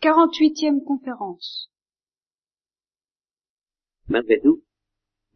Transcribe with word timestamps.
Quarante-huitième 0.00 0.84
conférence. 0.84 1.72
Malgré 4.08 4.40
tout, 4.40 4.62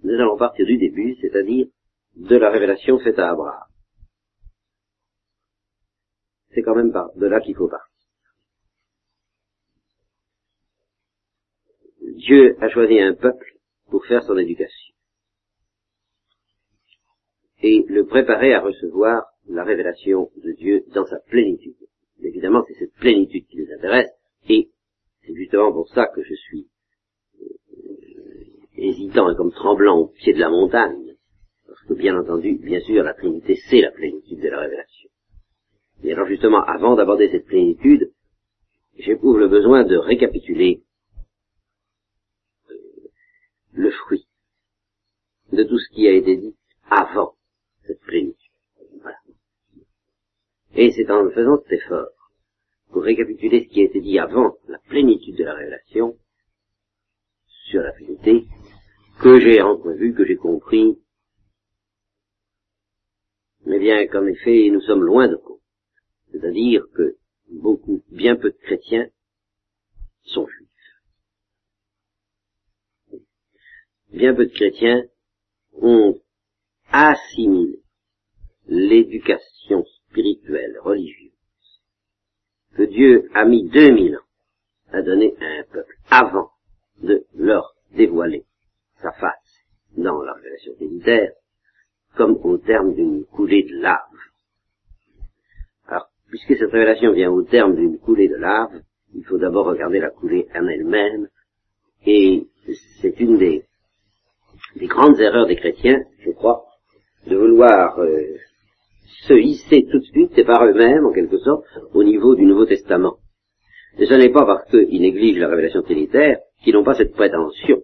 nous 0.04 0.14
allons 0.14 0.36
partir 0.36 0.64
du 0.66 0.78
début, 0.78 1.16
c'est-à-dire 1.20 1.66
de 2.14 2.36
la 2.36 2.50
révélation 2.50 2.98
faite 3.00 3.18
à 3.18 3.30
Abraham. 3.30 3.68
C'est 6.54 6.62
quand 6.62 6.76
même 6.76 6.92
de 6.92 7.26
là 7.26 7.40
qu'il 7.40 7.56
faut 7.56 7.68
partir. 7.68 7.88
Dieu 12.00 12.56
a 12.62 12.68
choisi 12.68 13.00
un 13.00 13.14
peuple 13.14 13.58
pour 13.90 14.04
faire 14.06 14.22
son 14.22 14.36
éducation 14.38 14.94
et 17.62 17.84
le 17.88 18.06
préparer 18.06 18.54
à 18.54 18.60
recevoir 18.60 19.24
la 19.48 19.64
révélation 19.64 20.30
de 20.36 20.52
Dieu 20.52 20.84
dans 20.94 21.06
sa 21.06 21.18
plénitude. 21.18 21.76
Évidemment, 22.20 22.64
c'est 22.66 22.74
cette 22.74 22.94
plénitude 22.94 23.46
qui 23.46 23.58
nous 23.58 23.72
intéresse, 23.72 24.10
et 24.48 24.70
c'est 25.22 25.34
justement 25.34 25.72
pour 25.72 25.88
ça 25.88 26.06
que 26.06 26.22
je 26.22 26.34
suis 26.34 26.68
euh, 27.40 27.44
hésitant 28.76 29.30
et 29.30 29.36
comme 29.36 29.52
tremblant 29.52 29.98
au 29.98 30.06
pied 30.08 30.32
de 30.32 30.40
la 30.40 30.48
montagne, 30.48 31.14
parce 31.66 31.82
que 31.82 31.94
bien 31.94 32.18
entendu, 32.18 32.54
bien 32.54 32.80
sûr, 32.80 33.02
la 33.02 33.14
Trinité, 33.14 33.56
c'est 33.68 33.80
la 33.80 33.90
plénitude 33.90 34.40
de 34.40 34.48
la 34.48 34.60
révélation. 34.60 35.10
Et 36.02 36.12
alors 36.12 36.26
justement, 36.26 36.62
avant 36.64 36.96
d'aborder 36.96 37.30
cette 37.30 37.46
plénitude, 37.46 38.12
j'éprouve 38.98 39.38
le 39.38 39.48
besoin 39.48 39.84
de 39.84 39.96
récapituler 39.96 40.82
euh, 42.70 42.74
le 43.72 43.90
fruit 43.90 44.26
de 45.52 45.62
tout 45.62 45.78
ce 45.78 45.94
qui 45.94 46.08
a 46.08 46.12
été 46.12 46.36
dit 46.36 46.56
avant 46.90 47.34
cette 47.86 48.00
plénitude. 48.00 48.52
Voilà. 49.00 49.18
Et 50.74 50.90
c'est 50.92 51.10
en 51.10 51.30
faisant 51.30 51.58
cet 51.62 51.72
effort, 51.72 52.08
pour 52.92 53.02
récapituler 53.02 53.64
ce 53.64 53.72
qui 53.72 53.80
a 53.80 53.84
été 53.84 54.00
dit 54.00 54.18
avant 54.18 54.56
la 54.68 54.78
plénitude 54.78 55.36
de 55.36 55.44
la 55.44 55.54
révélation, 55.54 56.18
sur 57.46 57.80
la 57.80 57.92
Trinité, 57.92 58.46
que 59.20 59.40
j'ai 59.40 59.62
entrevu, 59.62 60.14
que 60.14 60.26
j'ai 60.26 60.36
compris, 60.36 60.98
mais 63.64 63.78
bien 63.78 64.06
qu'en 64.06 64.26
effet 64.26 64.68
nous 64.70 64.82
sommes 64.82 65.04
loin 65.04 65.28
de 65.28 65.36
compte. 65.36 65.60
C'est-à-dire 66.32 66.84
que 66.94 67.16
beaucoup, 67.48 68.02
bien 68.10 68.36
peu 68.36 68.50
de 68.50 68.58
chrétiens 68.58 69.08
sont 70.24 70.46
juifs. 70.46 70.68
Bien 74.10 74.34
peu 74.34 74.46
de 74.46 74.52
chrétiens 74.52 75.04
ont 75.72 76.20
assimilé 76.90 77.80
l'éducation 78.66 79.84
spirituelle, 80.08 80.78
religieuse, 80.80 81.21
que 82.76 82.82
Dieu 82.82 83.30
a 83.34 83.44
mis 83.44 83.68
2000 83.68 84.16
ans 84.16 84.20
à 84.92 85.02
donner 85.02 85.34
à 85.40 85.44
un 85.44 85.64
peuple 85.64 85.94
avant 86.10 86.50
de 87.02 87.24
leur 87.34 87.74
dévoiler 87.94 88.44
sa 89.00 89.12
face 89.12 89.64
dans 89.96 90.22
la 90.22 90.32
révélation 90.34 90.72
militaire, 90.80 91.32
comme 92.16 92.38
au 92.44 92.58
terme 92.58 92.94
d'une 92.94 93.24
coulée 93.24 93.64
de 93.64 93.80
lave. 93.80 93.98
Alors, 95.86 96.08
puisque 96.28 96.56
cette 96.56 96.70
révélation 96.70 97.12
vient 97.12 97.30
au 97.30 97.42
terme 97.42 97.74
d'une 97.74 97.98
coulée 97.98 98.28
de 98.28 98.36
lave, 98.36 98.82
il 99.14 99.24
faut 99.24 99.38
d'abord 99.38 99.66
regarder 99.66 99.98
la 99.98 100.10
coulée 100.10 100.48
en 100.54 100.66
elle-même, 100.66 101.28
et 102.06 102.46
c'est 103.00 103.20
une 103.20 103.38
des, 103.38 103.64
des 104.76 104.86
grandes 104.86 105.20
erreurs 105.20 105.46
des 105.46 105.56
chrétiens, 105.56 106.02
je 106.20 106.30
crois, 106.30 106.64
de 107.26 107.36
vouloir 107.36 107.98
euh, 107.98 108.36
se 109.26 109.34
hisser 109.34 109.86
tout 109.90 109.98
de 109.98 110.04
suite, 110.04 110.38
et 110.38 110.44
par 110.44 110.64
eux-mêmes, 110.64 111.06
en 111.06 111.12
quelque 111.12 111.38
sorte, 111.38 111.64
au 111.92 112.02
niveau 112.02 112.34
du 112.34 112.44
Nouveau 112.44 112.66
Testament. 112.66 113.18
Et 113.98 114.06
ce 114.06 114.14
n'est 114.14 114.30
pas 114.30 114.46
parce 114.46 114.68
qu'ils 114.70 115.02
négligent 115.02 115.38
la 115.38 115.48
révélation 115.48 115.82
trinitaire 115.82 116.38
qu'ils 116.62 116.74
n'ont 116.74 116.84
pas 116.84 116.94
cette 116.94 117.12
prétention. 117.12 117.82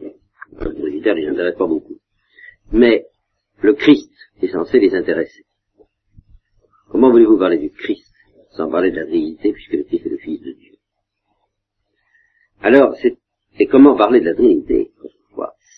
Le 0.00 0.74
trinitaire 0.74 1.14
ne 1.14 1.20
les 1.20 1.28
intéresse 1.28 1.56
pas 1.56 1.66
beaucoup. 1.66 1.98
Mais 2.72 3.06
le 3.60 3.74
Christ 3.74 4.12
est 4.40 4.48
censé 4.48 4.78
les 4.78 4.94
intéresser. 4.94 5.44
Comment 6.88 7.10
voulez-vous 7.10 7.38
parler 7.38 7.58
du 7.58 7.70
Christ 7.70 8.12
sans 8.50 8.70
parler 8.70 8.90
de 8.90 8.96
la 8.96 9.06
Trinité, 9.06 9.52
puisque 9.52 9.72
le 9.72 9.84
Christ 9.84 10.06
est 10.06 10.10
le 10.10 10.18
Fils 10.18 10.40
de 10.42 10.52
Dieu? 10.52 10.74
Alors, 12.60 12.94
c'est, 13.00 13.18
et 13.58 13.66
comment 13.66 13.96
parler 13.96 14.20
de 14.20 14.26
la 14.26 14.34
Trinité 14.34 14.92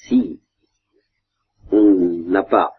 Si 0.03 0.41
on 1.71 1.95
n'a 2.27 2.43
pas 2.43 2.73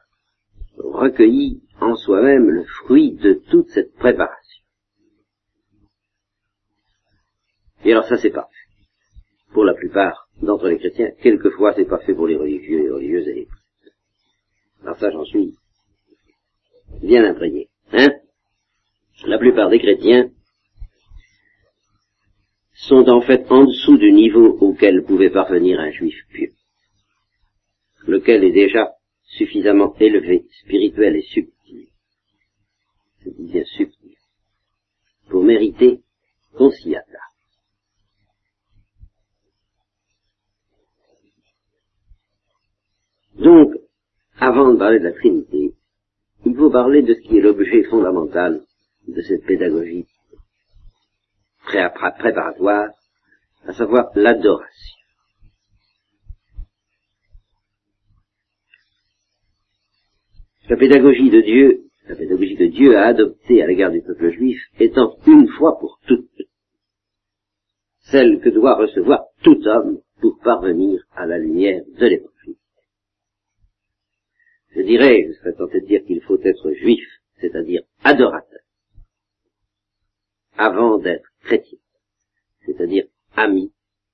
recueilli 0.78 1.62
en 1.80 1.96
soi-même 1.96 2.50
le 2.50 2.64
fruit 2.64 3.14
de 3.14 3.34
toute 3.50 3.70
cette 3.70 3.94
préparation. 3.96 4.64
Et 7.84 7.92
alors 7.92 8.06
ça 8.06 8.18
c'est 8.18 8.32
pas 8.32 8.50
fait. 8.52 9.54
Pour 9.54 9.66
la 9.66 9.74
plupart 9.74 10.28
d'entre 10.42 10.68
les 10.68 10.78
chrétiens, 10.78 11.12
quelquefois 11.22 11.74
c'est 11.76 11.86
pas 11.86 12.00
fait 12.00 12.14
pour 12.14 12.28
les 12.28 12.36
religieux 12.36 12.86
et 12.86 12.90
religieuses 12.90 13.28
et 13.28 13.34
les 13.34 13.48
Alors 14.84 14.98
ça 14.98 15.12
j'en 15.12 15.26
suis 15.26 15.56
bien 17.02 17.24
imprégné. 17.24 17.70
Hein 17.92 18.12
La 19.26 19.38
plupart 19.38 19.70
des 19.70 19.80
chrétiens 19.80 20.30
sont 22.74 23.08
en 23.10 23.22
fait 23.22 23.50
en 23.50 23.66
dessous 23.66 23.98
du 23.98 24.12
niveau 24.12 24.58
auquel 24.60 25.04
pouvait 25.04 25.30
parvenir 25.30 25.80
un 25.80 25.92
juif 25.92 26.16
pieux, 26.30 26.52
lequel 28.06 28.44
est 28.44 28.52
déjà 28.52 28.92
suffisamment 29.24 29.96
élevé, 30.00 30.46
spirituel 30.62 31.16
et 31.16 31.22
subtil, 31.22 31.55
je 33.26 33.32
dis 33.32 33.52
bien 33.52 33.64
subtil, 33.66 34.16
pour 35.30 35.44
mériter 35.44 36.02
attarde. 36.56 37.26
Donc, 43.36 43.74
avant 44.38 44.72
de 44.72 44.78
parler 44.78 45.00
de 45.00 45.06
la 45.06 45.14
Trinité, 45.14 45.74
il 46.46 46.56
faut 46.56 46.70
parler 46.70 47.02
de 47.02 47.14
ce 47.14 47.22
qui 47.22 47.38
est 47.38 47.42
l'objet 47.42 47.84
fondamental 47.84 48.64
de 49.08 49.22
cette 49.22 49.46
pédagogie 49.46 50.06
préparatoire, 51.66 52.90
à 53.66 53.74
savoir 53.74 54.12
l'adoration. 54.16 54.96
La 60.70 60.78
pédagogie 60.78 61.30
de 61.30 61.42
Dieu, 61.42 61.86
la 62.08 62.16
pédagogie 62.16 62.56
que 62.56 62.66
Dieu 62.66 62.98
a 62.98 63.08
adoptée 63.08 63.62
à 63.62 63.68
l'égard 63.68 63.92
du 63.92 64.02
peuple 64.02 64.32
juif, 64.32 64.62
étant 64.80 65.18
une 65.28 65.48
fois 65.48 65.78
pour 65.80 66.00
toutes 66.08 66.30
celle 68.12 68.40
que 68.40 68.50
doit 68.50 68.76
recevoir 68.76 69.26
tout 69.44 69.60
homme 69.66 70.02
pour 70.22 70.40
parvenir 70.40 71.04
à 71.12 71.26
la 71.26 71.38
lumière 71.38 71.84
de 71.88 72.06
l'évangile. 72.06 72.56
Je 74.76 74.82
dirais, 74.82 75.26
je 75.28 75.34
serais 75.40 75.54
tenté 75.54 75.82
de 75.82 75.88
dire 75.88 76.04
qu'il 76.06 76.22
faut 76.22 76.40
être 76.42 76.72
juif, 76.74 77.08
c'est-à-dire 77.40 77.82
adorateur, 78.04 78.60
avant 80.58 81.00
d'être 81.00 81.28
chrétien, 81.42 81.80
c'est-à-dire 82.66 83.06
ami 83.36 83.74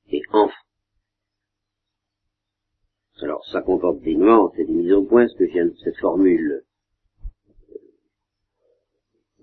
et 0.10 0.22
enfant. 0.32 0.54
Alors, 3.22 3.46
ça 3.52 3.62
comporte 3.62 4.02
des 4.02 4.16
nuances 4.16 4.58
et 4.58 4.66
des 4.66 4.74
mises 4.74 4.94
au 4.94 5.04
point, 5.04 5.28
ce 5.28 5.36
que 5.36 5.44
vient 5.44 5.66
de 5.66 5.76
cette 5.84 5.98
formule 5.98 6.64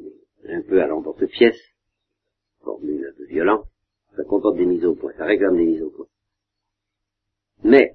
euh, 0.01 0.38
un 0.49 0.63
peu 0.63 0.83
à 0.83 0.87
l'emporte-pièce, 0.87 1.61
formule 2.63 3.07
un 3.07 3.17
peu 3.17 3.25
violente, 3.27 3.67
ça 4.17 4.25
comporte 4.25 4.57
des 4.57 4.67
mises 4.67 4.85
au 4.85 4.95
point, 4.95 5.13
ça 5.17 5.25
réclame 5.25 5.57
des 5.57 5.65
mises 5.67 5.83
au 5.83 5.91
point. 5.91 6.07
Mais, 7.65 7.95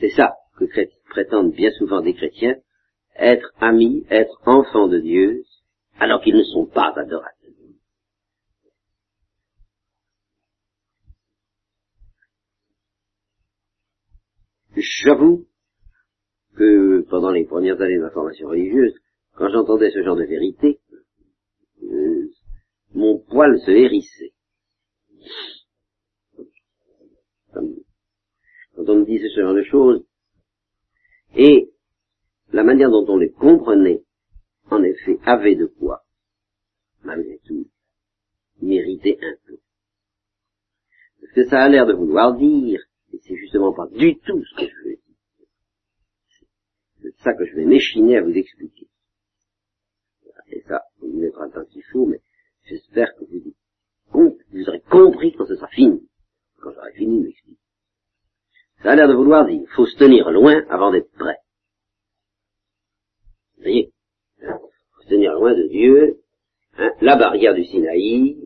c'est 0.00 0.10
ça 0.10 0.34
que 0.58 0.64
prétendent 1.10 1.52
bien 1.52 1.70
souvent 1.72 2.00
des 2.02 2.14
chrétiens, 2.14 2.56
être 3.16 3.52
amis, 3.60 4.06
être 4.10 4.40
enfants 4.46 4.88
de 4.88 4.98
Dieu, 4.98 5.44
alors 5.98 6.22
qu'ils 6.22 6.36
ne 6.36 6.44
sont 6.44 6.66
pas 6.66 6.92
adorateurs. 6.96 7.34
J'avoue 14.76 15.46
pendant 17.08 17.30
les 17.30 17.44
premières 17.44 17.80
années 17.80 17.96
de 17.96 18.02
ma 18.02 18.10
formation 18.10 18.48
religieuse, 18.48 18.94
quand 19.34 19.48
j'entendais 19.48 19.90
ce 19.90 20.02
genre 20.02 20.16
de 20.16 20.24
vérité, 20.24 20.80
euh, 21.82 22.30
mon 22.94 23.18
poil 23.18 23.58
se 23.60 23.70
hérissait. 23.70 24.32
Quand 27.52 28.88
on 28.88 28.96
me 28.96 29.04
disait 29.04 29.28
ce 29.34 29.40
genre 29.40 29.54
de 29.54 29.62
choses, 29.62 30.04
et 31.34 31.70
la 32.52 32.64
manière 32.64 32.90
dont 32.90 33.06
on 33.08 33.16
les 33.16 33.30
comprenait, 33.30 34.02
en 34.70 34.82
effet, 34.82 35.18
avait 35.24 35.56
de 35.56 35.66
quoi, 35.66 36.02
malgré 37.02 37.38
tout, 37.46 37.66
mériter 38.60 39.18
un 39.22 39.34
peu. 39.46 39.58
Parce 41.20 41.32
que 41.32 41.48
ça 41.48 41.62
a 41.62 41.68
l'air 41.68 41.86
de 41.86 41.92
vouloir 41.92 42.36
dire 42.36 42.80
c'est 43.22 43.36
justement 43.36 43.72
pas 43.72 43.86
du 43.88 44.18
tout 44.18 44.44
ce 44.44 44.54
que 44.56 44.70
je 44.70 44.88
veux. 44.88 44.99
C'est 47.02 47.16
ça 47.22 47.34
que 47.34 47.44
je 47.46 47.54
vais 47.56 47.64
m'échiner 47.64 48.18
à 48.18 48.22
vous 48.22 48.32
expliquer. 48.32 48.88
Et 50.48 50.62
ça, 50.62 50.82
vous 50.98 51.08
me 51.08 51.22
mettra 51.22 51.46
le 51.46 51.52
temps 51.52 52.06
mais 52.06 52.20
j'espère 52.64 53.14
que 53.16 53.24
vous, 53.24 54.38
vous 54.52 54.68
aurez 54.68 54.80
compris 54.80 55.32
quand 55.32 55.46
ce 55.46 55.54
sera 55.54 55.68
fini. 55.68 56.08
Quand 56.60 56.72
j'aurai 56.72 56.92
fini 56.92 57.20
de 57.20 57.26
m'expliquer. 57.26 57.60
Ça 58.82 58.92
a 58.92 58.96
l'air 58.96 59.08
de 59.08 59.14
vouloir 59.14 59.46
dire, 59.46 59.60
il 59.60 59.68
faut 59.68 59.86
se 59.86 59.96
tenir 59.96 60.30
loin 60.30 60.64
avant 60.68 60.90
d'être 60.90 61.12
prêt. 61.12 61.36
Vous 63.56 63.62
voyez 63.62 63.92
faut 64.40 65.02
se 65.02 65.08
tenir 65.08 65.34
loin 65.34 65.54
de 65.54 65.68
Dieu, 65.68 66.20
hein, 66.78 66.90
la 67.00 67.16
barrière 67.16 67.54
du 67.54 67.64
Sinaï, 67.64 68.36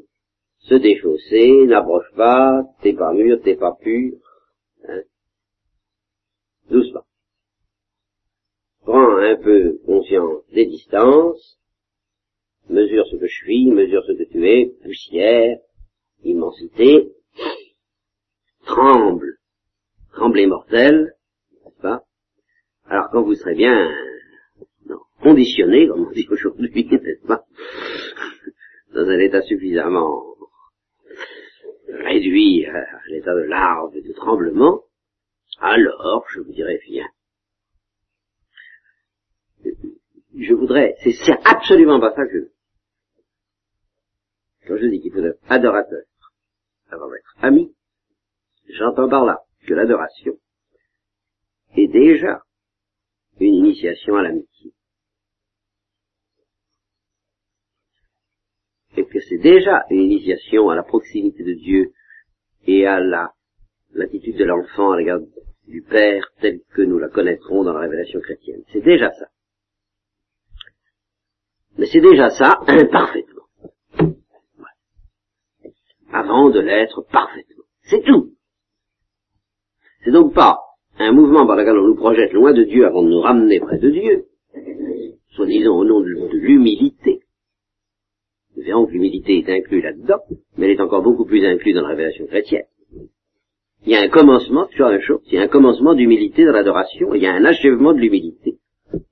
se 0.58 0.74
déchausser, 0.74 1.66
n'approche 1.66 2.10
pas, 2.16 2.62
t'es 2.82 2.94
pas 2.94 3.12
mûr, 3.12 3.40
t'es 3.42 3.56
pas 3.56 3.76
pur, 3.80 4.14
hein, 4.88 5.02
doucement. 6.68 7.04
Prends 8.84 9.16
un 9.16 9.36
peu 9.36 9.80
conscience 9.86 10.42
des 10.52 10.66
distances, 10.66 11.58
mesure 12.68 13.06
ce 13.06 13.16
que 13.16 13.26
je 13.26 13.34
suis, 13.34 13.70
mesure 13.70 14.04
ce 14.06 14.12
que 14.12 14.30
tu 14.30 14.46
es, 14.46 14.74
poussière, 14.82 15.58
immensité, 16.22 17.12
tremble, 18.66 19.38
tremble 20.12 20.46
mortel, 20.46 21.14
n'est-ce 21.64 21.80
pas? 21.80 22.04
Alors 22.86 23.08
quand 23.10 23.22
vous 23.22 23.34
serez 23.34 23.54
bien 23.54 23.90
conditionné, 25.22 25.88
comme 25.88 26.06
on 26.06 26.10
dit 26.10 26.26
aujourd'hui, 26.30 26.84
n'est-ce 26.90 27.26
pas? 27.26 27.44
Dans 28.92 29.08
un 29.08 29.18
état 29.18 29.40
suffisamment 29.42 30.22
réduit 31.88 32.66
à 32.66 32.84
l'état 33.08 33.34
de 33.34 33.44
larve 33.44 33.96
et 33.96 34.02
de 34.02 34.12
tremblement, 34.12 34.82
alors 35.58 36.26
je 36.34 36.40
vous 36.40 36.52
dirais, 36.52 36.78
viens. 36.86 37.08
Je 40.36 40.54
voudrais, 40.54 40.96
c'est 41.02 41.32
absolument 41.44 42.00
pas 42.00 42.14
ça 42.14 42.24
que 42.26 42.32
je 42.32 42.38
veux. 42.38 42.52
Quand 44.66 44.76
je 44.76 44.86
dis 44.86 45.00
qu'il 45.00 45.12
faut 45.12 45.24
être 45.24 45.38
adorateur 45.48 46.02
avant 46.90 47.10
d'être 47.10 47.34
ami, 47.40 47.74
j'entends 48.68 49.08
par 49.08 49.24
là 49.24 49.40
que 49.66 49.74
l'adoration 49.74 50.38
est 51.76 51.88
déjà 51.88 52.42
une 53.40 53.54
initiation 53.54 54.16
à 54.16 54.22
l'amitié. 54.22 54.72
Et 58.96 59.06
que 59.06 59.20
c'est 59.20 59.38
déjà 59.38 59.84
une 59.90 60.00
initiation 60.00 60.70
à 60.70 60.76
la 60.76 60.82
proximité 60.82 61.42
de 61.42 61.54
Dieu 61.54 61.92
et 62.66 62.86
à 62.86 63.00
la 63.00 63.32
l'attitude 63.92 64.36
de 64.36 64.44
l'enfant 64.44 64.92
à 64.92 64.96
l'égard 64.96 65.20
du 65.66 65.82
Père 65.82 66.28
telle 66.40 66.60
que 66.74 66.82
nous 66.82 66.98
la 66.98 67.08
connaîtrons 67.08 67.64
dans 67.64 67.72
la 67.72 67.80
révélation 67.80 68.20
chrétienne. 68.20 68.62
C'est 68.72 68.82
déjà 68.82 69.10
ça. 69.12 69.26
Mais 71.78 71.86
c'est 71.86 72.00
déjà 72.00 72.30
ça 72.30 72.60
imparfaitement. 72.66 73.42
Avant 76.12 76.50
de 76.50 76.60
l'être 76.60 77.02
parfaitement. 77.10 77.64
C'est 77.82 78.02
tout. 78.02 78.34
C'est 80.04 80.12
donc 80.12 80.34
pas 80.34 80.58
un 80.98 81.12
mouvement 81.12 81.46
par 81.46 81.56
lequel 81.56 81.76
on 81.76 81.88
nous 81.88 81.96
projette 81.96 82.32
loin 82.32 82.52
de 82.52 82.64
Dieu 82.64 82.86
avant 82.86 83.02
de 83.02 83.08
nous 83.08 83.20
ramener 83.20 83.58
près 83.58 83.78
de 83.78 83.90
Dieu, 83.90 84.26
soi-disant 85.30 85.76
au 85.76 85.84
nom 85.84 86.00
de, 86.00 86.06
l'humilité. 86.36 87.20
Nous 88.56 88.62
verrons 88.62 88.86
que 88.86 88.92
l'humilité 88.92 89.38
est 89.38 89.50
inclue 89.50 89.80
là-dedans, 89.80 90.20
mais 90.56 90.66
elle 90.66 90.72
est 90.72 90.80
encore 90.80 91.02
beaucoup 91.02 91.24
plus 91.24 91.44
inclue 91.44 91.72
dans 91.72 91.82
la 91.82 91.88
révélation 91.88 92.26
chrétienne. 92.26 92.66
Il 93.86 93.92
y 93.92 93.96
a 93.96 94.00
un 94.00 94.08
commencement, 94.08 94.66
toujours 94.66 94.86
la 94.86 94.92
même 94.92 95.02
chose, 95.02 95.20
il 95.26 95.34
y 95.34 95.38
a 95.38 95.42
un 95.42 95.48
commencement 95.48 95.94
d'humilité 95.94 96.44
dans 96.44 96.52
l'adoration, 96.52 97.14
il 97.14 97.22
y 97.22 97.26
a 97.26 97.32
un 97.32 97.44
achèvement 97.44 97.92
de 97.92 97.98
l'humilité 97.98 98.58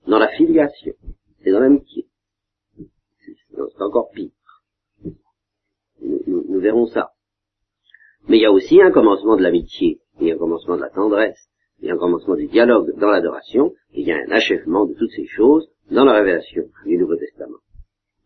dans 0.07 0.19
la 0.19 0.29
filiation 0.29 0.95
et 1.45 1.51
dans 1.51 1.61
l'amitié. 1.61 1.92
Encore 3.83 4.11
pire. 4.11 4.31
nous 6.01 6.61
verrons 6.61 6.87
ça. 6.87 7.11
Mais 8.29 8.39
il 8.39 8.43
y 8.43 8.47
a 8.47 8.53
aussi 8.53 8.81
un 8.81 8.93
commencement 8.93 9.37
de 9.37 9.43
l'amitié, 9.43 10.01
il 10.21 10.29
y 10.29 10.33
a 10.33 10.35
un 10.35 10.39
commencement 10.39 10.77
de 10.77 10.83
la 10.83 10.91
tendresse, 10.91 11.49
il 11.81 11.89
y 11.89 11.91
a 11.91 11.95
un 11.95 11.99
commencement 11.99 12.37
du 12.37 12.47
dialogue 12.47 12.97
dans 12.99 13.11
l'adoration, 13.11 13.73
et 13.93 14.03
il 14.03 14.07
y 14.07 14.13
a 14.13 14.17
un 14.17 14.31
achèvement 14.31 14.87
de 14.87 14.95
toutes 14.95 15.11
ces 15.11 15.27
choses 15.27 15.69
dans 15.91 16.05
la 16.05 16.13
révélation 16.13 16.63
du 16.87 16.97
Nouveau 16.97 17.17
Testament. 17.17 17.59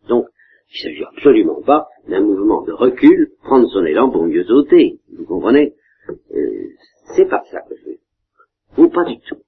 Donc, 0.07 0.27
il 0.69 0.77
ne 0.77 0.91
s'agit 0.91 1.03
absolument 1.05 1.61
pas 1.61 1.87
d'un 2.07 2.21
mouvement 2.21 2.61
de 2.63 2.71
recul, 2.73 3.31
prendre 3.43 3.67
son 3.69 3.85
élan 3.85 4.11
pour 4.11 4.23
mieux 4.25 4.43
sauter. 4.43 4.99
Vous 5.17 5.25
comprenez? 5.25 5.75
Euh, 6.33 6.69
C'est 7.15 7.27
pas 7.27 7.43
ça 7.51 7.61
que 7.61 7.75
je 7.75 7.83
veux 7.83 7.91
dire. 7.91 7.99
Ou 8.77 8.89
pas 8.89 9.05
du 9.05 9.19
tout. 9.19 9.41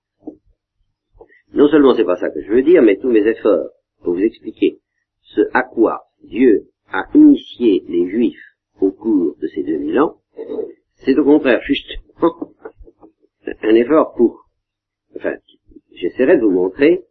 Non 1.54 1.68
seulement 1.68 1.94
c'est 1.94 2.06
pas 2.06 2.16
ça 2.18 2.30
que 2.30 2.42
je 2.42 2.50
veux 2.52 2.64
dire, 2.64 2.82
mais 2.82 2.98
tous 2.98 3.10
mes 3.10 3.26
efforts 3.28 3.70
pour 4.04 4.14
vous 4.14 4.22
expliquer 4.22 4.80
ce 5.36 5.42
à 5.54 5.64
quoi 5.64 6.06
Dieu 6.24 6.70
a 6.92 7.06
initié 7.14 7.84
les 7.88 8.10
Juifs 8.10 8.44
au 8.81 8.92
cours 8.92 9.36
de 9.40 9.48
ces 9.48 9.64
2000 9.64 10.00
ans, 10.00 10.18
c'est 10.96 11.18
au 11.18 11.24
contraire 11.24 11.62
juste 11.64 11.92
un 13.62 13.76
effort 13.76 14.14
pour, 14.16 14.46
enfin, 15.16 15.36
j'essaierai 15.94 16.38
de 16.38 16.44
vous 16.44 16.52
montrer 16.52 17.04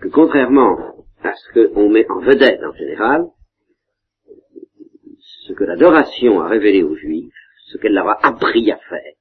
que 0.00 0.08
contrairement 0.08 0.78
à 1.22 1.32
ce 1.34 1.52
qu'on 1.52 1.88
met 1.88 2.08
en 2.10 2.20
vedette 2.20 2.62
en 2.62 2.72
général, 2.72 3.26
ce 5.46 5.52
que 5.52 5.64
l'adoration 5.64 6.40
a 6.40 6.48
révélé 6.48 6.82
aux 6.82 6.96
Juifs, 6.96 7.32
ce 7.66 7.78
qu'elle 7.78 7.94
leur 7.94 8.08
a 8.08 8.26
appris 8.26 8.70
à 8.70 8.78
faire, 8.78 9.14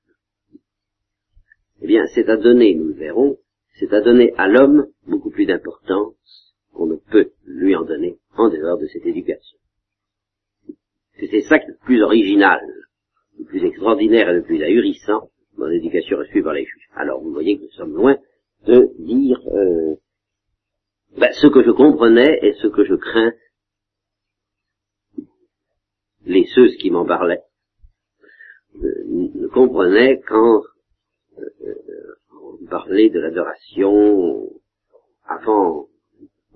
eh 1.82 1.88
bien, 1.88 2.06
c'est 2.14 2.30
à 2.30 2.38
donner, 2.38 2.76
nous 2.76 2.90
le 2.90 2.94
verrons, 2.94 3.38
c'est 3.80 3.92
à 3.94 4.02
donner 4.02 4.34
à 4.38 4.48
l'homme 4.48 4.88
beaucoup 5.08 5.32
plus 5.32 5.46
d'importance 5.46 6.53
qu'on 6.74 6.88
ne 6.88 6.96
peut 6.96 7.32
lui 7.46 7.76
en 7.76 7.84
donner 7.84 8.18
en 8.36 8.50
dehors 8.50 8.78
de 8.78 8.88
cette 8.88 9.06
éducation. 9.06 9.58
C'est 11.20 11.42
ça 11.42 11.60
qui 11.60 11.66
est 11.66 11.70
le 11.70 11.78
plus 11.86 12.02
original 12.02 12.60
le 13.40 13.46
plus 13.46 13.64
extraordinaire 13.66 14.30
et 14.30 14.34
le 14.34 14.44
plus 14.44 14.62
ahurissant 14.62 15.30
dans 15.58 15.66
l'éducation 15.66 16.18
reçue 16.18 16.44
par 16.44 16.54
les 16.54 16.66
juifs. 16.66 16.90
Alors 16.96 17.22
vous 17.22 17.32
voyez 17.32 17.58
que 17.58 17.64
nous 17.64 17.72
sommes 17.72 17.94
loin 17.94 18.18
de 18.66 18.92
dire 19.00 19.40
euh, 19.48 19.96
ben, 21.18 21.32
ce 21.34 21.48
que 21.48 21.64
je 21.64 21.72
comprenais 21.72 22.40
et 22.42 22.54
ce 22.54 22.68
que 22.68 22.86
je 22.86 22.96
crains. 22.96 23.34
Les 26.26 26.46
ceux 26.56 26.68
qui 26.80 26.90
m'en 26.90 27.06
parlaient 27.06 27.44
euh, 28.82 29.50
comprenaient 29.54 30.22
quand 30.28 30.64
euh, 31.38 31.46
euh, 31.66 32.16
on 32.62 32.66
parlait 32.66 33.10
de 33.10 33.20
l'adoration 33.20 34.50
avant, 35.26 35.88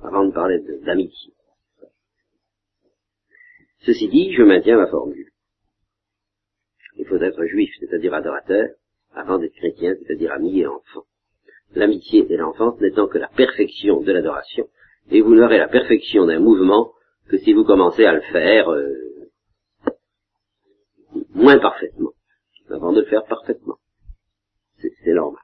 avant 0.04 0.26
de 0.26 0.32
parler 0.32 0.60
d'amitié. 0.86 1.34
Ceci 3.86 4.08
dit, 4.10 4.34
je 4.34 4.44
maintiens 4.44 4.78
ma 4.78 4.88
formule 4.88 5.32
il 6.98 7.06
faut 7.06 7.18
être 7.18 7.46
juif, 7.46 7.72
c'est-à-dire 7.80 8.14
adorateur, 8.14 8.70
avant 9.14 9.38
d'être 9.38 9.56
chrétien, 9.56 9.96
c'est-à-dire 9.96 10.32
ami 10.32 10.60
et 10.60 10.68
enfant. 10.68 11.04
L'amitié 11.76 12.26
et 12.30 12.38
l'enfance 12.38 12.80
n'étant 12.82 13.08
que 13.08 13.18
la 13.18 13.28
perfection 13.28 14.02
de 14.02 14.12
l'adoration, 14.12 14.68
et 15.12 15.22
vous 15.22 15.36
n'aurez 15.36 15.58
la 15.58 15.68
perfection 15.68 16.26
d'un 16.26 16.40
mouvement 16.40 16.94
que 17.30 17.38
si 17.38 17.54
vous 17.54 17.64
commencez 17.64 18.06
à 18.06 18.14
le 18.14 18.22
faire 18.22 18.70
euh, 18.70 18.94
moins 21.34 21.60
parfaitement, 21.60 22.12
avant 22.70 22.94
de 22.94 23.02
le 23.02 23.08
faire 23.08 23.26
parfaitement. 23.26 23.78
C'est 24.80 25.14
normal. 25.14 25.42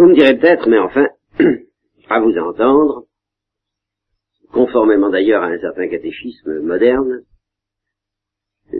Vous 0.00 0.06
me 0.06 0.14
direz 0.14 0.38
peut-être, 0.38 0.66
mais 0.66 0.78
enfin, 0.78 1.08
à 2.08 2.20
vous 2.20 2.34
entendre, 2.38 3.04
conformément 4.50 5.10
d'ailleurs 5.10 5.42
à 5.42 5.48
un 5.48 5.60
certain 5.60 5.88
catéchisme 5.88 6.60
moderne, 6.60 7.22
euh, 8.72 8.78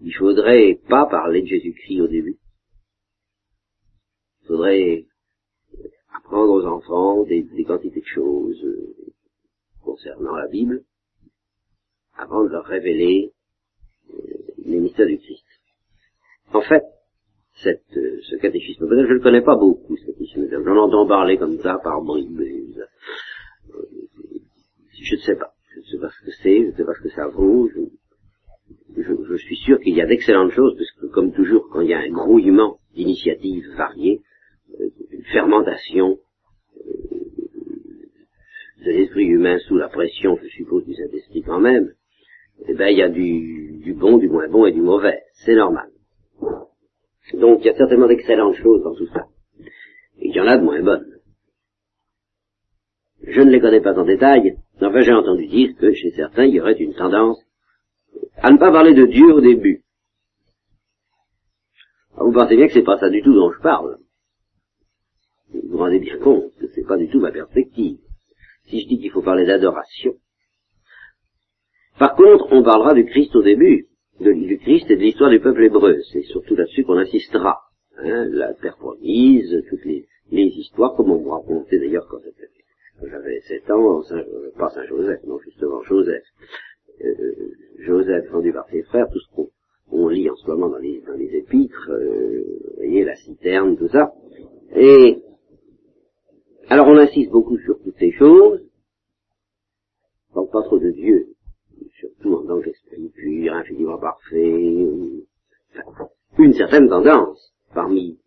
il 0.00 0.14
faudrait 0.14 0.80
pas 0.88 1.04
parler 1.04 1.42
de 1.42 1.48
Jésus-Christ 1.48 2.00
au 2.00 2.06
début. 2.06 2.38
Il 4.40 4.46
faudrait 4.46 5.04
apprendre 6.16 6.52
aux 6.54 6.64
enfants 6.64 7.24
des, 7.24 7.46
quantités 7.66 8.00
de 8.00 8.06
choses 8.06 8.64
euh, 8.64 9.12
concernant 9.82 10.36
la 10.36 10.48
Bible 10.48 10.84
avant 12.14 12.44
de 12.44 12.48
leur 12.48 12.64
révéler 12.64 13.34
euh, 14.14 14.16
les 14.64 14.80
mystères 14.80 15.06
du 15.06 15.18
Christ. 15.18 15.44
En 16.54 16.62
fait, 16.62 16.84
cette, 17.62 17.82
ce 17.90 18.36
catéchisme 18.36 18.86
je 18.88 18.94
ne 18.94 19.02
le 19.02 19.20
connais 19.20 19.42
pas 19.42 19.56
beaucoup, 19.56 19.96
ce 19.96 20.06
catéchisme. 20.06 20.48
J'en 20.64 20.76
entends 20.76 21.06
parler 21.06 21.36
comme 21.36 21.58
ça 21.58 21.78
par 21.82 22.02
bribes 22.02 22.40
je 25.08 25.14
ne 25.14 25.20
sais 25.20 25.36
pas. 25.36 25.52
Je 25.74 25.80
ne 25.80 25.84
sais 25.84 25.98
pas 25.98 26.10
ce 26.10 26.24
que 26.24 26.32
c'est, 26.42 26.60
je 26.60 26.66
ne 26.66 26.72
sais 26.72 26.84
pas 26.84 26.94
ce 26.94 27.02
que 27.02 27.10
ça 27.10 27.28
vaut. 27.28 27.68
Je, 27.68 29.36
suis 29.36 29.56
sûr 29.56 29.78
qu'il 29.80 29.94
y 29.94 30.02
a 30.02 30.06
d'excellentes 30.06 30.50
choses, 30.52 30.76
parce 30.76 30.90
que 30.92 31.06
comme 31.06 31.32
toujours, 31.32 31.68
quand 31.70 31.80
il 31.80 31.90
y 31.90 31.94
a 31.94 32.00
un 32.00 32.10
grouillement 32.10 32.78
d'initiatives 32.94 33.64
variées, 33.76 34.20
euh, 34.80 34.88
une 35.10 35.22
fermentation 35.24 36.18
euh, 36.76 36.90
de 38.84 38.90
l'esprit 38.90 39.26
humain 39.26 39.58
sous 39.60 39.76
la 39.76 39.88
pression, 39.88 40.36
je 40.42 40.48
suppose, 40.48 40.84
du 40.84 40.94
Saint-Esprit 40.94 41.42
quand 41.42 41.60
même, 41.60 41.92
eh 42.66 42.74
ben, 42.74 42.88
il 42.88 42.98
y 42.98 43.02
a 43.02 43.08
du, 43.08 43.78
du 43.78 43.94
bon, 43.94 44.18
du 44.18 44.28
moins 44.28 44.48
bon 44.48 44.66
et 44.66 44.72
du 44.72 44.80
mauvais. 44.80 45.20
C'est 45.34 45.54
normal. 45.54 45.88
Donc, 47.34 47.60
il 47.60 47.66
y 47.66 47.70
a 47.70 47.76
certainement 47.76 48.06
d'excellentes 48.06 48.56
choses 48.56 48.82
dans 48.82 48.94
tout 48.94 49.06
ça. 49.08 49.26
Et 50.18 50.28
il 50.28 50.34
y 50.34 50.40
en 50.40 50.46
a 50.46 50.56
de 50.56 50.62
moins 50.62 50.80
bonnes. 50.82 51.18
Je 53.22 53.40
ne 53.40 53.50
les 53.50 53.60
connais 53.60 53.80
pas 53.80 53.98
en 53.98 54.04
détail, 54.04 54.56
enfin 54.80 55.00
j'ai 55.00 55.12
entendu 55.12 55.46
dire 55.46 55.76
que 55.76 55.92
chez 55.92 56.12
certains 56.12 56.44
il 56.44 56.54
y 56.54 56.60
aurait 56.60 56.78
une 56.78 56.94
tendance 56.94 57.38
à 58.36 58.50
ne 58.50 58.58
pas 58.58 58.70
parler 58.70 58.94
de 58.94 59.04
Dieu 59.06 59.34
au 59.34 59.40
début. 59.40 59.84
Alors, 62.14 62.28
vous 62.28 62.32
pensez 62.32 62.56
bien 62.56 62.66
que 62.66 62.72
c'est 62.72 62.82
pas 62.82 62.98
ça 62.98 63.10
du 63.10 63.22
tout 63.22 63.34
dont 63.34 63.52
je 63.52 63.60
parle. 63.60 63.98
Vous 65.52 65.60
vous 65.70 65.78
rendez 65.78 65.98
bien 65.98 66.18
compte 66.18 66.54
que 66.56 66.68
c'est 66.74 66.86
pas 66.86 66.96
du 66.96 67.08
tout 67.08 67.20
ma 67.20 67.32
perspective. 67.32 67.98
Si 68.66 68.80
je 68.80 68.88
dis 68.88 68.98
qu'il 68.98 69.10
faut 69.10 69.22
parler 69.22 69.46
d'adoration. 69.46 70.14
Par 71.98 72.14
contre, 72.14 72.48
on 72.52 72.62
parlera 72.62 72.94
du 72.94 73.04
Christ 73.04 73.34
au 73.34 73.42
début, 73.42 73.87
de, 74.20 74.32
du 74.32 74.58
Christ 74.58 74.90
et 74.90 74.96
de 74.96 75.00
l'histoire 75.00 75.30
du 75.30 75.40
peuple 75.40 75.64
hébreu. 75.64 75.96
C'est 76.12 76.22
surtout 76.22 76.56
là-dessus 76.56 76.84
qu'on 76.84 76.98
insistera. 76.98 77.58
Hein, 77.98 78.28
la 78.30 78.54
terre 78.54 78.76
promise, 78.76 79.62
toutes 79.68 79.84
les, 79.84 80.06
histoires, 80.30 80.94
comme 80.94 81.10
on 81.10 81.20
me 81.20 81.30
racontait 81.30 81.78
d'ailleurs 81.78 82.06
quand 82.08 82.18
j'avais 83.02 83.40
7 83.40 83.70
ans, 83.70 84.02
Saint, 84.02 84.24
pas 84.56 84.70
Saint-Joseph, 84.70 85.20
non, 85.24 85.38
justement 85.40 85.82
Joseph. 85.82 86.24
Euh, 87.04 87.54
Joseph, 87.78 88.28
vendu 88.30 88.52
par 88.52 88.68
ses 88.68 88.82
frères, 88.82 89.08
tout 89.10 89.20
ce 89.20 89.46
qu'on 89.90 90.08
lit 90.08 90.28
en 90.28 90.36
ce 90.36 90.48
moment 90.48 90.68
dans 90.68 90.78
les, 90.78 91.00
dans 91.06 91.14
les 91.14 91.34
épîtres, 91.36 91.90
euh, 91.90 92.44
vous 92.70 92.76
voyez, 92.76 93.04
la 93.04 93.16
citerne, 93.16 93.76
tout 93.76 93.88
ça. 93.88 94.12
Et 94.76 95.22
alors 96.68 96.86
on 96.88 96.98
insiste 96.98 97.30
beaucoup 97.30 97.58
sur 97.58 97.78
toutes 97.82 97.96
ces 97.98 98.12
choses, 98.12 98.60
donc 100.34 100.50
pas 100.52 100.62
trop 100.62 100.78
de 100.78 100.90
Dieu, 100.90 101.28
surtout 101.98 102.34
en 102.34 102.46
tant 102.46 102.60
qu'esprit 102.60 103.08
pur, 103.08 103.52
infiniment 103.54 103.98
parfait, 103.98 104.86
enfin, 105.86 106.08
une 106.38 106.52
certaine 106.54 106.88
tendance 106.88 107.52
parmi 107.74 108.18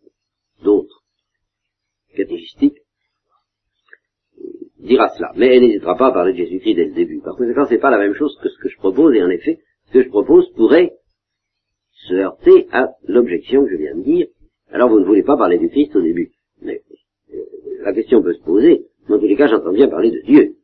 d'autres 0.63 1.03
catéchistiques 2.15 2.79
dira 4.79 5.09
cela, 5.09 5.31
mais 5.35 5.55
elle 5.55 5.61
n'hésitera 5.61 5.95
pas 5.95 6.07
à 6.07 6.11
parler 6.11 6.33
de 6.33 6.37
Jésus-Christ 6.37 6.75
dès 6.75 6.85
le 6.85 6.93
début. 6.93 7.21
Par 7.21 7.35
conséquent, 7.35 7.65
c'est 7.69 7.77
pas 7.77 7.91
la 7.91 7.99
même 7.99 8.15
chose 8.15 8.37
que 8.41 8.49
ce 8.49 8.57
que 8.57 8.69
je 8.69 8.77
propose, 8.77 9.15
et 9.15 9.23
en 9.23 9.29
effet, 9.29 9.59
ce 9.87 9.93
que 9.93 10.03
je 10.03 10.09
propose 10.09 10.51
pourrait 10.53 10.93
se 12.07 12.15
heurter 12.15 12.67
à 12.71 12.89
l'objection 13.07 13.63
que 13.63 13.71
je 13.71 13.77
viens 13.77 13.95
de 13.95 14.01
dire. 14.01 14.27
Alors 14.71 14.89
vous 14.89 14.99
ne 14.99 15.05
voulez 15.05 15.23
pas 15.23 15.37
parler 15.37 15.59
du 15.59 15.69
Christ 15.69 15.95
au 15.95 16.01
début. 16.01 16.31
Mais 16.61 16.81
euh, 17.33 17.37
la 17.81 17.93
question 17.93 18.23
peut 18.23 18.33
se 18.33 18.43
poser. 18.43 18.87
Dans 19.07 19.19
tous 19.19 19.27
les 19.27 19.35
cas, 19.35 19.47
j'entends 19.47 19.73
bien 19.73 19.87
parler 19.87 20.11
de 20.11 20.21
Dieu. 20.21 20.55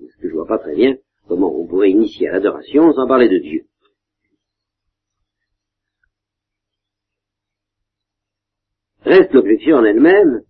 Parce 0.00 0.16
que 0.16 0.28
je 0.28 0.34
vois 0.34 0.46
pas 0.46 0.58
très 0.58 0.74
bien 0.74 0.96
comment 1.28 1.54
on 1.54 1.66
pourrait 1.66 1.90
initier 1.90 2.28
à 2.28 2.32
l'adoration 2.32 2.92
sans 2.92 3.06
parler 3.06 3.28
de 3.28 3.38
Dieu? 3.38 3.66
Reste 9.02 9.32
l'objection 9.32 9.76
en 9.76 9.84
elle-même, 9.84 10.44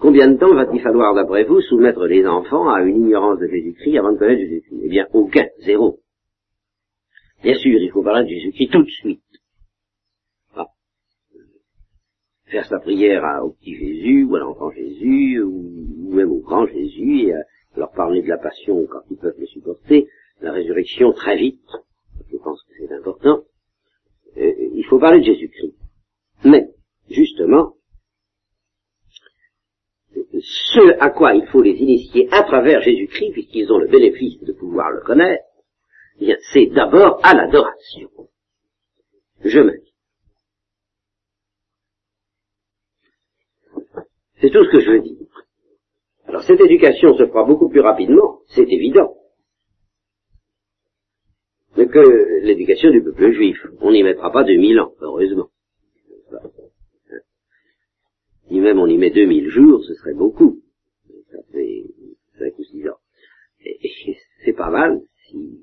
Combien 0.00 0.30
de 0.30 0.36
temps 0.36 0.54
va-t-il 0.54 0.80
falloir, 0.80 1.14
d'après 1.14 1.44
vous, 1.44 1.60
soumettre 1.60 2.06
les 2.06 2.24
enfants 2.24 2.68
à 2.70 2.82
une 2.82 2.98
ignorance 2.98 3.40
de 3.40 3.48
Jésus-Christ 3.48 3.98
avant 3.98 4.12
de 4.12 4.18
connaître 4.18 4.40
Jésus-Christ? 4.40 4.80
Eh 4.84 4.88
bien, 4.88 5.06
aucun, 5.12 5.46
zéro. 5.58 5.98
Bien 7.42 7.54
sûr, 7.54 7.80
il 7.80 7.90
faut 7.90 8.04
parler 8.04 8.22
de 8.22 8.28
Jésus-Christ 8.28 8.70
tout 8.70 8.82
de 8.84 8.90
suite. 8.90 9.22
Ah. 10.54 10.66
Faire 12.46 12.64
sa 12.66 12.78
prière 12.78 13.24
au 13.42 13.50
petit 13.50 13.74
Jésus, 13.74 14.24
ou 14.24 14.36
à 14.36 14.38
l'enfant 14.38 14.70
Jésus, 14.70 15.42
ou, 15.42 16.14
même 16.14 16.30
au 16.30 16.40
grand 16.40 16.66
Jésus, 16.66 17.32
leur 17.78 17.92
parler 17.92 18.22
de 18.22 18.28
la 18.28 18.38
passion 18.38 18.86
quand 18.86 19.02
ils 19.10 19.16
peuvent 19.16 19.38
le 19.38 19.46
supporter, 19.46 20.08
la 20.40 20.52
résurrection 20.52 21.12
très 21.12 21.36
vite, 21.36 21.70
je 22.30 22.36
pense 22.36 22.62
que 22.62 22.72
c'est 22.78 22.92
important. 22.92 23.44
Euh, 24.36 24.52
il 24.74 24.84
faut 24.88 24.98
parler 24.98 25.20
de 25.20 25.24
Jésus-Christ. 25.24 25.74
Mais, 26.44 26.68
justement, 27.10 27.74
ce 30.14 31.00
à 31.00 31.10
quoi 31.10 31.34
il 31.34 31.46
faut 31.46 31.62
les 31.62 31.74
initier 31.74 32.28
à 32.30 32.42
travers 32.42 32.82
Jésus-Christ, 32.82 33.32
puisqu'ils 33.32 33.72
ont 33.72 33.78
le 33.78 33.88
bénéfice 33.88 34.40
de 34.42 34.52
pouvoir 34.52 34.90
le 34.90 35.00
connaître, 35.00 35.44
eh 36.20 36.36
c'est 36.52 36.66
d'abord 36.66 37.20
à 37.24 37.34
l'adoration. 37.34 38.10
Je 39.44 39.60
dis. 39.60 39.94
C'est 44.40 44.50
tout 44.50 44.64
ce 44.64 44.70
que 44.70 44.80
je 44.80 44.90
veux 44.90 45.00
dire. 45.00 45.27
Alors 46.28 46.42
cette 46.42 46.60
éducation 46.60 47.16
se 47.16 47.26
fera 47.26 47.44
beaucoup 47.44 47.68
plus 47.68 47.80
rapidement, 47.80 48.40
c'est 48.48 48.70
évident, 48.70 49.14
que 51.74 52.44
l'éducation 52.44 52.90
du 52.90 53.02
peuple 53.02 53.32
juif. 53.32 53.56
On 53.80 53.92
n'y 53.92 54.02
mettra 54.02 54.30
pas 54.30 54.44
2000 54.44 54.78
ans, 54.80 54.92
heureusement 55.00 55.48
ni 58.50 58.60
même 58.60 58.78
on 58.78 58.86
y 58.86 58.96
met 58.96 59.10
2000 59.10 59.48
jours, 59.48 59.84
ce 59.84 59.94
serait 59.94 60.14
beaucoup. 60.14 60.60
Ça 61.30 61.38
fait 61.52 61.84
5 62.38 62.58
ou 62.58 62.64
6 62.64 62.88
ans. 62.88 62.98
Et, 63.64 63.78
c'est 64.44 64.52
pas 64.52 64.70
mal 64.70 65.00
si, 65.28 65.60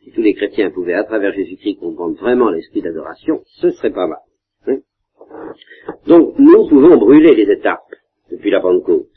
si, 0.00 0.12
tous 0.12 0.22
les 0.22 0.34
chrétiens 0.34 0.70
pouvaient, 0.70 0.94
à 0.94 1.04
travers 1.04 1.32
Jésus-Christ, 1.32 1.78
comprendre 1.78 2.16
vraiment 2.18 2.50
l'esprit 2.50 2.82
d'adoration, 2.82 3.42
ce 3.46 3.70
serait 3.70 3.92
pas 3.92 4.06
mal. 4.06 4.20
Hein. 4.66 4.80
Donc, 6.06 6.38
nous 6.38 6.68
pouvons 6.68 6.96
brûler 6.96 7.34
les 7.34 7.52
étapes 7.52 7.94
depuis 8.30 8.50
la 8.50 8.60
Pentecôte. 8.60 9.08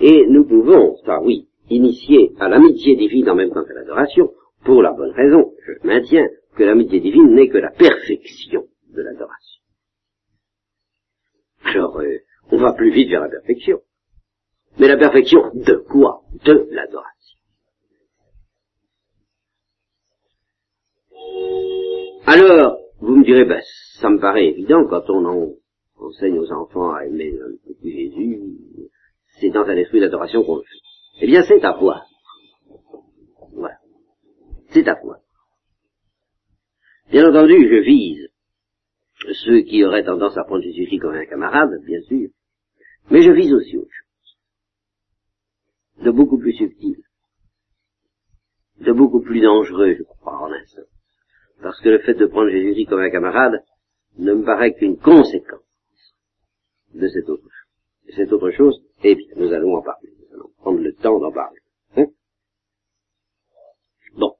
Et 0.00 0.26
nous 0.28 0.44
pouvons, 0.44 0.96
ça 1.04 1.20
oui, 1.20 1.48
initier 1.70 2.32
à 2.38 2.48
l'amitié 2.48 2.96
divine 2.96 3.28
en 3.30 3.34
même 3.34 3.50
temps 3.50 3.64
qu'à 3.64 3.74
l'adoration, 3.74 4.32
pour 4.64 4.82
la 4.82 4.92
bonne 4.92 5.12
raison, 5.12 5.52
je 5.66 5.86
maintiens 5.86 6.28
que 6.56 6.64
l'amitié 6.64 7.00
divine 7.00 7.34
n'est 7.34 7.48
que 7.48 7.58
la 7.58 7.70
perfection 7.70 8.64
de 8.90 9.02
l'adoration. 9.02 9.62
Alors, 11.64 11.98
euh, 12.00 12.18
on 12.50 12.56
va 12.56 12.72
plus 12.72 12.90
vite 12.92 13.10
vers 13.10 13.20
la 13.20 13.28
perfection. 13.28 13.80
Mais 14.78 14.88
la 14.88 14.96
perfection 14.96 15.50
de 15.54 15.74
quoi? 15.88 16.22
De 16.44 16.68
l'adoration. 16.70 17.38
Alors, 22.26 22.78
vous 23.00 23.16
me 23.16 23.24
direz, 23.24 23.44
ben, 23.44 23.60
ça 24.00 24.10
me 24.10 24.20
paraît 24.20 24.46
évident 24.46 24.84
quand 24.88 25.08
on 25.08 25.56
enseigne 25.98 26.38
aux 26.38 26.52
enfants 26.52 26.92
à 26.92 27.06
aimer 27.06 27.30
le 27.30 27.58
petit 27.66 27.90
Jésus, 27.90 28.40
c'est 29.40 29.50
dans 29.50 29.64
un 29.64 29.76
esprit 29.76 30.00
d'adoration 30.00 30.42
qu'on 30.44 30.56
le 30.56 30.62
fait. 30.62 30.78
Eh 31.20 31.26
bien, 31.26 31.42
c'est 31.42 31.64
à 31.64 31.72
voir. 31.72 32.06
Voilà. 33.52 33.78
C'est 34.70 34.86
à 34.88 34.94
voir. 35.02 35.18
Bien 37.10 37.28
entendu, 37.28 37.54
je 37.54 37.82
vise 37.84 38.28
ceux 39.44 39.60
qui 39.62 39.84
auraient 39.84 40.04
tendance 40.04 40.36
à 40.36 40.44
prendre 40.44 40.62
Jésus-Christ 40.62 41.00
comme 41.00 41.14
un 41.14 41.26
camarade, 41.26 41.82
bien 41.84 42.00
sûr, 42.02 42.28
mais 43.10 43.22
je 43.22 43.32
vise 43.32 43.52
aussi 43.52 43.76
autre 43.76 43.90
chose, 43.90 44.36
de 46.04 46.10
beaucoup 46.10 46.38
plus 46.38 46.52
subtil, 46.52 47.02
de 48.80 48.92
beaucoup 48.92 49.20
plus 49.20 49.40
dangereux, 49.40 49.96
je 49.98 50.02
crois, 50.04 50.38
en 50.38 50.52
un 50.52 50.64
sens, 50.66 50.86
parce 51.62 51.80
que 51.80 51.88
le 51.88 51.98
fait 52.00 52.14
de 52.14 52.26
prendre 52.26 52.50
Jésus-Christ 52.50 52.86
comme 52.86 53.00
un 53.00 53.10
camarade 53.10 53.64
ne 54.18 54.34
me 54.34 54.44
paraît 54.44 54.74
qu'une 54.74 54.98
conséquence 54.98 55.62
de 56.94 57.08
cette 57.08 57.28
autre 57.28 57.42
chose. 57.42 57.57
Cette 58.16 58.32
autre 58.32 58.50
chose, 58.50 58.80
eh 59.04 59.14
bien, 59.14 59.26
nous 59.36 59.52
allons 59.52 59.76
en 59.76 59.82
parler, 59.82 60.08
nous 60.18 60.34
allons 60.34 60.50
prendre 60.58 60.80
le 60.80 60.92
temps 60.94 61.18
d'en 61.18 61.32
parler. 61.32 61.58
Hein? 61.96 62.06
Bon. 64.16 64.32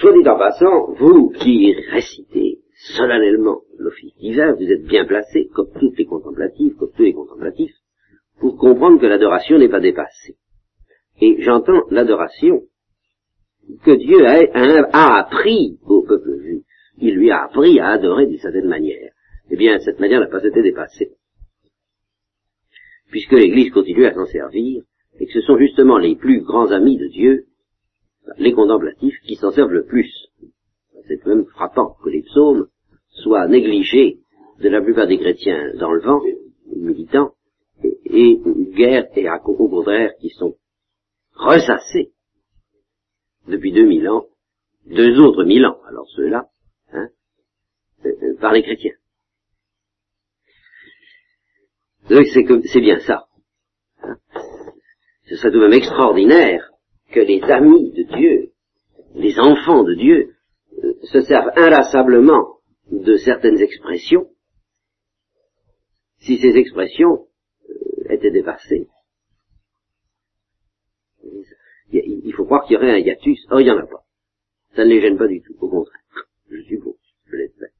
Soit 0.00 0.12
dit 0.12 0.28
en 0.28 0.38
passant, 0.38 0.92
vous 0.92 1.30
qui 1.30 1.74
récitez 1.90 2.60
solennellement 2.96 3.60
l'office 3.78 4.14
divin, 4.16 4.54
vous 4.54 4.70
êtes 4.70 4.84
bien 4.84 5.04
placé, 5.04 5.48
comme 5.54 5.70
toutes 5.78 5.98
les 5.98 6.06
contemplatives, 6.06 6.74
comme 6.76 6.92
tous 6.92 7.02
les 7.02 7.12
contemplatifs, 7.12 7.74
pour 8.38 8.56
comprendre 8.56 9.00
que 9.00 9.06
l'adoration 9.06 9.58
n'est 9.58 9.68
pas 9.68 9.80
dépassée. 9.80 10.36
Et 11.20 11.42
j'entends 11.42 11.82
l'adoration 11.90 12.62
que 13.84 13.96
Dieu 13.96 14.26
a, 14.26 15.18
appris 15.18 15.78
au 15.84 16.02
peuple 16.02 16.38
juif. 16.40 16.64
Il 16.98 17.14
lui 17.14 17.30
a 17.30 17.44
appris 17.44 17.78
à 17.80 17.90
adorer 17.90 18.26
d'une 18.26 18.38
certaine 18.38 18.68
manière. 18.68 19.12
Eh 19.50 19.56
bien, 19.56 19.78
cette 19.80 20.00
manière 20.00 20.20
n'a 20.20 20.28
pas 20.28 20.44
été 20.44 20.62
dépassée. 20.62 21.12
Puisque 23.10 23.32
l'Église 23.32 23.72
continue 23.72 24.06
à 24.06 24.14
s'en 24.14 24.26
servir, 24.26 24.82
et 25.18 25.26
que 25.26 25.32
ce 25.32 25.40
sont 25.42 25.58
justement 25.58 25.98
les 25.98 26.16
plus 26.16 26.40
grands 26.40 26.70
amis 26.70 26.96
de 26.96 27.08
Dieu, 27.08 27.46
les 28.38 28.52
contemplatifs, 28.52 29.18
qui 29.26 29.36
s'en 29.36 29.50
servent 29.50 29.72
le 29.72 29.84
plus 29.84 30.30
c'est 31.10 31.26
même 31.26 31.46
frappant 31.46 31.96
que 32.02 32.08
les 32.08 32.22
psaumes 32.22 32.68
soient 33.08 33.48
négligés 33.48 34.20
de 34.60 34.68
la 34.68 34.80
plupart 34.80 35.08
des 35.08 35.18
chrétiens 35.18 35.74
dans 35.74 35.92
le 35.92 36.00
vent, 36.00 36.20
militants, 36.76 37.32
et, 37.82 37.98
et 38.04 38.40
guerre 38.74 39.06
et 39.16 39.26
à, 39.26 39.40
au 39.44 39.68
contraire 39.68 40.12
qui 40.20 40.28
sont 40.30 40.54
ressassés 41.34 42.12
depuis 43.48 43.72
2000 43.72 44.08
ans, 44.08 44.26
deux 44.86 45.18
autres 45.20 45.44
mille 45.44 45.66
ans, 45.66 45.78
alors 45.88 46.08
ceux-là, 46.10 46.48
hein, 46.92 47.08
euh, 48.04 48.12
euh, 48.22 48.36
par 48.40 48.52
les 48.52 48.62
chrétiens. 48.62 48.92
C'est 52.10 52.80
bien 52.80 52.98
ça. 53.00 53.26
Hein. 54.02 54.16
Ce 55.26 55.36
serait 55.36 55.50
tout 55.50 55.58
de 55.58 55.66
même 55.66 55.72
extraordinaire 55.72 56.70
que 57.12 57.20
les 57.20 57.42
amis 57.42 57.92
de 57.92 58.02
Dieu 58.16 58.50
les 59.14 59.38
enfants 59.38 59.82
de 59.82 59.94
Dieu 59.94 60.34
euh, 60.82 60.94
se 61.04 61.20
servent 61.22 61.50
inlassablement 61.56 62.58
de 62.90 63.16
certaines 63.16 63.60
expressions, 63.60 64.28
si 66.18 66.38
ces 66.38 66.56
expressions 66.56 67.26
euh, 67.68 68.12
étaient 68.14 68.30
dépassées, 68.30 68.88
il 71.92 72.32
faut 72.34 72.44
croire 72.44 72.64
qu'il 72.64 72.74
y 72.74 72.76
aurait 72.76 72.92
un 72.92 72.98
hiatus. 72.98 73.44
Or, 73.50 73.60
il 73.60 73.64
n'y 73.64 73.70
en 73.70 73.78
a 73.78 73.86
pas. 73.86 74.04
Ça 74.76 74.84
ne 74.84 74.90
les 74.90 75.00
gêne 75.00 75.18
pas 75.18 75.26
du 75.26 75.42
tout, 75.42 75.54
au 75.60 75.68
contraire. 75.68 76.00
Je 76.48 76.62
suppose, 76.62 76.94
je 77.26 77.36
l'espère. 77.36 77.70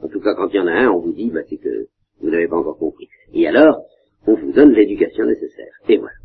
En 0.00 0.08
tout 0.08 0.20
cas, 0.20 0.34
quand 0.34 0.48
il 0.48 0.56
y 0.56 0.60
en 0.60 0.68
a 0.68 0.72
un, 0.72 0.90
on 0.90 1.00
vous 1.00 1.12
dit, 1.12 1.28
bah, 1.30 1.40
c'est 1.48 1.56
que 1.56 1.88
vous 2.20 2.30
n'avez 2.30 2.46
pas 2.46 2.56
encore 2.56 2.78
compris. 2.78 3.08
Et 3.32 3.46
alors, 3.46 3.86
on 4.26 4.34
vous 4.34 4.52
donne 4.52 4.72
l'éducation 4.72 5.24
nécessaire. 5.24 5.72
Et 5.88 5.96
voilà. 5.96 6.16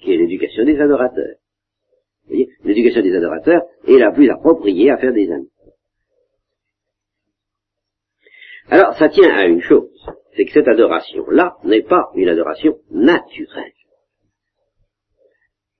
Qui 0.00 0.12
est 0.12 0.16
l'éducation 0.16 0.64
des 0.64 0.78
adorateurs. 0.80 1.36
Vous 2.24 2.28
voyez, 2.28 2.48
l'éducation 2.64 3.02
des 3.02 3.14
adorateurs 3.14 3.62
est 3.86 3.98
la 3.98 4.10
plus 4.10 4.30
appropriée 4.30 4.90
à 4.90 4.96
faire 4.96 5.12
des 5.12 5.30
amis. 5.30 5.50
Alors, 8.68 8.94
ça 8.94 9.08
tient 9.10 9.30
à 9.34 9.44
une 9.44 9.60
chose, 9.60 9.90
c'est 10.34 10.46
que 10.46 10.52
cette 10.52 10.68
adoration-là 10.68 11.58
n'est 11.64 11.82
pas 11.82 12.10
une 12.14 12.28
adoration 12.28 12.78
naturelle. 12.90 13.72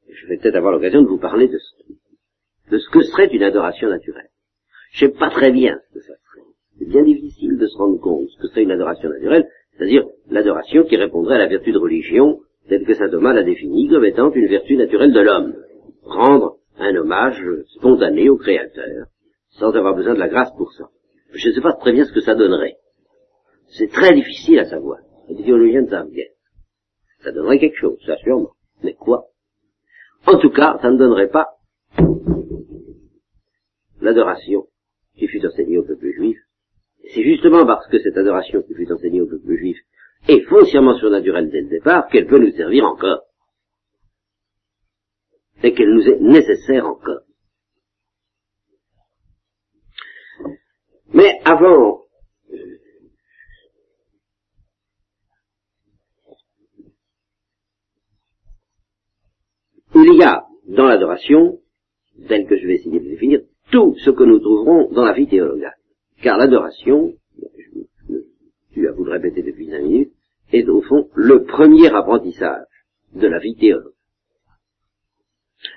Je 0.08 0.26
vais 0.26 0.36
peut-être 0.36 0.56
avoir 0.56 0.72
l'occasion 0.72 1.02
de 1.02 1.08
vous 1.08 1.18
parler 1.18 1.48
de 1.48 1.58
ce, 1.58 2.70
de 2.70 2.78
ce 2.78 2.90
que 2.90 3.02
serait 3.02 3.26
une 3.28 3.42
adoration 3.42 3.88
naturelle. 3.88 4.28
Je 4.92 5.06
ne 5.06 5.10
sais 5.10 5.18
pas 5.18 5.30
très 5.30 5.50
bien 5.50 5.80
ce 5.88 5.94
que 5.94 6.00
ça 6.00 6.14
serait. 6.14 6.46
C'est 6.78 6.88
bien 6.88 7.02
difficile 7.02 7.56
de 7.56 7.66
se 7.66 7.76
rendre 7.78 7.98
compte 8.00 8.28
ce 8.28 8.42
que 8.42 8.48
serait 8.48 8.62
une 8.62 8.72
adoration 8.72 9.08
naturelle, 9.08 9.48
c'est-à-dire 9.76 10.04
l'adoration 10.30 10.84
qui 10.84 10.96
répondrait 10.96 11.36
à 11.36 11.38
la 11.38 11.48
vertu 11.48 11.72
de 11.72 11.78
religion 11.78 12.40
telle 12.68 12.84
que 12.84 12.94
saint 12.94 13.10
Thomas 13.10 13.32
l'a 13.32 13.42
définie 13.42 13.88
comme 13.88 14.04
étant 14.04 14.32
une 14.32 14.46
vertu 14.46 14.76
naturelle 14.76 15.12
de 15.12 15.20
l'homme. 15.20 15.54
Rendre 16.02 16.58
un 16.78 16.94
hommage 16.96 17.42
spontané 17.76 18.28
au 18.28 18.36
Créateur, 18.36 19.06
sans 19.50 19.74
avoir 19.74 19.94
besoin 19.94 20.14
de 20.14 20.18
la 20.18 20.28
grâce 20.28 20.52
pour 20.56 20.72
ça. 20.72 20.88
Je 21.32 21.48
ne 21.48 21.54
sais 21.54 21.60
pas 21.60 21.72
très 21.74 21.92
bien 21.92 22.04
ce 22.04 22.12
que 22.12 22.20
ça 22.20 22.34
donnerait. 22.34 22.76
C'est 23.68 23.90
très 23.90 24.14
difficile 24.14 24.60
à 24.60 24.64
savoir. 24.64 24.98
Les 25.28 25.42
théologiens 25.42 25.82
ne 25.82 25.88
savent 25.88 26.10
bien. 26.10 26.26
Ça 27.22 27.32
donnerait 27.32 27.58
quelque 27.58 27.78
chose, 27.78 27.98
ça 28.06 28.16
sûrement. 28.18 28.52
Mais 28.82 28.94
quoi? 28.94 29.26
En 30.26 30.38
tout 30.38 30.50
cas, 30.50 30.78
ça 30.80 30.90
ne 30.90 30.98
donnerait 30.98 31.30
pas 31.30 31.48
l'adoration 34.00 34.66
qui 35.16 35.26
fut 35.28 35.44
enseignée 35.44 35.78
au 35.78 35.84
peuple 35.84 36.10
juif. 36.12 36.38
C'est 37.14 37.22
justement 37.22 37.64
parce 37.64 37.86
que 37.88 38.00
cette 38.00 38.16
adoration 38.16 38.62
qui 38.62 38.74
fut 38.74 38.90
enseignée 38.92 39.20
au 39.20 39.26
peuple 39.26 39.56
juif 39.56 39.78
est 40.28 40.40
foncièrement 40.48 40.98
surnaturelle 40.98 41.48
dès 41.48 41.60
le 41.60 41.68
départ 41.68 42.08
qu'elle 42.08 42.26
peut 42.26 42.40
nous 42.40 42.50
servir 42.52 42.84
encore. 42.84 43.22
Et 45.62 45.72
qu'elle 45.72 45.94
nous 45.94 46.08
est 46.08 46.20
nécessaire 46.20 46.86
encore. 46.86 47.20
Mais 51.12 51.38
avant 51.44 52.00
il 59.94 60.18
y 60.18 60.24
a 60.24 60.44
dans 60.66 60.86
l'adoration, 60.86 61.60
telle 62.26 62.46
que 62.48 62.56
je 62.58 62.66
vais 62.66 62.74
essayer 62.74 62.98
de 62.98 63.08
définir, 63.08 63.40
tout 63.70 63.94
ce 63.98 64.10
que 64.10 64.24
nous 64.24 64.40
trouverons 64.40 64.90
dans 64.92 65.04
la 65.04 65.12
vie 65.12 65.28
théologale. 65.28 65.76
Car 66.22 66.38
l'adoration, 66.38 67.14
tu 68.72 68.84
vas 68.84 68.92
vous 68.92 69.04
le 69.04 69.12
répéter 69.12 69.42
depuis 69.42 69.70
cinq 69.70 69.82
minutes, 69.82 70.12
est 70.52 70.68
au 70.68 70.82
fond 70.82 71.08
le 71.14 71.44
premier 71.44 71.88
apprentissage 71.88 72.66
de 73.14 73.26
la 73.26 73.38
vie 73.38 73.56
théologique. 73.56 73.92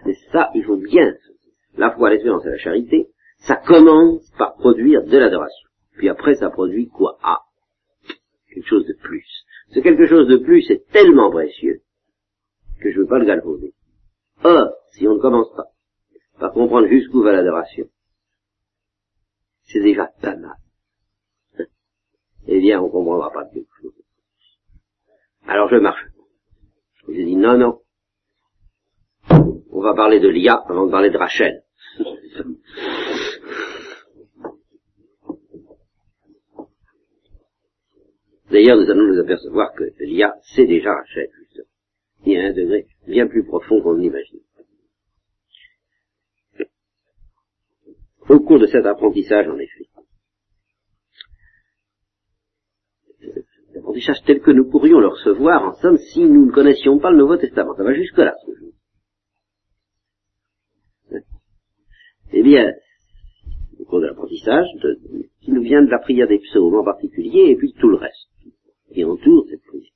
Et 0.05 0.13
ça, 0.31 0.51
il 0.53 0.63
faut 0.63 0.77
bien, 0.77 1.13
la 1.77 1.91
foi, 1.91 2.09
l'espérance 2.09 2.45
et 2.45 2.49
la 2.49 2.57
charité, 2.57 3.09
ça 3.39 3.55
commence 3.55 4.29
par 4.37 4.55
produire 4.55 5.03
de 5.03 5.17
l'adoration. 5.17 5.69
Puis 5.97 6.09
après, 6.09 6.35
ça 6.35 6.49
produit 6.49 6.87
quoi? 6.89 7.17
Ah, 7.23 7.41
quelque 8.53 8.67
chose 8.67 8.85
de 8.85 8.93
plus. 8.93 9.25
Ce 9.69 9.79
quelque 9.79 10.07
chose 10.07 10.27
de 10.27 10.37
plus 10.37 10.69
est 10.71 10.89
tellement 10.91 11.29
précieux 11.29 11.81
que 12.81 12.91
je 12.91 12.97
ne 12.97 13.03
veux 13.03 13.07
pas 13.07 13.19
le 13.19 13.25
galvauder. 13.25 13.73
Or, 14.43 14.69
si 14.91 15.07
on 15.07 15.15
ne 15.15 15.19
commence 15.19 15.51
pas 15.55 15.67
par 16.39 16.51
comprendre 16.51 16.87
jusqu'où 16.87 17.23
va 17.23 17.31
l'adoration, 17.31 17.87
c'est 19.67 19.81
déjà 19.81 20.07
pas 20.21 20.35
mal. 20.35 20.55
Eh 22.49 22.59
bien, 22.59 22.81
on 22.81 22.85
ne 22.85 22.91
comprendra 22.91 23.29
pas 23.31 23.43
chose. 23.81 23.91
Alors 25.45 25.69
je 25.69 25.75
marche. 25.75 26.05
J'ai 27.09 27.25
dit 27.25 27.35
non, 27.35 27.57
non. 27.57 27.81
On 29.69 29.81
va 29.81 29.93
parler 29.93 30.19
de 30.19 30.29
Lia 30.29 30.55
avant 30.67 30.85
de 30.85 30.91
parler 30.91 31.09
de 31.09 31.17
Rachel. 31.17 31.63
D'ailleurs, 38.49 38.77
nous 38.77 38.89
allons 38.89 39.07
nous 39.07 39.19
apercevoir 39.19 39.73
que 39.73 39.83
Lia, 39.99 40.35
c'est 40.41 40.65
déjà 40.65 40.93
Rachel, 40.93 41.29
justement. 41.39 41.67
Il 42.25 42.33
y 42.33 42.37
a 42.37 42.45
un 42.45 42.53
degré 42.53 42.87
bien 43.05 43.27
plus 43.27 43.43
profond 43.45 43.81
qu'on 43.81 43.93
l'imagine. 43.93 44.39
Au 48.29 48.39
cours 48.39 48.59
de 48.59 48.67
cet 48.67 48.85
apprentissage, 48.85 49.47
en 49.47 49.57
effet, 49.57 49.85
l'apprentissage 53.73 54.21
tel 54.25 54.41
que 54.41 54.51
nous 54.51 54.69
pourrions 54.69 54.99
le 54.99 55.07
recevoir, 55.07 55.63
en 55.63 55.73
somme, 55.75 55.97
si 55.97 56.21
nous 56.21 56.47
ne 56.47 56.51
connaissions 56.51 56.99
pas 56.99 57.11
le 57.11 57.17
Nouveau 57.17 57.37
Testament. 57.37 57.75
Ça 57.75 57.83
va 57.83 57.93
jusque-là, 57.93 58.35
ce 58.45 58.55
jour. 58.55 58.71
Eh 62.33 62.43
bien, 62.43 62.73
au 63.79 63.85
cours 63.85 64.01
de 64.01 64.07
l'apprentissage, 64.07 64.67
qui 65.41 65.51
nous 65.51 65.61
vient 65.61 65.81
de 65.81 65.89
la 65.89 65.99
prière 65.99 66.27
des 66.27 66.39
psaumes 66.39 66.75
en 66.75 66.83
particulier, 66.83 67.51
et 67.51 67.55
puis 67.55 67.73
tout 67.79 67.87
le 67.87 67.95
reste, 67.95 68.29
qui 68.93 69.05
entoure 69.05 69.47
cette 69.49 69.63
prière. 69.63 69.91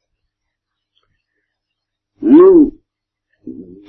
Nous 2.22 2.80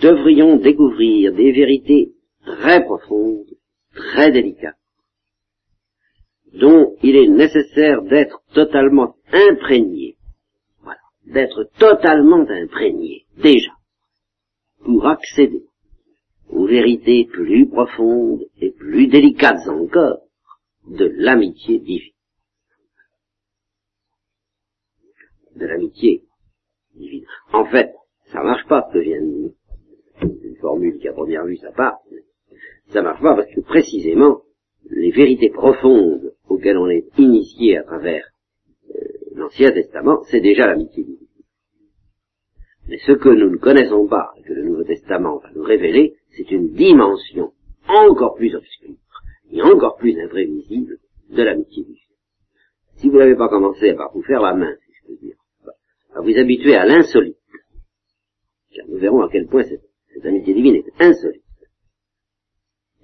devrions 0.03 0.57
découvrir 0.57 1.33
des 1.35 1.53
vérités 1.53 2.13
très 2.45 2.83
profondes, 2.83 3.47
très 3.95 4.31
délicates, 4.31 4.77
dont 6.55 6.97
il 7.03 7.17
est 7.17 7.29
nécessaire 7.29 8.03
d'être 8.03 8.43
totalement 8.55 9.17
imprégné, 9.33 10.17
voilà, 10.83 11.01
d'être 11.27 11.65
totalement 11.79 12.47
imprégné, 12.49 13.27
déjà, 13.37 13.73
pour 14.85 15.07
accéder 15.07 15.65
aux 16.49 16.67
vérités 16.67 17.25
plus 17.25 17.69
profondes 17.69 18.45
et 18.61 18.71
plus 18.73 19.07
délicates 19.07 19.67
encore 19.69 20.21
de 20.87 21.07
l'amitié 21.17 21.79
divine. 21.79 22.13
De 25.57 25.67
l'amitié 25.67 26.25
divine. 26.95 27.25
En 27.53 27.65
fait, 27.67 27.95
ça 28.33 28.43
marche 28.43 28.67
pas 28.67 28.87
ce 28.89 28.95
que 28.95 29.03
je 29.03 29.09
viens 29.09 29.21
de 29.21 29.27
dire. 29.27 29.53
Une 30.23 30.57
formule 30.57 30.99
qui 30.99 31.09
à 31.09 31.13
première 31.13 31.45
vue 31.45 31.57
ça 31.57 31.73
part. 31.73 31.99
Ça 32.93 33.01
marche 33.01 33.23
pas 33.23 33.35
parce 33.35 33.51
que 33.55 33.61
précisément, 33.61 34.43
les 34.91 35.11
vérités 35.13 35.49
profondes 35.49 36.35
auxquelles 36.49 36.77
on 36.77 36.91
est 36.91 37.07
initié 37.19 37.79
à 37.79 37.85
travers 37.85 38.25
euh, 38.91 38.99
l'Ancien 39.35 39.73
Testament, 39.73 40.23
c'est 40.25 40.41
déjà 40.41 40.67
l'amitié 40.67 41.03
divine. 41.03 41.29
Mais 42.89 42.99
ce 42.99 43.13
que 43.13 43.31
nous 43.31 43.49
ne 43.49 43.57
connaissons 43.57 44.07
pas, 44.07 44.33
et 44.37 44.43
que 44.43 44.53
le 44.53 44.65
Nouveau 44.65 44.85
Testament 44.85 45.39
va 45.39 45.51
nous 45.55 45.63
révéler, 45.63 46.17
c'est 46.37 46.51
une 46.51 46.73
dimension 46.73 47.53
encore 47.89 48.35
plus 48.35 48.55
obscure 48.55 48.97
et 49.51 49.63
encore 49.63 49.97
plus 49.97 50.19
imprévisible 50.21 50.99
de 51.31 51.43
l'amitié 51.43 51.85
divine. 51.85 51.97
Si 52.97 53.09
vous 53.09 53.19
n'avez 53.19 53.37
pas 53.37 53.49
commencé 53.49 53.91
à 53.91 54.11
vous 54.13 54.23
faire 54.23 54.43
la 54.43 54.55
main, 54.55 54.75
si 54.85 54.93
je 54.93 55.07
peux 55.07 55.17
dire, 55.19 55.37
à 56.15 56.21
vous 56.21 56.37
habituer 56.37 56.75
à 56.75 56.85
l'insolite, 56.85 57.39
car 58.75 58.87
nous 58.89 58.99
verrons 58.99 59.23
à 59.23 59.31
quel 59.31 59.47
point 59.47 59.63
cette, 59.63 60.27
amitié 60.27 60.53
divine 60.53 60.77
est 60.77 61.03
insolite. 61.03 61.42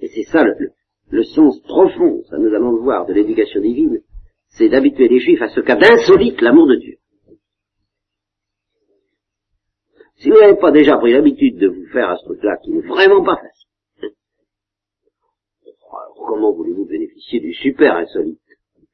Et 0.01 0.09
c'est 0.09 0.25
ça 0.25 0.45
le, 0.45 0.73
le 1.11 1.25
sens 1.25 1.61
profond, 1.63 2.23
ça 2.25 2.39
nous 2.39 2.55
allons 2.55 2.73
le 2.73 2.83
voir, 2.83 3.07
de 3.07 3.13
l'éducation 3.13 3.61
divine, 3.61 4.01
c'est 4.49 4.69
d'habituer 4.69 5.09
les 5.09 5.21
juifs 5.21 5.43
à 5.43 5.49
ce 5.49 5.61
cas 5.61 5.77
d'insolite 5.77 6.41
l'amour 6.41 6.69
de 6.69 6.77
Dieu. 6.77 6.97
Si 10.17 10.31
vous 10.31 10.37
n'avez 10.37 10.59
pas 10.59 10.73
déjà 10.73 10.97
pris 10.99 11.13
l'habitude 11.13 11.59
de 11.59 11.69
vous 11.69 11.87
faire 11.93 12.11
à 12.11 12.17
ce 12.17 12.25
truc-là, 12.25 12.57
qui 12.63 12.71
n'est 12.71 12.87
vraiment 12.87 13.25
pas 13.25 13.37
facile, 13.37 14.15
alors 15.91 16.27
comment 16.27 16.53
voulez-vous 16.53 16.87
bénéficier 16.87 17.41
du 17.41 17.55
super 17.55 17.97
insolite 17.97 18.41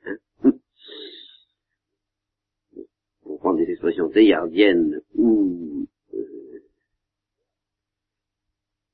hein 0.06 0.52
Pour 3.22 3.38
prendre 3.38 3.58
des 3.58 3.70
expressions 3.70 4.10
théardiennes 4.10 5.00
ou, 5.14 5.86
euh, 6.12 6.60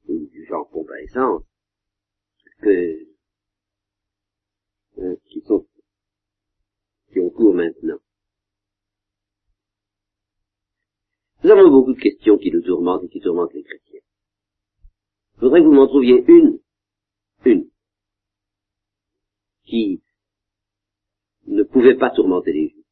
ou 0.08 0.26
du 0.26 0.46
genre 0.46 0.70
essence, 1.02 1.49
que 2.60 3.06
euh, 4.98 5.16
qui 5.26 5.40
sont 5.42 5.66
qui 7.12 7.20
ont 7.20 7.30
cours 7.30 7.54
maintenant. 7.54 7.98
Nous 11.42 11.50
avons 11.50 11.70
beaucoup 11.70 11.94
de 11.94 12.00
questions 12.00 12.36
qui 12.36 12.50
nous 12.50 12.60
tourmentent 12.60 13.04
et 13.04 13.08
qui 13.08 13.20
tourmentent 13.20 13.54
les 13.54 13.62
chrétiens. 13.62 14.00
Je 15.36 15.40
voudrais 15.40 15.60
que 15.60 15.66
vous 15.66 15.72
m'en 15.72 15.86
trouviez 15.86 16.22
une, 16.28 16.60
une, 17.46 17.70
qui 19.64 20.02
ne 21.46 21.62
pouvait 21.62 21.96
pas 21.96 22.10
tourmenter 22.10 22.52
les 22.52 22.68
Juifs. 22.68 22.84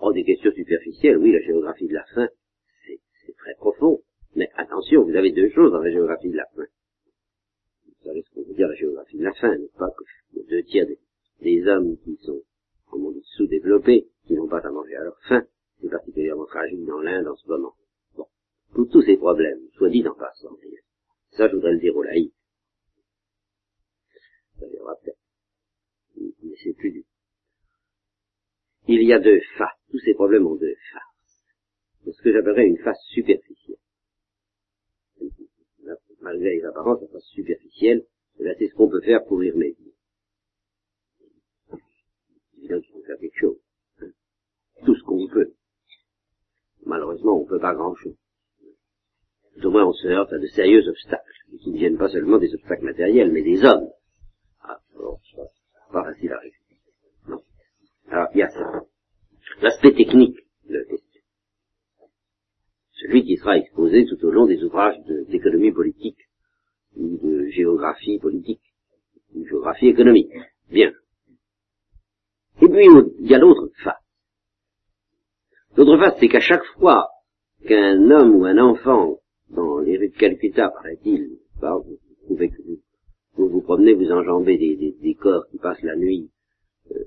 Oh, 0.00 0.12
des 0.12 0.24
questions 0.24 0.52
superficielles, 0.52 1.16
oui, 1.16 1.32
la 1.32 1.40
géographie 1.40 1.88
de 1.88 1.94
la 1.94 2.04
faim, 2.14 2.28
c'est 2.84 3.36
très 3.36 3.54
profond. 3.54 4.02
Mais 4.34 4.50
attention, 4.54 5.04
vous 5.04 5.16
avez 5.16 5.32
deux 5.32 5.50
choses 5.50 5.72
dans 5.72 5.78
la 5.78 5.90
géographie 5.90 6.30
de 6.30 6.36
la 6.36 6.46
faim. 6.54 6.66
Vous 8.02 8.08
savez 8.08 8.22
ce 8.22 8.34
qu'on 8.34 8.42
veut 8.42 8.54
dire 8.54 8.66
la 8.66 8.74
géographie 8.74 9.16
de 9.16 9.22
la 9.22 9.32
faim, 9.34 9.56
n'est-ce 9.56 9.78
pas 9.78 9.90
que 9.90 10.04
deux 10.50 10.62
tiers 10.64 10.86
des, 11.40 11.66
hommes 11.68 11.96
qui 11.98 12.16
sont, 12.22 12.42
comme 12.90 13.06
on 13.06 13.12
dit, 13.12 13.22
sous-développés, 13.36 14.08
qui 14.26 14.34
n'ont 14.34 14.48
pas 14.48 14.58
à 14.58 14.70
manger 14.70 14.96
à 14.96 15.04
leur 15.04 15.16
faim, 15.28 15.46
c'est 15.80 15.88
particulièrement 15.88 16.46
tragique 16.46 16.84
dans 16.84 17.00
l'Inde 17.00 17.28
en 17.28 17.36
ce 17.36 17.46
moment. 17.48 17.76
Bon, 18.16 18.26
pour 18.74 18.88
tous 18.88 19.02
ces 19.02 19.16
problèmes, 19.16 19.60
soit 19.76 19.88
dit 19.88 20.06
en 20.06 20.14
passant, 20.14 20.56
ça 21.30 21.48
je 21.48 21.54
voudrais 21.54 21.74
le 21.74 21.78
dire 21.78 21.96
aux 21.96 22.02
laïcs. 22.02 22.34
Ça 24.58 24.66
viendra 24.66 24.96
peut-être. 24.96 25.18
Mais 26.16 26.56
c'est 26.62 26.74
plus 26.74 26.90
du. 26.90 27.06
Il 28.88 29.02
y 29.02 29.12
a 29.12 29.20
deux 29.20 29.40
faces. 29.56 29.78
Tous 29.90 30.00
ces 30.00 30.14
problèmes 30.14 30.46
ont 30.46 30.56
deux 30.56 30.74
faces. 30.92 32.14
ce 32.16 32.22
que 32.22 32.32
j'appellerais 32.32 32.66
une 32.66 32.78
face 32.78 33.00
superficielle. 33.10 33.78
Malgré 36.22 36.56
les 36.56 36.64
apparences, 36.64 37.02
la 37.02 37.08
face 37.08 37.26
superficielle, 37.26 38.04
c'est 38.38 38.68
ce 38.68 38.74
qu'on 38.74 38.88
peut 38.88 39.00
faire 39.00 39.24
pour 39.24 39.42
y 39.42 39.50
remédier. 39.50 39.92
évident 42.58 42.80
qu'il 42.80 42.92
faut 42.92 43.02
faire 43.02 43.18
quelque 43.18 43.38
chose. 43.38 43.58
Tout 44.84 44.94
ce 44.94 45.02
qu'on 45.04 45.28
peut. 45.28 45.52
Malheureusement, 46.86 47.38
on 47.38 47.44
ne 47.44 47.48
peut 47.48 47.60
pas 47.60 47.74
grand-chose. 47.74 48.16
Tout 49.54 49.66
au 49.66 49.70
moins, 49.70 49.86
on 49.86 49.92
se 49.92 50.08
heurte 50.08 50.32
à 50.32 50.38
de 50.38 50.46
sérieux 50.46 50.88
obstacles, 50.88 51.32
qui 51.60 51.70
ne 51.70 51.76
viennent 51.76 51.98
pas 51.98 52.08
seulement 52.08 52.38
des 52.38 52.54
obstacles 52.54 52.84
matériels, 52.84 53.30
mais 53.30 53.42
des 53.42 53.64
hommes. 53.64 53.88
Ah, 54.62 54.80
bon, 54.94 55.18
pas 55.92 56.04
facile 56.04 56.32
à 56.32 56.38
résoudre. 56.38 56.62
Non. 57.28 57.42
Alors, 58.08 58.28
il 58.34 58.38
y 58.38 58.42
a 58.42 58.48
ça. 58.48 58.84
L'aspect 59.60 59.92
technique 59.92 60.38
de. 60.68 60.86
Celui 63.02 63.24
qui 63.24 63.36
sera 63.36 63.58
exposé 63.58 64.06
tout 64.06 64.24
au 64.24 64.30
long 64.30 64.46
des 64.46 64.62
ouvrages 64.62 64.96
d'économie 65.28 65.72
politique, 65.72 66.18
ou 66.96 67.18
de 67.22 67.46
géographie 67.48 68.18
politique, 68.18 68.62
ou 69.34 69.44
géographie 69.44 69.88
économique. 69.88 70.30
Bien. 70.70 70.92
Et 72.60 72.68
puis, 72.68 72.86
il 73.18 73.26
y 73.28 73.34
a 73.34 73.38
l'autre 73.38 73.70
face. 73.82 73.96
L'autre 75.76 75.98
face, 75.98 76.14
c'est 76.20 76.28
qu'à 76.28 76.40
chaque 76.40 76.64
fois 76.78 77.08
qu'un 77.66 78.10
homme 78.10 78.36
ou 78.36 78.44
un 78.44 78.58
enfant, 78.58 79.18
dans 79.50 79.80
les 79.80 79.98
rues 79.98 80.10
de 80.10 80.16
Calcutta, 80.16 80.68
paraît-il, 80.70 81.38
vous 81.60 81.98
trouvez 82.24 82.50
que 82.50 82.62
vous, 83.36 83.48
vous, 83.48 83.62
promenez, 83.62 83.94
vous 83.94 84.12
enjambez 84.12 84.58
des, 84.58 85.14
corps 85.14 85.46
qui 85.50 85.58
passent 85.58 85.82
la 85.82 85.96
nuit, 85.96 86.30
euh, 86.90 87.04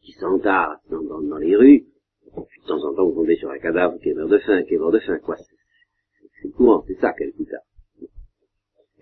qui 0.00 0.12
s'entassent 0.12 0.80
dans, 0.90 1.36
les 1.38 1.54
rues, 1.56 1.86
de 2.36 2.66
temps 2.66 2.82
en 2.84 2.94
temps 2.94 3.06
vous 3.06 3.14
tombez 3.14 3.36
sur 3.36 3.50
un 3.50 3.58
cadavre 3.58 3.98
qui 3.98 4.10
est 4.10 4.14
mort 4.14 4.28
de 4.28 4.38
faim, 4.38 4.62
qui 4.64 4.74
est 4.74 4.78
mort 4.78 4.92
de 4.92 5.00
faim, 5.00 5.18
quoi. 5.18 5.36
C'est 6.42 6.50
courant, 6.50 6.84
c'est 6.86 6.98
ça, 7.00 7.12
Calcutta. 7.12 7.58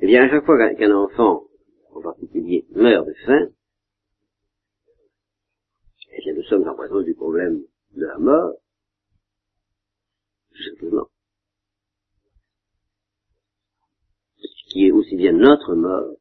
Eh 0.03 0.07
bien, 0.07 0.25
à 0.25 0.31
chaque 0.31 0.45
fois 0.45 0.75
qu'un 0.75 0.95
enfant, 0.95 1.45
en 1.93 2.01
particulier, 2.01 2.67
meurt 2.75 3.07
de 3.07 3.15
faim, 3.27 3.49
eh 6.13 6.23
bien, 6.23 6.35
nous 6.35 6.43
sommes 6.45 6.67
en 6.69 6.75
présence 6.75 7.05
du 7.05 7.15
problème 7.15 7.63
de 7.97 8.07
la 8.07 8.19
mort, 8.19 8.55
tout 10.53 10.63
simplement. 10.71 11.07
Qui 14.71 14.87
est 14.87 14.93
aussi 14.93 15.17
bien 15.17 15.33
notre 15.33 15.75
mort 15.75 16.17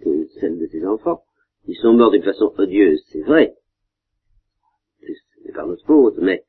que 0.00 0.26
celle 0.40 0.58
de 0.58 0.66
ses 0.66 0.84
enfants. 0.84 1.22
Ils 1.66 1.76
sont 1.76 1.92
morts 1.92 2.10
d'une 2.10 2.22
façon 2.22 2.52
odieuse, 2.56 3.02
c'est 3.08 3.22
vrai. 3.22 3.54
C'est 5.48 5.54
par 5.54 5.66
faute, 5.86 6.18
mais 6.18 6.44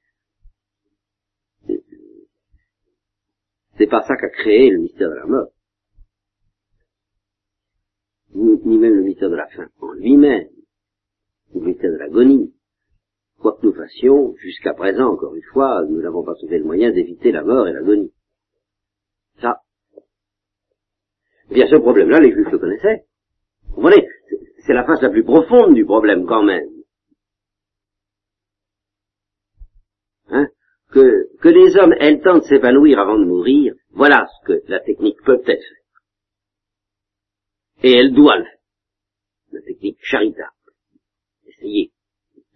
c'est 3.77 3.87
pas 3.87 4.01
ça 4.01 4.17
qu'a 4.17 4.27
créé 4.27 4.69
le 4.71 4.79
mystère 4.79 5.09
de 5.09 5.15
la 5.15 5.25
mort. 5.25 5.51
Ni, 8.33 8.77
même 8.77 8.95
le 8.95 9.03
mystère 9.03 9.29
de 9.29 9.37
la 9.37 9.47
faim 9.47 9.69
en 9.79 9.93
lui-même, 9.93 10.49
le 11.55 11.61
mystère 11.61 11.93
de 11.93 11.95
l'agonie. 11.95 12.53
Quoi 13.37 13.57
que 13.57 13.67
nous 13.67 13.73
fassions, 13.73 14.35
jusqu'à 14.35 14.73
présent, 14.73 15.13
encore 15.13 15.33
une 15.33 15.43
fois, 15.43 15.85
nous 15.89 16.01
n'avons 16.01 16.25
pas 16.25 16.35
trouvé 16.35 16.57
le 16.57 16.65
moyen 16.65 16.91
d'éviter 16.91 17.31
la 17.31 17.41
mort 17.41 17.69
et 17.69 17.71
l'agonie. 17.71 18.11
Ça. 19.39 19.61
Eh 21.51 21.53
bien, 21.53 21.67
ce 21.69 21.77
problème-là, 21.77 22.19
les 22.19 22.33
Juifs 22.33 22.51
le 22.51 22.59
connaissaient. 22.59 23.05
Vous 23.69 23.75
comprenez 23.75 24.05
C'est 24.65 24.73
la 24.73 24.83
face 24.83 25.01
la 25.01 25.09
plus 25.09 25.23
profonde 25.23 25.73
du 25.73 25.85
problème, 25.85 26.25
quand 26.25 26.43
même. 26.43 26.67
Hein 30.31 30.47
que, 30.91 31.49
les 31.49 31.77
hommes 31.77 31.93
aient 31.99 32.11
le 32.11 32.39
de 32.39 32.43
s'épanouir 32.43 32.99
avant 32.99 33.17
de 33.17 33.25
mourir, 33.25 33.73
voilà 33.91 34.27
ce 34.27 34.47
que 34.47 34.63
la 34.67 34.79
technique 34.79 35.21
peut 35.23 35.41
être 35.45 35.45
faire. 35.45 35.63
Et 37.83 37.93
elle 37.93 38.13
doit 38.13 38.37
le 38.37 38.43
faire. 38.43 38.59
La 39.51 39.61
technique 39.61 39.97
charitable. 40.01 40.51
Essayez 41.47 41.91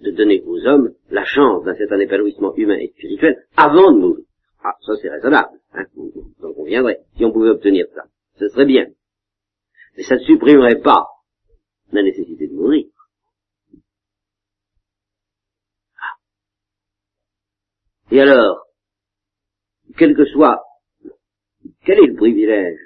de 0.01 0.11
donner 0.11 0.41
aux 0.45 0.65
hommes 0.65 0.93
la 1.09 1.23
chance 1.23 1.63
d'un 1.63 1.75
certain 1.75 1.99
épanouissement 1.99 2.53
humain 2.55 2.77
et 2.77 2.89
spirituel 2.89 3.45
avant 3.55 3.91
de 3.91 3.99
mourir. 3.99 4.25
Ah, 4.63 4.75
ça 4.85 4.93
c'est 5.01 5.09
raisonnable, 5.09 5.59
hein, 5.73 5.85
on 5.95 6.53
conviendrait, 6.53 7.01
si 7.17 7.25
on 7.25 7.31
pouvait 7.31 7.49
obtenir 7.49 7.85
ça. 7.93 8.03
Ce 8.39 8.47
serait 8.49 8.65
bien. 8.65 8.87
Mais 9.97 10.03
ça 10.03 10.15
ne 10.15 10.21
supprimerait 10.21 10.81
pas 10.81 11.05
la 11.91 12.03
nécessité 12.03 12.47
de 12.47 12.53
mourir. 12.53 12.87
Et 18.11 18.19
alors, 18.19 18.67
quel 19.97 20.15
que 20.15 20.25
soit, 20.25 20.61
quel 21.85 21.99
est 21.99 22.07
le 22.07 22.15
privilège 22.15 22.79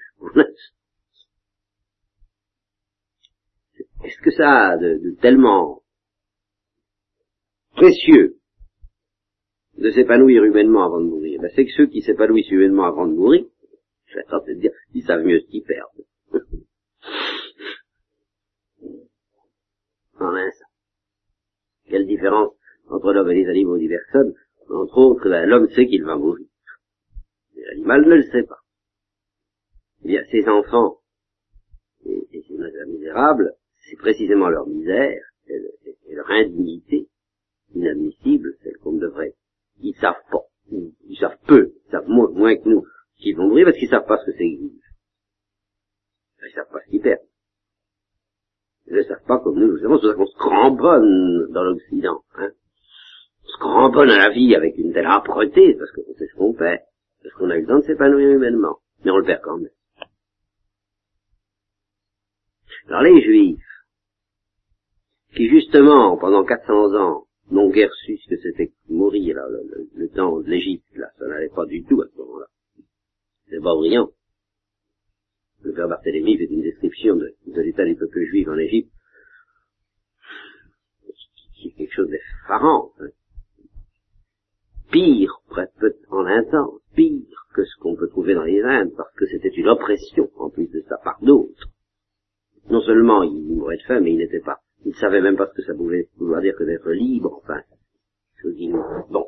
Est-ce 4.03 4.21
que 4.21 4.32
ça 4.32 4.69
a 4.69 4.77
de 4.77 5.15
tellement 5.19 5.82
précieux 7.75 8.38
de 9.77 9.91
s'épanouir 9.91 10.43
humainement 10.43 10.86
avant 10.86 10.99
de 10.99 11.06
mourir, 11.06 11.39
ben, 11.41 11.51
c'est 11.56 11.65
que 11.65 11.71
ceux 11.71 11.88
qui 11.88 12.01
s'épanouissent 12.01 12.49
humainement 12.49 12.86
avant 12.86 13.08
de 13.08 13.13
mourir, 13.13 13.45
je 14.08 14.15
vais 14.15 14.23
de 14.56 14.60
dire, 14.60 14.71
ils 14.93 15.03
savent 15.03 15.23
mieux 15.23 15.39
ce 15.39 15.45
qu'ils 15.45 15.63
perdent. 15.63 16.06
Quelle 21.89 22.06
différence 22.06 22.53
entre 22.89 23.13
l'homme 23.13 23.32
et 23.32 23.36
les 23.36 23.49
animaux 23.49 23.77
des 23.77 23.88
personnes 23.88 24.34
Entre 24.69 24.97
autres, 24.97 25.30
l'homme 25.30 25.69
sait 25.69 25.88
qu'il 25.88 26.03
va 26.03 26.15
mourir. 26.15 26.47
L'animal 27.56 28.06
ne 28.06 28.15
le 28.15 28.23
sait 28.23 28.43
pas. 28.43 28.60
Eh 30.03 30.08
bien, 30.08 30.23
ces 30.32 30.47
enfants 30.47 30.99
et, 32.06 32.27
ces 32.47 32.86
misérables, 32.88 33.53
c'est 33.89 33.97
précisément 33.97 34.49
leur 34.49 34.67
misère 34.67 35.21
et 35.47 36.15
leur 36.15 36.30
indignité 36.30 37.08
inadmissible, 37.73 38.56
celle 38.63 38.77
qu'on 38.77 38.93
devrait. 38.93 39.36
Ils 39.80 39.95
savent 39.95 40.23
pas. 40.32 40.45
Ils, 40.71 41.17
savent 41.17 41.38
peu, 41.47 41.73
ils 41.86 41.91
savent 41.91 42.08
moins, 42.08 42.56
que 42.58 42.67
nous, 42.67 42.86
qu'ils 43.17 43.36
vont 43.36 43.47
mourir 43.47 43.65
parce 43.65 43.77
qu'ils 43.77 43.89
savent 43.89 44.06
pas 44.06 44.17
ce 44.17 44.25
que 44.25 44.32
c'est 44.32 44.38
que 44.38 44.60
vivre. 44.60 44.84
Ils 46.43 46.53
savent 46.53 46.69
pas 46.71 46.82
ce 46.86 46.89
qu'ils 46.89 47.01
perdent. 47.01 47.21
Ils 48.88 48.95
ne 48.95 49.03
savent 49.03 49.25
pas 49.25 49.39
comme 49.39 49.60
nous, 49.60 49.67
nous 49.67 49.80
savons, 49.80 49.99
c'est 49.99 50.15
qu'on 50.15 50.25
se 50.25 50.38
cramponne 50.38 51.51
dans 51.51 51.63
l'Occident, 51.63 52.23
hein. 52.36 52.51
Cramponne 53.60 54.10
à 54.10 54.17
la 54.17 54.29
vie 54.29 54.55
avec 54.55 54.77
une 54.77 54.93
telle 54.93 55.05
âpreté, 55.05 55.75
parce 55.75 55.91
qu'on 55.91 56.13
sait 56.15 56.27
ce 56.27 56.36
qu'on 56.36 56.53
perd, 56.53 56.81
parce 57.23 57.33
qu'on 57.36 57.49
a 57.49 57.57
eu 57.57 57.62
le 57.62 57.67
temps 57.67 57.79
de 57.79 57.83
s'épanouir 57.83 58.29
humainement, 58.29 58.79
mais 59.03 59.12
on 59.12 59.17
le 59.17 59.25
perd 59.25 59.41
quand 59.41 59.57
même. 59.57 59.69
Alors 62.88 63.01
les 63.01 63.21
Juifs, 63.21 63.63
qui 65.36 65.49
justement, 65.49 66.17
pendant 66.17 66.45
400 66.45 66.95
ans, 66.95 67.27
n'ont 67.51 67.69
guère 67.69 67.93
su 68.05 68.17
ce 68.17 68.29
que 68.29 68.38
c'était 68.41 68.71
mourir, 68.89 69.38
le, 69.95 70.10
temps 70.10 70.39
de 70.39 70.49
l'Égypte, 70.49 70.86
là, 70.95 71.10
ça 71.17 71.27
n'allait 71.27 71.49
pas 71.49 71.65
du 71.65 71.83
tout 71.83 72.01
à 72.01 72.07
ce 72.07 72.17
moment-là. 72.17 72.45
C'est 73.49 73.62
pas 73.62 73.75
brillant. 73.75 74.10
Le 75.63 75.73
père 75.73 75.88
Barthélemy 75.88 76.38
fait 76.38 76.45
une 76.45 76.62
description 76.62 77.15
de, 77.15 77.33
l'état 77.45 77.86
des 77.86 77.95
peuples 77.95 78.25
juifs 78.25 78.47
en 78.47 78.57
Égypte, 78.57 78.91
qui 81.55 81.69
est 81.69 81.71
quelque 81.71 81.93
chose 81.93 82.10
d'effarant. 82.10 82.93
Hein. 82.99 83.10
Pire, 84.91 85.41
en 86.10 86.43
temps, 86.52 86.80
pire 86.95 87.47
que 87.54 87.63
ce 87.65 87.76
qu'on 87.80 87.95
peut 87.95 88.10
trouver 88.10 88.36
dans 88.36 88.43
les 88.43 88.62
Indes, 88.62 88.93
parce 88.95 89.13
que 89.15 89.26
c'était 89.26 89.50
une 89.50 89.67
oppression, 89.67 90.30
en 90.38 90.50
plus 90.50 90.67
de 90.67 90.82
ça, 90.88 90.97
par 91.04 91.19
d'autres. 91.21 91.67
Non 92.69 92.82
seulement 92.82 93.23
ils 93.23 93.56
mouraient 93.56 93.78
de 93.78 93.84
faim, 93.84 94.00
mais 94.00 94.13
ils 94.13 94.17
n'étaient 94.17 94.39
pas 94.39 94.62
ils 94.86 94.91
ne 94.91 94.95
savaient 94.95 95.21
même 95.21 95.36
pas 95.36 95.47
ce 95.47 95.54
que 95.54 95.63
ça 95.63 95.73
pouvait 95.73 96.08
vouloir 96.17 96.41
dire 96.41 96.56
que 96.56 96.63
d'être 96.63 96.89
libre, 96.91 97.41
enfin, 97.43 97.62
chose 98.41 98.56
Bon. 99.10 99.26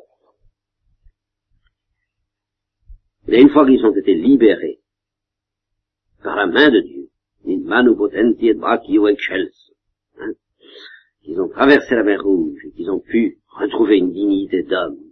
Et 3.28 3.40
une 3.40 3.50
fois 3.50 3.66
qu'ils 3.66 3.84
ont 3.84 3.94
été 3.94 4.14
libérés 4.14 4.80
par 6.22 6.36
la 6.36 6.46
main 6.46 6.70
de 6.70 6.80
Dieu. 6.80 7.08
Manu 7.44 7.94
brachio. 7.94 9.06
Hein, 9.06 10.32
qu'ils 11.22 11.40
ont 11.40 11.48
traversé 11.48 11.94
la 11.94 12.04
mer 12.04 12.22
rouge 12.22 12.60
et 12.64 12.72
qu'ils 12.72 12.90
ont 12.90 13.00
pu 13.00 13.38
retrouver 13.48 13.98
une 13.98 14.12
dignité 14.12 14.62
d'homme. 14.62 15.09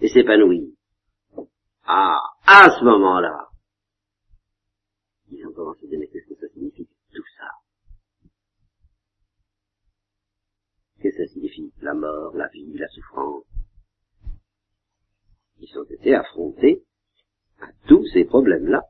Et 0.00 0.08
s'épanouir. 0.08 0.72
Ah, 1.84 2.20
à 2.46 2.70
ce 2.70 2.84
moment-là, 2.84 3.48
ils 5.30 5.46
ont 5.46 5.52
commencé 5.52 5.84
à 5.84 5.88
dire, 5.88 5.98
mais 5.98 6.08
qu'est-ce 6.08 6.28
que 6.28 6.40
ça 6.40 6.48
signifie 6.52 6.88
tout 7.12 7.24
ça 7.38 7.48
Qu'est-ce 11.00 11.16
que 11.16 11.26
ça 11.26 11.32
signifie? 11.32 11.72
La 11.80 11.94
mort, 11.94 12.34
la 12.36 12.48
vie, 12.48 12.72
la 12.74 12.88
souffrance 12.88 13.44
Ils 15.58 15.78
ont 15.78 15.84
été 15.84 16.14
affrontés 16.14 16.84
à 17.60 17.68
tous 17.86 18.04
ces 18.12 18.24
problèmes-là, 18.24 18.82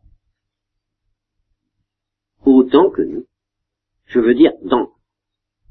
autant 2.44 2.90
que 2.90 3.02
nous. 3.02 3.26
Je 4.06 4.20
veux 4.20 4.34
dire, 4.34 4.52
dans, 4.62 4.92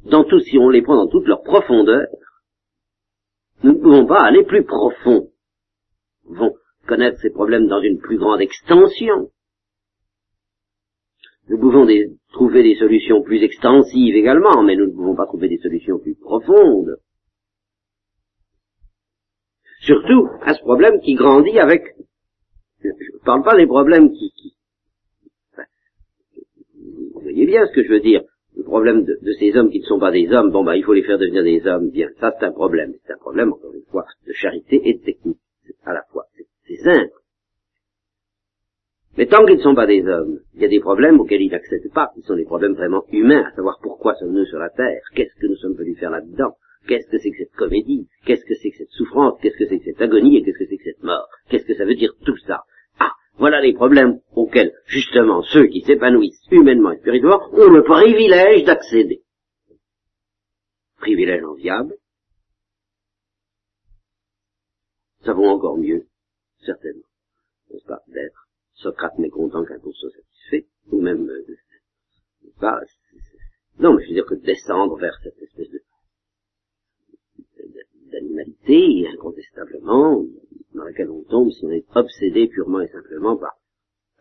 dans 0.04 0.24
tout, 0.24 0.40
si 0.40 0.58
on 0.58 0.70
les 0.70 0.82
prend 0.82 0.96
dans 0.96 1.08
toute 1.08 1.28
leur 1.28 1.42
profondeur, 1.44 2.08
nous 3.64 3.74
ne 3.74 3.82
pouvons 3.82 4.06
pas 4.06 4.22
aller 4.24 4.44
plus 4.46 4.64
profond. 4.64 5.29
Pouvons 6.30 6.56
connaître 6.86 7.20
ces 7.20 7.32
problèmes 7.32 7.68
dans 7.68 7.82
une 7.82 7.98
plus 7.98 8.20
grande 8.20 8.42
extension. 8.42 9.32
Nous 11.48 11.58
pouvons 11.58 11.88
trouver 12.32 12.62
des 12.62 12.76
solutions 12.76 13.24
plus 13.24 13.42
extensives 13.42 14.16
également, 14.16 14.62
mais 14.62 14.76
nous 14.76 14.86
ne 14.86 14.92
pouvons 14.92 15.16
pas 15.16 15.26
trouver 15.26 15.50
des 15.50 15.58
solutions 15.58 15.98
plus 15.98 16.14
profondes. 16.14 16.98
Surtout 19.80 20.30
à 20.44 20.54
ce 20.54 20.60
problème 20.60 21.00
qui 21.02 21.16
grandit 21.16 21.58
avec... 21.58 21.96
Je 22.82 22.90
ne 22.90 23.26
parle 23.26 23.44
pas 23.44 23.58
des 23.58 23.66
problèmes 23.66 24.12
qui... 24.12 24.32
qui 24.32 24.56
vous 27.14 27.22
voyez 27.22 27.46
bien 27.48 27.66
ce 27.66 27.74
que 27.74 27.84
je 27.84 27.90
veux 27.90 28.00
dire. 28.00 28.22
Le 28.56 28.64
problème 28.64 29.04
de, 29.04 29.34
ces 29.40 29.56
hommes 29.56 29.72
qui 29.72 29.80
ne 29.80 29.86
sont 29.86 30.00
pas 30.00 30.12
des 30.12 30.30
hommes, 30.32 30.52
bon 30.52 30.64
bah 30.64 30.78
il 30.78 30.84
faut 30.84 30.94
les 30.94 31.04
faire 31.04 31.18
devenir 31.18 31.44
des 31.44 31.66
hommes, 31.66 31.90
bien, 31.90 32.10
ça 32.20 32.36
c'est 32.38 32.46
un 32.46 32.52
problème. 32.52 32.94
C'est 33.06 33.14
un 33.14 33.18
problème, 33.18 33.54
encore 33.54 33.74
une 33.74 33.86
fois, 33.86 34.06
de 34.28 34.34
charité 34.34 34.82
et 34.88 34.94
de 34.96 35.04
technique, 35.04 35.40
à 35.86 35.94
la 35.94 36.04
fois. 36.12 36.26
C'est 36.70 36.78
simple. 36.78 37.14
Mais 39.20 39.28
tant 39.28 39.46
qu'ils 39.46 39.58
ne 39.58 39.62
sont 39.62 39.76
pas 39.76 39.86
des 39.86 40.08
hommes, 40.08 40.40
il 40.54 40.62
y 40.62 40.66
a 40.66 40.70
des 40.70 40.80
problèmes 40.80 41.20
auxquels 41.20 41.42
ils 41.42 41.52
n'accèdent 41.52 41.92
pas, 41.94 42.10
qui 42.16 42.22
sont 42.22 42.38
des 42.38 42.46
problèmes 42.46 42.76
vraiment 42.76 43.04
humains, 43.12 43.44
à 43.44 43.52
savoir 43.54 43.78
pourquoi 43.82 44.16
sommes-nous 44.16 44.46
sur 44.46 44.60
la 44.60 44.70
Terre, 44.70 45.02
qu'est-ce 45.14 45.36
que 45.36 45.48
nous 45.48 45.58
sommes 45.58 45.76
venus 45.76 46.00
faire 46.00 46.10
là-dedans, 46.10 46.56
qu'est-ce 46.88 47.10
que 47.10 47.18
c'est 47.18 47.32
que 47.32 47.40
cette 47.40 47.52
comédie, 47.52 48.08
qu'est-ce 48.24 48.46
que 48.46 48.56
c'est 48.56 48.72
que 48.72 48.78
cette 48.78 48.92
souffrance, 48.92 49.38
qu'est-ce 49.42 49.58
que 49.58 49.68
c'est 49.68 49.80
que 49.80 49.84
cette 49.84 50.02
agonie 50.02 50.38
et 50.38 50.44
qu'est-ce 50.44 50.60
que 50.60 50.68
c'est 50.70 50.78
que 50.78 50.86
cette 50.86 51.04
mort, 51.04 51.28
qu'est-ce 51.50 51.66
que 51.66 51.76
ça 51.76 51.84
veut 51.84 51.96
dire 51.96 52.14
tout 52.26 52.38
ça? 52.48 52.64
Ah, 52.98 53.12
voilà 53.38 53.60
les 53.60 53.74
problèmes 53.74 54.22
auxquels, 54.36 54.72
justement, 54.86 55.42
ceux 55.42 55.66
qui 55.66 55.82
s'épanouissent 55.82 56.48
humainement 56.50 56.94
et 56.94 57.00
spirituellement 57.00 57.42
ont 57.52 57.70
le 57.70 57.84
privilège 57.84 58.64
d'accéder. 58.64 59.24
Privilège 61.02 61.44
enviable. 61.44 61.94
Ça 65.26 65.34
vaut 65.34 65.50
encore 65.50 65.78
mieux, 65.78 66.06
certainement, 66.64 67.04
n'est-ce 67.70 67.86
pas, 67.86 68.00
d'être 68.08 68.39
Socrate 68.82 69.18
mécontent 69.20 69.66
qu'un 69.66 69.80
cours 69.80 69.96
soit 69.96 70.12
satisfait, 70.12 70.68
ou 70.92 71.02
même, 71.02 71.30
euh, 71.30 71.56
pas, 72.60 72.80
non, 73.80 73.94
mais 73.94 74.04
je 74.04 74.10
veux 74.10 74.14
dire 74.16 74.26
que 74.26 74.36
descendre 74.36 74.98
vers 74.98 75.18
cette 75.24 75.38
espèce 75.42 75.70
de 75.70 75.82
d'animalité, 78.12 79.08
incontestablement, 79.14 80.26
dans 80.74 80.84
laquelle 80.84 81.10
on 81.10 81.24
tombe 81.24 81.52
si 81.52 81.64
on 81.66 81.72
est 81.72 81.86
obsédé 81.96 82.48
purement 82.48 82.82
et 82.82 82.88
simplement 82.88 83.38
par, 83.38 83.54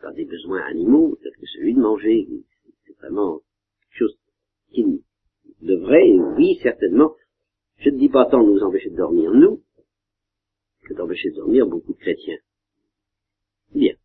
par 0.01 0.13
des 0.13 0.25
besoins 0.25 0.61
animaux, 0.61 1.17
tels 1.21 1.35
que 1.35 1.45
celui 1.47 1.73
de 1.73 1.79
manger. 1.79 2.27
C'est 2.85 2.95
vraiment 2.97 3.39
quelque 3.39 3.97
chose 3.97 4.17
qui 4.71 5.03
devrait, 5.61 6.11
oui, 6.37 6.59
certainement, 6.61 7.15
je 7.77 7.89
ne 7.89 7.97
dis 7.97 8.09
pas 8.09 8.25
tant 8.25 8.43
nous 8.43 8.61
empêcher 8.61 8.91
de 8.91 8.97
dormir, 8.97 9.33
nous, 9.33 9.63
que 10.83 10.93
d'empêcher 10.93 11.31
de 11.31 11.35
dormir 11.35 11.65
beaucoup 11.65 11.93
de 11.93 11.99
chrétiens. 11.99 12.39
Bien. 13.73 13.95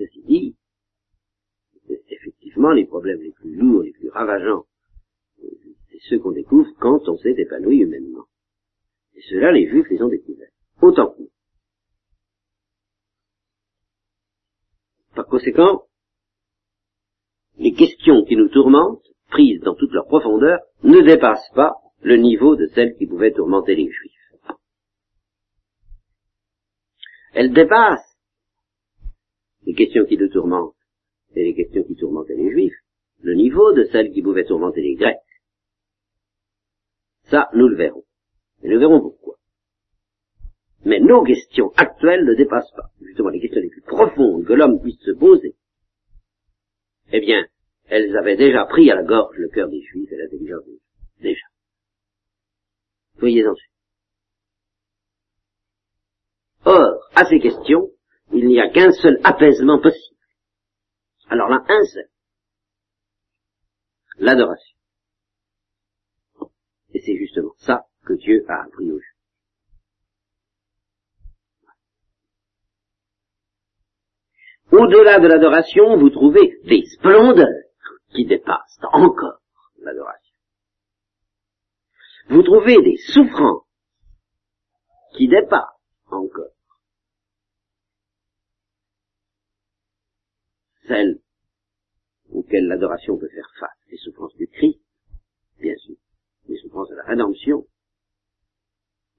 Ceci 0.00 0.22
dit, 0.22 0.56
effectivement, 2.08 2.70
les 2.70 2.86
problèmes 2.86 3.20
les 3.20 3.32
plus 3.32 3.54
lourds, 3.54 3.82
les 3.82 3.92
plus 3.92 4.08
ravageants, 4.08 4.64
c'est 5.90 6.00
ceux 6.08 6.18
qu'on 6.18 6.32
découvre 6.32 6.70
quand 6.78 7.06
on 7.06 7.18
s'est 7.18 7.34
épanoui 7.36 7.80
humainement. 7.80 8.24
Et 9.14 9.20
ceux-là, 9.28 9.52
les 9.52 9.68
juifs 9.68 9.90
les 9.90 10.00
ont 10.00 10.08
découverts. 10.08 10.52
Autant 10.80 11.10
que 11.10 11.20
nous. 11.20 11.30
Par 15.14 15.26
conséquent, 15.26 15.84
les 17.58 17.74
questions 17.74 18.24
qui 18.24 18.36
nous 18.36 18.48
tourmentent, 18.48 19.04
prises 19.28 19.60
dans 19.60 19.74
toute 19.74 19.92
leur 19.92 20.06
profondeur, 20.06 20.60
ne 20.82 21.02
dépassent 21.02 21.52
pas 21.54 21.74
le 22.00 22.16
niveau 22.16 22.56
de 22.56 22.68
celles 22.68 22.96
qui 22.96 23.06
pouvaient 23.06 23.34
tourmenter 23.34 23.74
les 23.74 23.90
juifs. 23.90 24.32
Elles 27.34 27.52
dépassent 27.52 28.09
les 29.66 29.74
questions 29.74 30.04
qui 30.04 30.16
nous 30.16 30.28
tourmentent 30.28 30.74
et 31.34 31.44
les 31.44 31.54
questions 31.54 31.84
qui 31.84 31.96
tourmentaient 31.96 32.34
les 32.34 32.50
juifs, 32.50 32.78
le 33.22 33.34
niveau 33.34 33.72
de 33.72 33.84
celles 33.84 34.12
qui 34.12 34.22
pouvaient 34.22 34.44
tourmenter 34.44 34.80
les 34.82 34.94
grecs. 34.94 35.18
Ça, 37.24 37.48
nous 37.54 37.68
le 37.68 37.76
verrons. 37.76 38.04
Et 38.62 38.68
nous 38.68 38.78
verrons 38.78 39.00
pourquoi. 39.00 39.36
Mais 40.84 40.98
nos 40.98 41.22
questions 41.22 41.72
actuelles 41.76 42.24
ne 42.24 42.34
dépassent 42.34 42.72
pas, 42.72 42.90
justement 43.02 43.28
les 43.28 43.40
questions 43.40 43.60
les 43.60 43.68
plus 43.68 43.82
profondes 43.82 44.46
que 44.46 44.52
l'homme 44.52 44.80
puisse 44.80 45.00
se 45.00 45.12
poser. 45.12 45.54
Eh 47.12 47.20
bien, 47.20 47.46
elles 47.86 48.16
avaient 48.16 48.36
déjà 48.36 48.64
pris 48.64 48.90
à 48.90 48.94
la 48.94 49.02
gorge 49.02 49.36
le 49.36 49.48
cœur 49.48 49.68
des 49.68 49.82
juifs 49.82 50.10
et 50.10 50.16
l'intelligence 50.16 50.64
des 50.64 50.72
juifs. 50.72 50.82
Déjà. 51.20 51.46
Voyez-en 53.18 53.54
Or, 56.64 57.10
à 57.14 57.24
ces 57.26 57.40
questions, 57.40 57.90
il 58.32 58.46
n'y 58.46 58.60
a 58.60 58.68
qu'un 58.70 58.92
seul 58.92 59.20
apaisement 59.24 59.80
possible. 59.80 60.16
Alors 61.28 61.48
là, 61.48 61.64
un 61.68 61.84
seul. 61.84 62.08
L'adoration. 64.18 64.76
Et 66.92 67.00
c'est 67.00 67.16
justement 67.16 67.54
ça 67.58 67.86
que 68.04 68.14
Dieu 68.14 68.44
a 68.48 68.64
appris 68.64 68.90
aux. 68.90 69.00
Au-delà 74.72 75.18
de 75.18 75.26
l'adoration, 75.26 75.96
vous 75.96 76.10
trouvez 76.10 76.60
des 76.64 76.84
splendeurs 76.86 77.48
qui 78.10 78.24
dépassent 78.24 78.78
encore 78.92 79.40
l'adoration. 79.78 80.34
Vous 82.28 82.42
trouvez 82.42 82.80
des 82.82 82.96
souffrances 82.96 83.66
qui 85.16 85.26
dépassent 85.26 85.64
encore 86.06 86.52
celles 90.86 91.20
auxquelles 92.32 92.66
l'adoration 92.66 93.18
peut 93.18 93.28
faire 93.28 93.50
face, 93.58 93.78
les 93.90 93.98
souffrances 93.98 94.34
du 94.36 94.46
Christ, 94.46 94.80
bien 95.60 95.74
sûr, 95.76 95.96
les 96.48 96.56
souffrances 96.58 96.88
de 96.88 96.96
la 96.96 97.04
rédemption. 97.04 97.66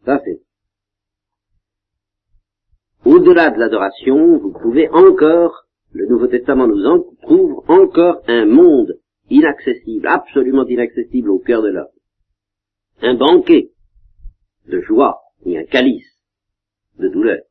Ça 0.06 0.22
c'est. 0.24 0.42
Au-delà 3.06 3.50
de 3.50 3.60
l'adoration, 3.60 4.38
vous 4.38 4.54
pouvez 4.54 4.88
encore, 4.90 5.66
le 5.92 6.08
Nouveau 6.08 6.28
Testament 6.28 6.68
nous 6.68 6.86
en 6.86 7.04
trouve 7.22 7.64
encore 7.68 8.22
un 8.28 8.46
monde 8.46 9.00
inaccessible, 9.30 10.08
absolument 10.08 10.66
inaccessible 10.66 11.30
au 11.30 11.40
cœur 11.40 11.62
de 11.62 11.70
l'homme. 11.70 11.88
Un 13.02 13.16
banquet 13.16 13.72
de 14.68 14.80
joie 14.82 15.22
et 15.46 15.58
un 15.58 15.64
calice 15.64 16.20
de 17.00 17.08
douleur 17.08 17.42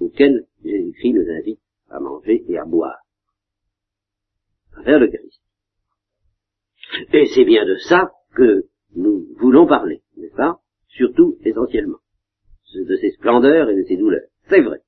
auquel 0.00 0.46
Jésus-Christ 0.64 1.12
nous 1.12 1.30
invite 1.30 1.60
à 1.90 2.00
manger 2.00 2.44
et 2.48 2.58
à 2.58 2.64
boire 2.64 3.03
vers 4.82 4.98
le 4.98 5.08
Christ. 5.08 5.40
Et 7.12 7.26
c'est 7.26 7.44
bien 7.44 7.64
de 7.64 7.76
ça 7.76 8.12
que 8.34 8.68
nous 8.94 9.26
voulons 9.38 9.66
parler, 9.66 10.02
n'est-ce 10.16 10.34
pas? 10.34 10.60
Surtout, 10.88 11.38
essentiellement, 11.44 11.98
de 12.74 12.96
ces 12.96 13.10
splendeurs 13.12 13.70
et 13.70 13.76
de 13.76 13.84
ces 13.84 13.96
douleurs. 13.96 14.28
C'est 14.48 14.60
vrai. 14.60 14.80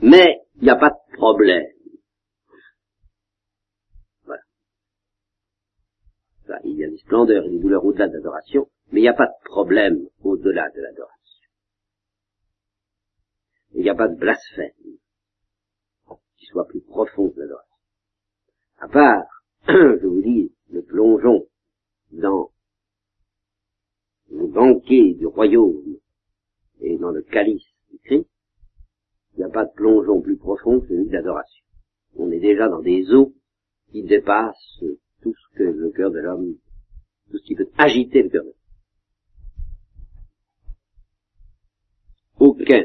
Mais 0.00 0.42
il 0.56 0.64
n'y 0.64 0.70
a 0.70 0.76
pas 0.76 0.90
de 0.90 1.16
problème. 1.16 1.66
Voilà. 4.24 4.42
il 6.64 6.76
y 6.76 6.84
a 6.84 6.88
des 6.88 6.98
splendeurs 6.98 7.44
et 7.44 7.50
des 7.50 7.58
douleurs 7.58 7.84
au-delà 7.84 8.08
de 8.08 8.14
l'adoration, 8.14 8.68
mais 8.90 9.00
il 9.00 9.02
n'y 9.02 9.08
a 9.08 9.14
pas 9.14 9.26
de 9.26 9.44
problème 9.44 10.08
au-delà 10.22 10.70
de 10.70 10.80
l'adoration. 10.80 11.14
Il 13.74 13.82
n'y 13.82 13.90
a 13.90 13.94
pas 13.94 14.08
de 14.08 14.16
blasphème 14.16 14.72
qui 16.38 16.46
soit 16.46 16.66
plus 16.66 16.80
profond 16.80 17.30
que 17.30 17.40
l'adoration. 17.40 17.76
À 18.78 18.88
part, 18.88 19.44
je 19.68 20.06
vous 20.06 20.22
dis, 20.22 20.52
le 20.70 20.82
plongeon 20.82 21.46
dans 22.12 22.50
le 24.30 24.46
banquet 24.46 25.14
du 25.14 25.26
royaume 25.26 25.96
et 26.80 26.96
dans 26.98 27.10
le 27.10 27.22
calice 27.22 27.64
du 27.90 27.98
Christ, 27.98 28.28
Il 29.34 29.38
n'y 29.38 29.44
a 29.44 29.48
pas 29.48 29.64
de 29.64 29.72
plongeon 29.72 30.20
plus 30.20 30.36
profond 30.36 30.80
que 30.80 30.88
celui 30.88 31.06
de 31.06 31.12
l'adoration. 31.12 31.64
On 32.16 32.30
est 32.30 32.40
déjà 32.40 32.68
dans 32.68 32.82
des 32.82 33.12
eaux 33.12 33.34
qui 33.90 34.02
dépassent 34.02 34.84
tout 35.22 35.34
ce 35.34 35.56
que 35.56 35.62
le 35.64 35.90
cœur 35.90 36.10
de 36.10 36.20
l'homme, 36.20 36.54
tout 37.30 37.38
ce 37.38 37.44
qui 37.44 37.54
peut 37.54 37.68
agiter 37.78 38.22
le 38.22 38.28
cœur 38.28 38.44
de 38.44 38.48
l'homme. 38.48 38.54
Aucun 42.40 42.84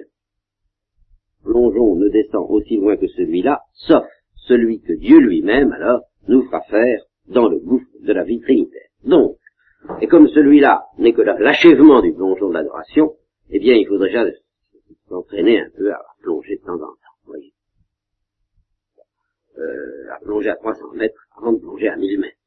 plongeon 1.43 1.95
ne 1.95 2.09
descend 2.09 2.45
aussi 2.49 2.77
loin 2.77 2.97
que 2.97 3.07
celui-là, 3.07 3.61
sauf 3.73 4.05
celui 4.35 4.81
que 4.81 4.93
Dieu 4.93 5.19
lui-même, 5.19 5.71
alors, 5.73 6.01
nous 6.27 6.43
fera 6.43 6.61
faire 6.61 7.03
dans 7.27 7.47
le 7.47 7.59
gouffre 7.59 7.87
de 8.01 8.13
la 8.13 8.23
vie 8.23 8.41
trinitaire. 8.41 8.89
Donc, 9.03 9.37
et 10.01 10.07
comme 10.07 10.27
celui-là 10.27 10.85
n'est 10.97 11.13
que 11.13 11.21
l'achèvement 11.21 12.01
du 12.01 12.13
plongeon 12.13 12.49
de 12.49 12.53
l'adoration, 12.53 13.13
eh 13.49 13.59
bien, 13.59 13.75
il 13.75 13.87
faudrait 13.87 14.09
déjà 14.09 14.25
s'entraîner 15.09 15.59
un 15.59 15.69
peu 15.75 15.91
à 15.91 16.01
plonger 16.21 16.57
de 16.57 16.61
temps 16.61 16.75
en 16.75 16.79
temps, 16.79 17.15
voyez. 17.25 17.53
Euh, 19.57 20.13
à 20.13 20.19
plonger 20.19 20.49
à 20.49 20.55
300 20.55 20.93
mètres 20.93 21.27
avant 21.37 21.53
de 21.53 21.59
plonger 21.59 21.89
à 21.89 21.95
1000 21.95 22.19
mètres. 22.19 22.37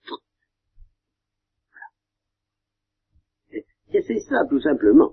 Et 3.92 4.02
c'est 4.02 4.18
ça, 4.20 4.44
tout 4.50 4.60
simplement. 4.60 5.12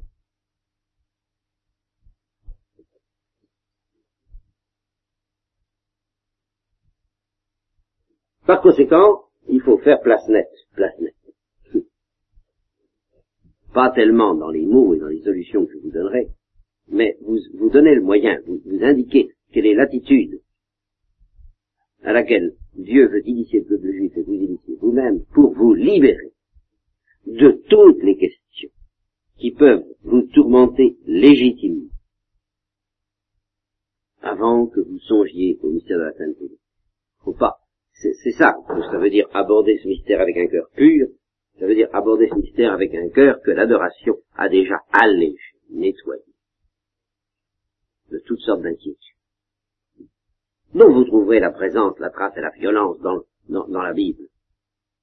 Par 8.45 8.61
conséquent, 8.61 9.23
il 9.47 9.61
faut 9.61 9.77
faire 9.77 10.01
place 10.01 10.27
nette, 10.27 10.51
place 10.73 10.99
nette. 10.99 11.15
Pas 13.73 13.89
tellement 13.91 14.35
dans 14.35 14.49
les 14.49 14.65
mots 14.65 14.93
et 14.93 14.99
dans 14.99 15.07
les 15.07 15.21
solutions 15.21 15.65
que 15.65 15.73
je 15.73 15.77
vous 15.79 15.91
donnerai, 15.91 16.27
mais 16.89 17.17
vous, 17.21 17.37
vous 17.55 17.69
donnez 17.69 17.95
le 17.95 18.01
moyen, 18.01 18.39
vous, 18.45 18.59
vous 18.65 18.83
indiquez 18.83 19.31
quelle 19.51 19.65
est 19.65 19.75
l'attitude 19.75 20.41
à 22.03 22.11
laquelle 22.11 22.55
Dieu 22.75 23.07
veut 23.07 23.25
initier 23.27 23.59
le 23.61 23.65
peuple 23.65 23.91
juif 23.91 24.17
et 24.17 24.23
vous 24.23 24.33
initier 24.33 24.75
vous-même 24.81 25.23
pour 25.33 25.53
vous 25.53 25.73
libérer 25.73 26.33
de 27.25 27.51
toutes 27.69 28.03
les 28.03 28.17
questions 28.17 28.69
qui 29.37 29.51
peuvent 29.51 29.85
vous 30.03 30.23
tourmenter 30.33 30.97
légitimement 31.05 31.89
avant 34.21 34.67
que 34.67 34.81
vous 34.81 34.99
songiez 34.99 35.57
au 35.61 35.69
mystère 35.69 35.97
de 35.97 36.03
la 36.03 36.13
sainteté. 36.13 36.57
Faut 37.23 37.33
pas 37.33 37.62
c'est 37.93 38.31
ça 38.31 38.55
que 38.67 38.81
ça 38.81 38.97
veut 38.97 39.09
dire 39.09 39.27
aborder 39.33 39.77
ce 39.77 39.87
mystère 39.87 40.21
avec 40.21 40.35
un 40.37 40.47
cœur 40.47 40.67
pur. 40.75 41.07
Ça 41.59 41.67
veut 41.67 41.75
dire 41.75 41.89
aborder 41.93 42.27
ce 42.27 42.35
mystère 42.35 42.73
avec 42.73 42.93
un 42.95 43.09
cœur 43.09 43.41
que 43.41 43.51
l'adoration 43.51 44.17
a 44.35 44.49
déjà 44.49 44.79
allégé, 44.91 45.37
nettoyé 45.69 46.23
de 48.11 48.19
toutes 48.25 48.41
sortes 48.41 48.61
d'inquiétudes. 48.61 48.97
Donc 50.73 50.91
vous 50.93 51.05
trouverez 51.05 51.39
la 51.39 51.51
présence, 51.51 51.99
la 51.99 52.09
trace 52.09 52.35
et 52.37 52.41
la 52.41 52.49
violence 52.49 52.99
dans, 52.99 53.23
dans, 53.47 53.81
la 53.81 53.93
Bible. 53.93 54.27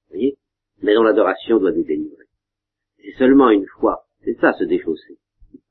Voyez? 0.08 0.36
Mais 0.82 0.94
dont 0.94 1.02
l'adoration 1.02 1.58
doit 1.58 1.72
nous 1.72 1.84
délivrer. 1.84 2.26
C'est 2.98 3.12
seulement 3.18 3.50
une 3.50 3.66
fois, 3.66 4.06
c'est 4.24 4.38
ça 4.40 4.52
se 4.54 4.64
déchausser, 4.64 5.18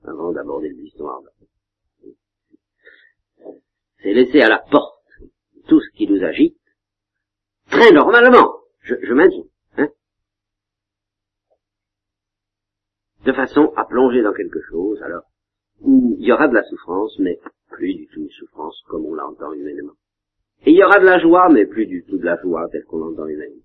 avant 0.04 0.32
d'aborder 0.32 0.70
l'histoire. 0.70 1.22
C'est 4.02 4.14
laisser 4.14 4.42
à 4.42 4.50
la 4.50 4.60
porte 4.60 5.04
tout 5.68 5.82
ce 5.82 5.90
qui 5.98 6.08
nous 6.08 6.24
agite, 6.24 6.59
très 7.70 7.92
normalement, 7.92 8.60
je, 8.82 8.96
je 9.02 9.14
hein, 9.78 9.88
de 13.26 13.34
façon 13.34 13.72
à 13.76 13.86
plonger 13.86 14.22
dans 14.22 14.34
quelque 14.34 14.62
chose, 14.70 15.02
alors, 15.04 15.24
où 15.82 16.16
il 16.20 16.26
y 16.26 16.32
aura 16.32 16.48
de 16.48 16.56
la 16.56 16.64
souffrance, 16.64 17.18
mais 17.20 17.40
plus 17.70 17.94
du 17.94 18.08
tout 18.08 18.22
une 18.22 18.30
souffrance 18.30 18.82
comme 18.88 19.06
on 19.06 19.14
l'entend 19.14 19.54
humainement. 19.54 19.94
Et 20.66 20.72
il 20.72 20.78
y 20.78 20.84
aura 20.84 21.00
de 21.00 21.06
la 21.06 21.20
joie, 21.20 21.50
mais 21.50 21.66
plus 21.66 21.86
du 21.86 22.04
tout 22.04 22.18
de 22.18 22.26
la 22.26 22.38
joie 22.42 22.68
telle 22.72 22.84
qu'on 22.84 22.98
l'entend 22.98 23.28
humainement. 23.28 23.64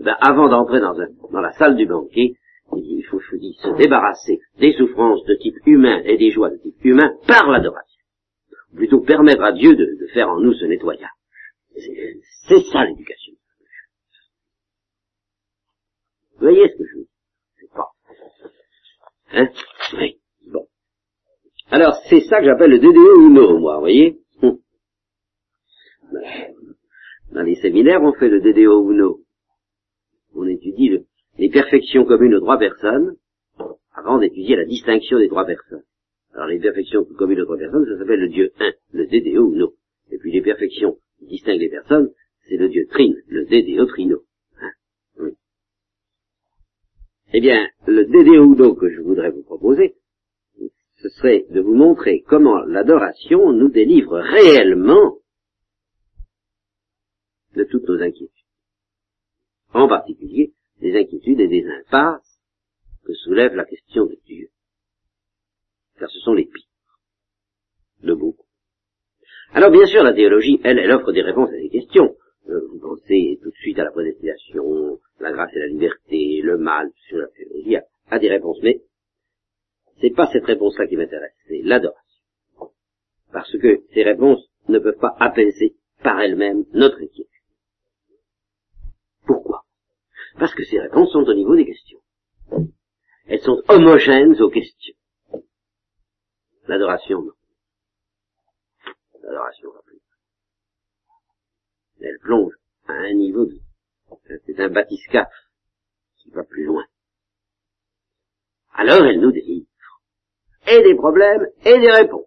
Ben, 0.00 0.16
avant 0.20 0.48
d'entrer 0.48 0.80
dans, 0.80 0.94
dans 0.94 1.40
la 1.40 1.52
salle 1.52 1.76
du 1.76 1.86
banquet, 1.86 2.34
il 2.76 3.04
faut, 3.10 3.20
se 3.20 3.76
débarrasser 3.76 4.40
des 4.58 4.72
souffrances 4.74 5.24
de 5.24 5.34
type 5.34 5.56
humain 5.66 6.02
et 6.04 6.16
des 6.16 6.30
joies 6.30 6.50
de 6.50 6.56
type 6.56 6.84
humain 6.84 7.12
par 7.26 7.50
l'adoration. 7.50 8.00
Plutôt 8.74 9.00
permettre 9.00 9.42
à 9.42 9.52
Dieu 9.52 9.74
de 9.74 10.06
faire 10.12 10.30
en 10.30 10.40
nous 10.40 10.52
ce 10.54 10.66
nettoyage. 10.66 11.08
C'est 11.76 12.60
ça 12.72 12.84
l'éducation. 12.84 13.34
Vous 16.34 16.46
voyez 16.46 16.68
ce 16.68 16.76
que 16.76 16.84
je 16.86 16.96
veux 16.96 17.02
dire? 17.02 17.70
Pas. 17.74 17.90
Hein? 19.32 19.48
Oui. 19.98 20.20
Bon. 20.46 20.66
Alors, 21.70 21.94
c'est 22.08 22.20
ça 22.20 22.40
que 22.40 22.46
j'appelle 22.46 22.70
le 22.70 22.78
DDO 22.78 23.26
Uno, 23.26 23.58
moi, 23.58 23.74
vous 23.74 23.80
voyez? 23.80 24.18
Hum. 24.42 24.58
Dans 27.32 27.42
les 27.42 27.56
séminaires, 27.56 28.02
on 28.02 28.12
fait 28.14 28.28
le 28.28 28.40
DDO 28.40 28.90
Uno. 28.90 29.20
On 30.34 30.46
étudie 30.46 30.98
les 31.38 31.50
perfections 31.50 32.04
communes 32.04 32.34
aux 32.34 32.40
trois 32.40 32.58
personnes, 32.58 33.16
avant 33.94 34.18
d'étudier 34.18 34.56
la 34.56 34.64
distinction 34.64 35.18
des 35.18 35.28
trois 35.28 35.44
personnes. 35.44 35.84
Alors, 36.34 36.46
les 36.46 36.58
perfections 36.58 37.04
communes 37.04 37.40
aux 37.40 37.44
trois 37.44 37.58
personnes, 37.58 37.84
ça 37.86 37.98
s'appelle 37.98 38.20
le 38.20 38.28
Dieu 38.28 38.52
1, 38.58 38.72
le 38.92 39.06
DDO 39.06 39.52
Uno. 39.52 39.74
Et 40.10 40.18
puis 40.18 40.32
les 40.32 40.42
perfections 40.42 40.98
qui 41.20 41.26
distinguent 41.26 41.60
les 41.60 41.70
personnes, 41.70 42.10
c'est 42.48 42.56
le 42.56 42.68
Dieu 42.68 42.86
Trine, 42.90 43.22
le 43.28 43.44
DDO 43.44 43.86
Trino. 43.86 44.24
Hein. 44.60 45.30
Eh 47.32 47.40
bien, 47.40 47.68
le 47.86 48.04
DDO 48.06 48.74
que 48.74 48.90
je 48.90 49.00
voudrais 49.00 49.30
vous 49.30 49.44
proposer, 49.44 49.94
ce 50.96 51.08
serait 51.10 51.46
de 51.50 51.60
vous 51.60 51.74
montrer 51.74 52.22
comment 52.22 52.60
l'adoration 52.64 53.52
nous 53.52 53.68
délivre 53.68 54.18
réellement 54.18 55.18
de 57.54 57.64
toutes 57.64 57.88
nos 57.88 58.00
inquiétudes. 58.00 58.28
En 59.72 59.88
particulier, 59.88 60.52
des 60.80 60.98
inquiétudes 60.98 61.40
et 61.40 61.48
des 61.48 61.64
impasses 61.66 62.40
que 63.04 63.14
soulève 63.14 63.54
la 63.54 63.64
question 63.64 64.06
de 64.06 64.18
Dieu. 64.24 64.48
Car 65.98 66.10
ce 66.10 66.18
sont 66.20 66.34
les 66.34 66.46
pires 66.46 66.66
de 68.02 68.14
beaucoup. 68.14 68.49
Alors 69.52 69.70
bien 69.70 69.84
sûr, 69.86 70.04
la 70.04 70.12
théologie, 70.12 70.60
elle, 70.62 70.78
elle 70.78 70.92
offre 70.92 71.12
des 71.12 71.22
réponses 71.22 71.50
à 71.50 71.56
des 71.56 71.70
questions. 71.70 72.16
Euh, 72.48 72.60
vous 72.70 72.78
pensez 72.78 73.38
tout 73.42 73.50
de 73.50 73.56
suite 73.56 73.78
à 73.80 73.84
la 73.84 73.90
prédestination, 73.90 75.00
la 75.18 75.32
grâce 75.32 75.52
et 75.54 75.58
la 75.58 75.66
liberté, 75.66 76.40
le 76.42 76.56
mal, 76.56 76.90
sur 77.08 77.18
la 77.18 77.26
théologie 77.28 77.76
a, 78.10 78.18
des 78.18 78.28
réponses. 78.28 78.58
Mais 78.62 78.80
c'est 80.00 80.14
pas 80.14 80.30
cette 80.32 80.44
réponse-là 80.44 80.86
qui 80.86 80.96
m'intéresse, 80.96 81.34
c'est 81.48 81.62
l'adoration. 81.62 82.00
Parce 83.32 83.56
que 83.58 83.82
ces 83.92 84.04
réponses 84.04 84.48
ne 84.68 84.78
peuvent 84.78 84.98
pas 84.98 85.16
apaiser 85.18 85.74
par 86.02 86.20
elles-mêmes 86.20 86.64
notre 86.72 86.96
inquiétude. 86.96 87.26
Pourquoi? 89.26 89.64
Parce 90.38 90.54
que 90.54 90.64
ces 90.64 90.78
réponses 90.78 91.10
sont 91.12 91.24
au 91.24 91.34
niveau 91.34 91.56
des 91.56 91.66
questions. 91.66 92.00
Elles 93.26 93.40
sont 93.40 93.62
homogènes 93.68 94.40
aux 94.40 94.50
questions. 94.50 94.94
L'adoration, 96.68 97.22
non 97.22 97.32
Elle 102.00 102.18
plonge 102.20 102.54
à 102.86 102.92
un 102.92 103.14
niveau 103.14 103.46
de... 103.46 103.58
C'est 104.46 104.60
un 104.60 104.68
bathyscaphe 104.68 105.32
qui 106.16 106.30
va 106.30 106.42
plus 106.44 106.64
loin. 106.64 106.84
Alors 108.72 109.04
elle 109.04 109.20
nous 109.20 109.32
délivre. 109.32 109.68
Et 110.66 110.82
des 110.82 110.94
problèmes 110.94 111.46
et 111.64 111.78
des 111.78 111.90
réponses. 111.90 112.26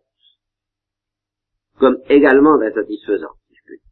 Comme 1.79 1.97
également 2.09 2.57
d'insatisfaisants, 2.57 3.35
si 3.47 3.55
je 3.55 3.63
peux 3.65 3.77
dire. 3.77 3.91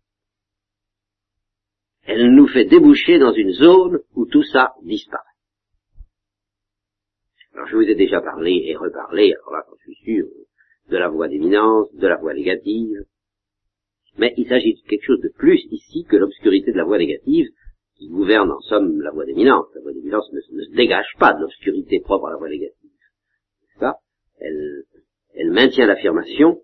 Elle 2.04 2.36
nous 2.36 2.48
fait 2.48 2.66
déboucher 2.66 3.20
dans 3.20 3.34
une 3.34 3.52
zone 3.52 4.00
où 4.16 4.26
tout 4.26 4.44
ça 4.44 4.76
disparaît. 4.84 5.26
Alors 7.54 7.68
je 7.68 7.76
vous 7.76 7.84
ai 7.84 7.96
déjà 7.96 8.22
parlé 8.22 8.64
et 8.66 8.76
reparlé, 8.76 9.34
alors 9.34 9.52
là, 9.52 9.66
je 9.80 9.92
suis 9.92 10.04
sûr, 10.04 10.28
de 10.92 10.98
la 10.98 11.10
voie 11.10 11.30
d'éminence, 11.30 11.94
de 11.96 12.08
la 12.08 12.18
voie 12.18 12.34
négative. 12.34 13.06
Mais 14.18 14.34
il 14.38 14.48
s'agit 14.48 14.74
de 14.74 14.90
quelque 14.90 15.06
chose 15.06 15.22
de 15.22 15.30
plus 15.30 15.66
ici 15.72 16.04
que 16.04 16.18
l'obscurité 16.18 16.74
de 16.74 16.78
la 16.78 16.84
voie 16.84 16.98
négative, 16.98 17.48
qui 17.98 18.10
gouverne 18.10 18.52
en 18.52 18.60
somme 18.60 19.00
la 19.02 19.12
voie 19.12 19.26
d'éminence. 19.26 19.68
La 19.74 19.82
voie 19.82 19.94
d'éminence 19.94 20.30
ne, 20.34 20.42
se 20.42 20.76
dégage 20.76 21.16
pas 21.18 21.34
de 21.34 21.42
l'obscurité 21.42 22.02
propre 22.02 22.28
à 22.28 22.32
la 22.32 22.38
voie 22.38 22.50
négative. 22.50 22.90
Ça, 23.80 24.00
elle, 24.40 24.84
elle 25.34 25.52
maintient 25.52 25.88
l'affirmation, 25.88 26.62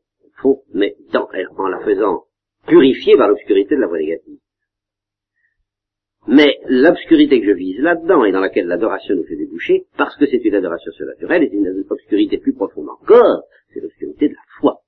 mais 0.74 0.96
dans, 1.14 1.30
en 1.58 1.68
la 1.68 1.80
faisant 1.80 2.26
purifier 2.68 3.16
par 3.16 3.30
l'obscurité 3.30 3.76
de 3.76 3.82
la 3.82 3.88
voie 3.88 4.00
négative. 4.00 4.40
Mais 6.28 6.60
l'obscurité 6.68 7.40
que 7.40 7.48
je 7.48 7.54
vise 7.54 7.80
là-dedans 7.80 8.26
et 8.26 8.34
dans 8.34 8.42
laquelle 8.42 8.68
l'adoration 8.68 9.16
nous 9.16 9.24
fait 9.24 9.38
déboucher, 9.38 9.86
parce 9.98 10.16
que 10.18 10.26
c'est 10.26 10.44
une 10.44 10.56
adoration 10.56 10.92
surnaturelle, 10.92 11.44
est 11.44 11.54
une 11.54 11.86
obscurité 11.90 12.38
plus 12.38 12.54
profonde 12.54 12.90
encore, 12.90 13.44
c'est 13.74 13.80
l'obscurité 13.80 14.28
de 14.28 14.34
la 14.34 14.42
foi. 14.60 14.82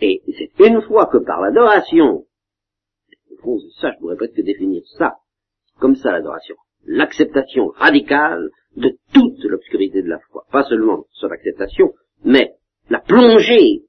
Et 0.00 0.22
c'est 0.38 0.66
une 0.66 0.80
fois 0.82 1.06
que 1.06 1.18
par 1.18 1.42
l'adoration, 1.42 2.24
ça 3.80 3.92
je 3.92 3.98
pourrais 3.98 4.16
presque 4.16 4.40
définir 4.40 4.82
ça, 4.98 5.16
comme 5.78 5.96
ça 5.96 6.10
l'adoration, 6.10 6.56
l'acceptation 6.86 7.68
radicale 7.68 8.48
de 8.76 8.96
toute 9.12 9.44
l'obscurité 9.44 10.02
de 10.02 10.08
la 10.08 10.20
foi. 10.30 10.44
Pas 10.50 10.64
seulement 10.64 11.04
son 11.12 11.28
acceptation, 11.28 11.92
mais 12.24 12.54
la 12.88 13.00
plongée 13.00 13.82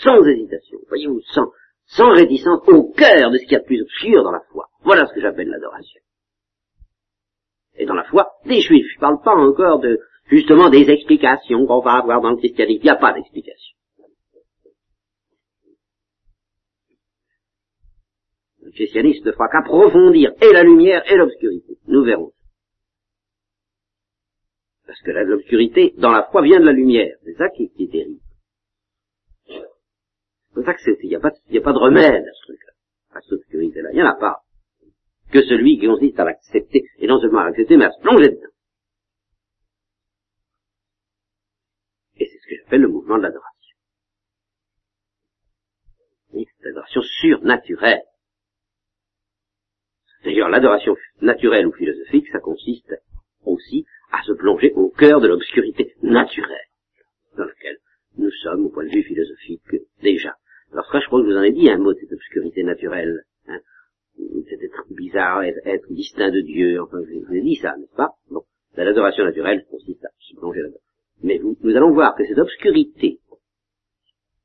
sans 0.00 0.22
hésitation, 0.26 0.78
voyez-vous, 0.88 1.20
sans, 1.32 1.50
sans 1.86 2.10
réticence, 2.12 2.66
au 2.68 2.92
cœur 2.92 3.30
de 3.30 3.38
ce 3.38 3.42
qu'il 3.44 3.52
y 3.52 3.56
a 3.56 3.60
de 3.60 3.64
plus 3.64 3.82
obscur 3.82 4.22
dans 4.22 4.32
la 4.32 4.42
foi. 4.50 4.68
Voilà 4.82 5.06
ce 5.06 5.14
que 5.14 5.20
j'appelle 5.20 5.48
l'adoration. 5.48 6.00
Et 7.76 7.86
dans 7.86 7.94
la 7.94 8.04
foi 8.04 8.32
des 8.46 8.60
Juifs. 8.60 8.86
Je 8.90 8.96
ne 8.96 9.00
parle 9.00 9.22
pas 9.22 9.34
encore 9.34 9.80
de, 9.80 9.98
justement, 10.26 10.68
des 10.68 10.90
explications 10.90 11.66
qu'on 11.66 11.80
va 11.80 11.94
avoir 11.94 12.20
dans 12.20 12.30
le 12.30 12.36
christianisme. 12.36 12.80
Il 12.82 12.84
n'y 12.84 12.90
a 12.90 12.96
pas 12.96 13.12
d'explication. 13.12 13.76
Le 18.62 18.70
christianisme 18.70 19.26
ne 19.26 19.32
fera 19.32 19.48
qu'approfondir 19.48 20.32
et 20.40 20.52
la 20.52 20.62
lumière 20.62 21.02
et 21.10 21.16
l'obscurité. 21.16 21.78
Nous 21.86 22.04
verrons. 22.04 22.32
Parce 24.86 25.00
que 25.02 25.10
l'obscurité, 25.10 25.94
dans 25.98 26.12
la 26.12 26.24
foi, 26.30 26.42
vient 26.42 26.60
de 26.60 26.66
la 26.66 26.72
lumière. 26.72 27.16
C'est 27.24 27.34
ça 27.34 27.48
qui, 27.50 27.72
est 27.78 27.90
terrible. 27.90 28.20
C'est 30.54 30.64
ça 30.64 30.74
qu'il 30.74 31.08
n'y 31.08 31.16
a, 31.16 31.20
pas, 31.20 31.30
a 31.30 31.60
pas 31.60 31.72
de 31.72 31.78
remède 31.78 32.24
à 32.26 32.32
ce 32.32 32.42
truc-là, 32.42 32.72
à 33.16 33.20
cette 33.20 33.32
obscurité-là. 33.32 33.90
Il 33.92 33.96
n'y 33.96 34.02
en 34.02 34.10
a 34.10 34.14
pas. 34.14 34.42
Que 35.32 35.42
celui 35.42 35.78
qui 35.78 35.86
consiste 35.86 36.20
à 36.20 36.24
l'accepter, 36.24 36.84
et 36.98 37.06
non 37.06 37.18
seulement 37.20 37.40
à 37.40 37.44
l'accepter, 37.44 37.76
mais 37.76 37.86
à 37.86 37.92
se 37.92 38.00
plonger 38.00 38.28
dedans. 38.28 38.52
Et 42.16 42.26
c'est 42.26 42.38
ce 42.38 42.46
que 42.46 42.56
j'appelle 42.62 42.82
le 42.82 42.88
mouvement 42.88 43.16
de 43.16 43.22
l'adoration. 43.22 43.76
L'adoration 46.60 47.02
surnaturelle. 47.02 48.02
D'ailleurs, 50.24 50.48
l'adoration 50.48 50.96
naturelle 51.20 51.66
ou 51.66 51.72
philosophique, 51.72 52.28
ça 52.30 52.38
consiste 52.38 52.94
aussi 53.44 53.86
à 54.12 54.22
se 54.22 54.32
plonger 54.32 54.72
au 54.74 54.90
cœur 54.90 55.20
de 55.20 55.28
l'obscurité 55.28 55.94
naturelle 56.02 56.68
dans 57.36 57.44
laquelle 57.44 57.78
nous 58.16 58.30
sommes 58.30 58.66
au 58.66 58.68
point 58.68 58.84
de 58.84 58.90
vue 58.90 59.02
philosophique 59.02 59.62
déjà. 60.02 60.36
Alors 60.72 60.86
ça, 60.90 61.00
je 61.00 61.06
crois 61.06 61.20
que 61.20 61.26
je 61.28 61.32
vous 61.32 61.38
en 61.38 61.42
ai 61.42 61.52
dit 61.52 61.70
un 61.70 61.78
mot 61.78 61.94
cette 61.94 62.12
obscurité 62.12 62.62
naturelle. 62.62 63.24
Hein. 63.46 63.60
C'est 64.16 64.62
être 64.62 64.84
bizarre, 64.90 65.42
être, 65.42 65.92
distinct 65.92 66.30
de 66.30 66.40
Dieu, 66.40 66.80
enfin 66.80 66.98
je 67.06 67.18
vous 67.18 67.34
ai 67.34 67.40
dit 67.42 67.56
ça, 67.56 67.76
n'est-ce 67.76 67.94
pas? 67.94 68.10
Bon, 68.30 68.42
l'adoration 68.76 69.24
naturelle 69.24 69.64
consiste 69.70 70.04
à 70.04 70.08
se 70.18 70.34
plonger 70.36 70.60
là-dedans. 70.60 70.78
Mais 71.22 71.38
nous 71.38 71.76
allons 71.76 71.92
voir 71.92 72.14
que 72.14 72.24
cette 72.24 72.38
obscurité 72.38 73.20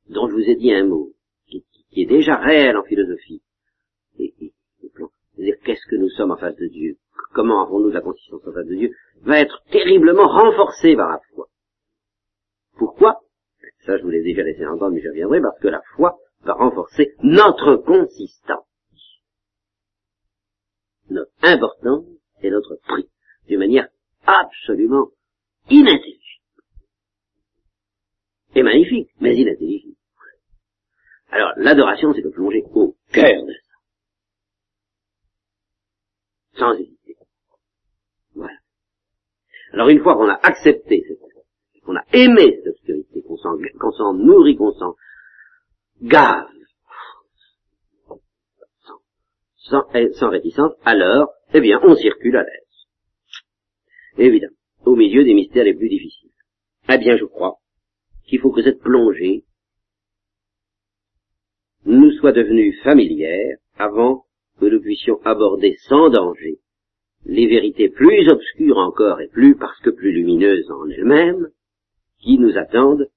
dont 0.10 0.28
je 0.30 0.34
vous 0.34 0.50
ai 0.50 0.56
dit 0.56 0.72
un 0.72 0.86
mot, 0.86 1.14
qui, 1.48 1.64
est 1.96 2.06
déjà 2.06 2.36
réelle 2.36 2.78
en 2.78 2.84
philosophie, 2.84 3.42
et, 4.20 4.34
c'est-à-dire 4.80 5.56
qu'est-ce 5.64 5.86
que 5.90 5.96
nous 5.96 6.10
sommes 6.10 6.32
en 6.32 6.38
face 6.38 6.56
de 6.56 6.68
Dieu, 6.68 6.98
comment 7.34 7.62
avons-nous 7.64 7.90
la 7.90 8.02
consistance 8.02 8.46
en 8.46 8.52
face 8.52 8.68
de 8.68 8.76
Dieu, 8.76 8.92
va 9.22 9.40
être 9.40 9.64
terriblement 9.72 10.28
renforcé 10.28 10.96
par 10.96 11.10
la 11.10 11.20
foi. 11.34 11.48
Pourquoi? 12.78 13.22
Ça, 13.88 13.98
je 13.98 14.04
vous 14.04 14.10
l'ai 14.10 14.22
déjà 14.22 14.44
laissé 14.44 14.66
entendre, 14.66 14.92
mais 14.92 15.02
je 15.02 15.08
reviendrai, 15.08 15.40
parce 15.40 15.58
que 15.62 15.70
la 15.70 15.82
foi 15.96 16.20
va 16.42 16.54
renforcer 16.56 17.16
notre 17.24 17.78
consistance, 17.78 18.68
notre 21.10 21.32
importance 21.42 22.06
et 22.42 22.50
notre 22.50 22.76
prix, 22.86 23.10
d'une 23.48 23.60
manière 23.60 23.88
absolument 24.26 25.08
inintelligible. 25.70 26.20
Et 28.56 28.64
magnifique, 28.64 29.10
mais 29.22 29.38
inintelligible. 29.38 29.96
Alors, 31.30 31.54
l'adoration, 31.56 32.14
c'est 32.14 32.22
de 32.22 32.30
plonger 32.30 32.64
au 32.74 32.98
cœur 33.14 33.46
de 33.46 33.54
sans 36.58 36.74
hésiter. 36.74 37.16
Voilà. 38.36 38.58
Alors 39.74 39.90
une 39.90 40.02
fois 40.02 40.16
qu'on 40.16 40.28
a 40.28 40.40
accepté 40.44 41.06
qu'on 41.88 41.96
a 41.96 42.04
aimé 42.14 42.58
cette 42.58 42.68
obscurité, 42.68 43.22
qu'on 43.24 43.38
s'en, 43.38 44.14
nourrit, 44.14 44.58
qu'on 44.58 44.74
s'en 44.74 44.96
gave, 46.02 46.50
sans, 49.56 49.84
sans, 50.14 50.30
réticence, 50.30 50.74
alors, 50.84 51.30
eh 51.54 51.62
bien, 51.62 51.80
on 51.84 51.96
circule 51.96 52.36
à 52.36 52.44
l'aise. 52.44 52.88
Évidemment, 54.18 54.56
au 54.86 54.96
milieu 54.96 55.24
des 55.24 55.34
mystères 55.34 55.64
les 55.64 55.74
plus 55.74 55.90
difficiles. 55.90 56.32
Eh 56.90 56.98
bien, 56.98 57.16
je 57.16 57.26
crois 57.26 57.56
qu'il 58.28 58.40
faut 58.40 58.52
que 58.52 58.64
cette 58.64 58.82
plongée 58.82 59.46
nous 61.86 62.12
soit 62.12 62.34
devenue 62.34 62.74
familière 62.84 63.58
avant 63.78 64.26
que 64.60 64.66
nous 64.66 64.82
puissions 64.82 65.22
aborder 65.24 65.78
sans 65.88 66.10
danger 66.10 66.60
les 67.26 67.48
vérités 67.48 67.90
plus 67.90 68.28
obscures 68.30 68.78
encore 68.78 69.22
et 69.22 69.28
plus 69.28 69.56
parce 69.56 69.80
que 69.80 69.90
plus 69.90 70.12
lumineuses 70.12 70.70
en 70.72 70.90
elles-mêmes, 70.90 71.50
qui 72.20 72.38
nous 72.38 72.58
attendent 72.58 73.10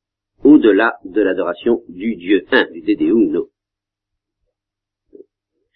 au-delà 0.45 0.99
de 1.05 1.21
l'adoration 1.21 1.83
du 1.89 2.17
Dieu 2.17 2.45
un, 2.51 2.71
du 2.71 2.81
Dédéuno. 2.81 3.49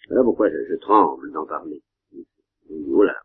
Voilà 0.07 0.23
pourquoi 0.23 0.49
je, 0.49 0.75
tremble 0.75 1.31
d'en 1.31 1.45
parler. 1.45 1.81
Voilà. 2.87 3.15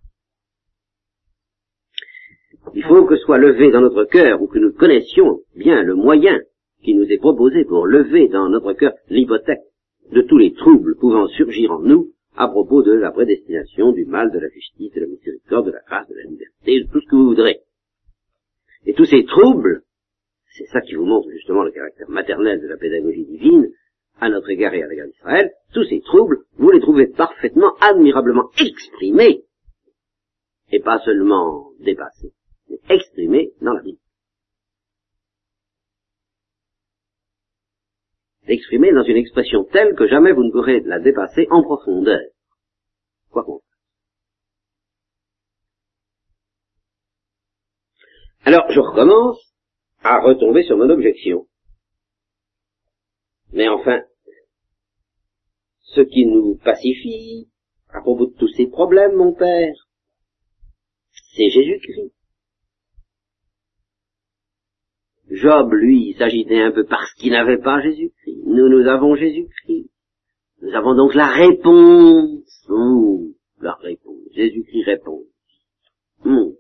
Il 2.74 2.84
faut 2.84 3.04
que 3.06 3.16
soit 3.16 3.38
levé 3.38 3.70
dans 3.70 3.80
notre 3.80 4.04
cœur, 4.04 4.42
ou 4.42 4.46
que 4.46 4.58
nous 4.58 4.72
connaissions 4.72 5.40
bien 5.54 5.82
le 5.82 5.94
moyen 5.94 6.40
qui 6.82 6.94
nous 6.94 7.04
est 7.04 7.18
proposé 7.18 7.64
pour 7.64 7.86
lever 7.86 8.28
dans 8.28 8.48
notre 8.48 8.72
cœur 8.72 8.92
l'hypothèque 9.08 9.60
de 10.12 10.22
tous 10.22 10.38
les 10.38 10.52
troubles 10.54 10.96
pouvant 10.96 11.26
surgir 11.28 11.72
en 11.72 11.80
nous 11.80 12.12
à 12.36 12.48
propos 12.48 12.82
de 12.82 12.92
la 12.92 13.10
prédestination, 13.10 13.92
du 13.92 14.04
mal, 14.06 14.30
de 14.30 14.38
la 14.38 14.48
justice, 14.48 14.92
de 14.92 15.00
la 15.00 15.06
miséricorde, 15.06 15.66
de 15.66 15.72
la 15.72 15.80
grâce, 15.86 16.08
de 16.08 16.14
la 16.14 16.22
liberté, 16.22 16.80
de 16.80 16.90
tout 16.90 17.00
ce 17.00 17.06
que 17.06 17.16
vous 17.16 17.28
voudrez. 17.28 17.60
Et 18.86 18.94
tous 18.94 19.04
ces 19.04 19.24
troubles, 19.24 19.82
c'est 20.50 20.66
ça 20.66 20.80
qui 20.80 20.94
vous 20.94 21.04
montre 21.04 21.30
justement 21.30 21.62
le 21.62 21.70
caractère 21.70 22.08
maternel 22.08 22.60
de 22.60 22.68
la 22.68 22.76
pédagogie 22.76 23.24
divine, 23.24 23.68
à 24.20 24.28
notre 24.28 24.50
égard 24.50 24.74
et 24.74 24.82
à 24.82 24.86
l'égard 24.86 25.06
d'Israël, 25.06 25.50
tous 25.72 25.84
ces 25.84 26.00
troubles, 26.00 26.38
vous 26.56 26.70
les 26.70 26.80
trouvez 26.80 27.06
parfaitement, 27.06 27.74
admirablement 27.80 28.50
exprimés, 28.60 29.44
et 30.70 30.80
pas 30.80 30.98
seulement 31.00 31.70
dépassés, 31.80 32.32
mais 32.68 32.78
exprimés 32.88 33.52
dans 33.60 33.72
la 33.72 33.82
Bible. 33.82 33.98
exprimée 38.50 38.92
dans 38.92 39.04
une 39.04 39.16
expression 39.16 39.64
telle 39.64 39.94
que 39.94 40.08
jamais 40.08 40.32
vous 40.32 40.44
ne 40.44 40.50
pourrez 40.50 40.80
la 40.80 40.98
dépasser 40.98 41.46
en 41.50 41.62
profondeur. 41.62 42.20
Quoi 43.30 43.44
qu'on 43.44 43.60
Alors, 48.44 48.70
je 48.70 48.80
recommence 48.80 49.49
à 50.02 50.20
retomber 50.20 50.62
sur 50.62 50.76
mon 50.76 50.90
objection. 50.90 51.46
Mais 53.52 53.68
enfin, 53.68 54.00
ce 55.82 56.00
qui 56.02 56.26
nous 56.26 56.56
pacifie 56.56 57.48
à 57.88 58.00
propos 58.00 58.26
de 58.26 58.36
tous 58.36 58.48
ces 58.48 58.68
problèmes, 58.68 59.16
mon 59.16 59.32
père, 59.32 59.74
c'est 61.34 61.50
Jésus-Christ. 61.50 62.12
Job, 65.30 65.72
lui, 65.72 66.14
s'agitait 66.18 66.60
un 66.60 66.72
peu 66.72 66.84
parce 66.84 67.12
qu'il 67.14 67.32
n'avait 67.32 67.58
pas 67.58 67.80
Jésus-Christ. 67.80 68.42
Nous, 68.46 68.68
nous 68.68 68.88
avons 68.88 69.14
Jésus-Christ. 69.14 69.90
Nous 70.62 70.74
avons 70.74 70.94
donc 70.94 71.14
la 71.14 71.28
réponse. 71.28 72.66
Oh, 72.68 73.28
la 73.60 73.74
réponse. 73.74 74.20
Jésus-Christ 74.32 74.84
répond. 74.84 75.22
Mon. 76.24 76.54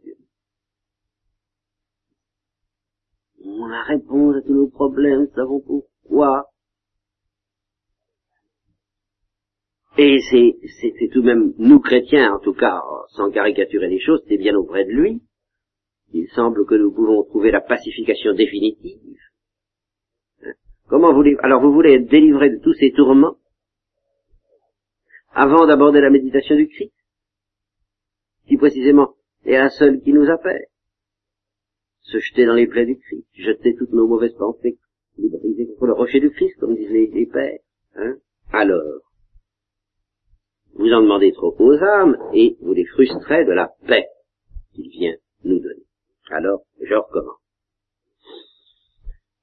On 3.44 3.66
la 3.66 3.82
réponse 3.82 4.36
à 4.36 4.42
tous 4.42 4.54
nos 4.54 4.68
problèmes, 4.68 5.26
savons 5.34 5.60
pourquoi. 5.60 6.46
Et 9.98 10.18
c'est, 10.30 10.56
c'est 10.80 11.08
tout 11.12 11.20
de 11.20 11.26
même, 11.26 11.52
nous 11.58 11.80
chrétiens, 11.80 12.34
en 12.34 12.38
tout 12.38 12.54
cas, 12.54 12.80
sans 13.08 13.30
caricaturer 13.30 13.88
les 13.88 14.00
choses, 14.00 14.22
c'est 14.28 14.38
bien 14.38 14.54
auprès 14.54 14.84
de 14.84 14.90
lui 14.90 15.20
il 16.12 16.28
semble 16.30 16.66
que 16.66 16.74
nous 16.74 16.92
pouvons 16.92 17.22
trouver 17.24 17.50
la 17.50 17.60
pacification 17.60 18.34
définitive. 18.34 19.18
Hein? 20.42 20.52
Comment 20.88 21.12
voulez 21.12 21.36
alors 21.40 21.62
vous 21.62 21.72
voulez 21.72 21.94
être 21.94 22.08
délivré 22.08 22.50
de 22.50 22.58
tous 22.62 22.74
ces 22.74 22.92
tourments 22.92 23.36
avant 25.32 25.66
d'aborder 25.66 26.00
la 26.00 26.10
méditation 26.10 26.56
du 26.56 26.66
Christ, 26.68 26.92
qui 28.48 28.56
précisément 28.56 29.14
est 29.44 29.56
un 29.56 29.70
seul 29.70 30.00
qui 30.00 30.12
nous 30.12 30.28
appelle? 30.28 30.66
Se 32.10 32.18
jeter 32.18 32.44
dans 32.44 32.54
les 32.54 32.66
plaies 32.66 32.86
du 32.86 32.98
Christ, 32.98 33.26
jeter 33.34 33.76
toutes 33.76 33.92
nos 33.92 34.08
mauvaises 34.08 34.34
pensées, 34.34 34.78
les 35.16 35.28
briser 35.28 35.66
contre 35.66 35.86
le 35.86 35.92
rocher 35.92 36.18
du 36.18 36.30
Christ, 36.30 36.58
comme 36.58 36.74
disent 36.74 36.90
les, 36.90 37.26
pères. 37.26 37.60
Hein 37.94 38.16
alors, 38.52 39.02
vous 40.72 40.90
en 40.92 41.02
demandez 41.02 41.32
trop 41.32 41.54
aux 41.56 41.82
âmes 41.82 42.16
et 42.34 42.56
vous 42.60 42.72
les 42.72 42.84
frustrez 42.86 43.44
de 43.44 43.52
la 43.52 43.72
paix 43.86 44.08
qu'il 44.72 44.88
vient 44.88 45.14
nous 45.44 45.60
donner. 45.60 45.84
Alors, 46.30 46.62
je 46.80 46.94
recommence. 46.94 47.38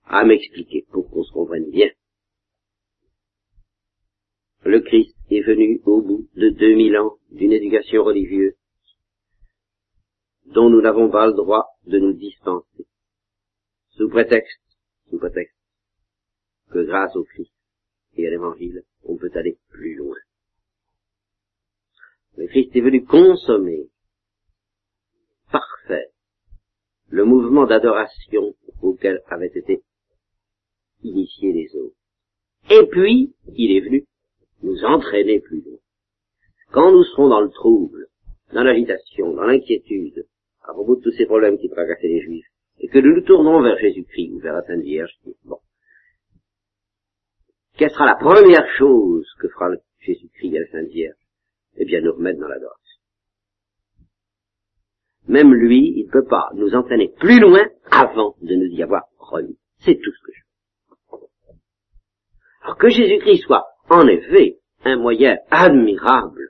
À 0.03 0.25
m'expliquer 0.25 0.85
pour 0.91 1.09
qu'on 1.09 1.23
se 1.23 1.31
comprenne 1.31 1.69
bien. 1.69 1.89
Le 4.65 4.81
Christ 4.81 5.15
est 5.29 5.41
venu 5.41 5.81
au 5.85 6.01
bout 6.01 6.27
de 6.35 6.49
deux 6.49 6.75
mille 6.75 6.97
ans 6.97 7.15
d'une 7.31 7.53
éducation 7.53 8.03
religieuse 8.03 8.55
dont 10.47 10.69
nous 10.69 10.81
n'avons 10.81 11.09
pas 11.09 11.27
le 11.27 11.33
droit 11.33 11.66
de 11.87 11.99
nous 11.99 12.13
dispenser. 12.13 12.85
Sous 13.91 14.09
prétexte, 14.09 14.61
sous 15.09 15.17
prétexte, 15.17 15.55
que 16.69 16.85
grâce 16.85 17.15
au 17.15 17.23
Christ 17.23 17.53
et 18.17 18.27
à 18.27 18.29
l'Évangile, 18.29 18.83
on 19.03 19.15
peut 19.17 19.31
aller 19.35 19.57
plus 19.69 19.95
loin. 19.95 20.17
Le 22.35 22.47
Christ 22.47 22.75
est 22.75 22.81
venu 22.81 23.03
consommer, 23.03 23.89
parfait, 25.51 26.11
le 27.09 27.25
mouvement 27.25 27.65
d'adoration 27.65 28.53
auquel 28.81 29.21
avaient 29.27 29.47
été 29.47 29.81
initiés 31.03 31.53
les 31.53 31.75
autres. 31.75 31.95
Et 32.69 32.85
puis, 32.87 33.33
il 33.55 33.77
est 33.77 33.81
venu 33.81 34.05
nous 34.61 34.83
entraîner 34.83 35.39
plus 35.39 35.61
loin. 35.61 35.79
Quand 36.71 36.91
nous 36.91 37.03
serons 37.05 37.29
dans 37.29 37.41
le 37.41 37.49
trouble, 37.49 38.07
dans 38.53 38.63
l'agitation, 38.63 39.33
dans 39.33 39.45
l'inquiétude, 39.45 40.27
à 40.67 40.73
propos 40.73 40.97
de 40.97 41.01
tous 41.01 41.11
ces 41.11 41.25
problèmes 41.25 41.57
qui 41.57 41.69
tracassaient 41.69 42.07
les 42.07 42.21
Juifs, 42.21 42.47
et 42.79 42.87
que 42.87 42.99
nous 42.99 43.15
nous 43.15 43.21
tournons 43.21 43.61
vers 43.61 43.77
Jésus-Christ 43.77 44.33
ou 44.33 44.39
vers 44.39 44.53
la 44.53 44.63
Sainte 44.63 44.81
Vierge, 44.81 45.11
bon, 45.45 45.59
quelle 47.77 47.91
sera 47.91 48.05
la 48.05 48.15
première 48.15 48.67
chose 48.77 49.27
que 49.39 49.47
fera 49.49 49.69
Jésus-Christ 49.99 50.57
à 50.57 50.59
la 50.59 50.67
Sainte 50.67 50.89
Vierge? 50.89 51.15
Eh 51.77 51.85
bien, 51.85 52.01
nous 52.01 52.13
remettre 52.13 52.39
dans 52.39 52.47
l'adoration. 52.47 52.83
Même 55.27 55.53
lui, 55.53 55.93
il 55.97 56.05
ne 56.05 56.11
peut 56.11 56.25
pas 56.25 56.49
nous 56.55 56.73
entraîner 56.73 57.13
plus 57.19 57.39
loin 57.39 57.67
avant 57.91 58.35
de 58.41 58.55
nous 58.55 58.65
y 58.65 58.81
avoir 58.81 59.03
remis. 59.19 59.59
C'est 59.79 59.95
tout 59.95 60.11
ce 60.11 60.25
que 60.25 60.31
je 60.33 60.41
veux. 60.41 61.27
Alors 62.63 62.77
que 62.77 62.89
Jésus-Christ 62.89 63.43
soit, 63.43 63.65
en 63.89 64.07
effet, 64.07 64.57
un 64.83 64.97
moyen 64.97 65.37
admirable 65.51 66.49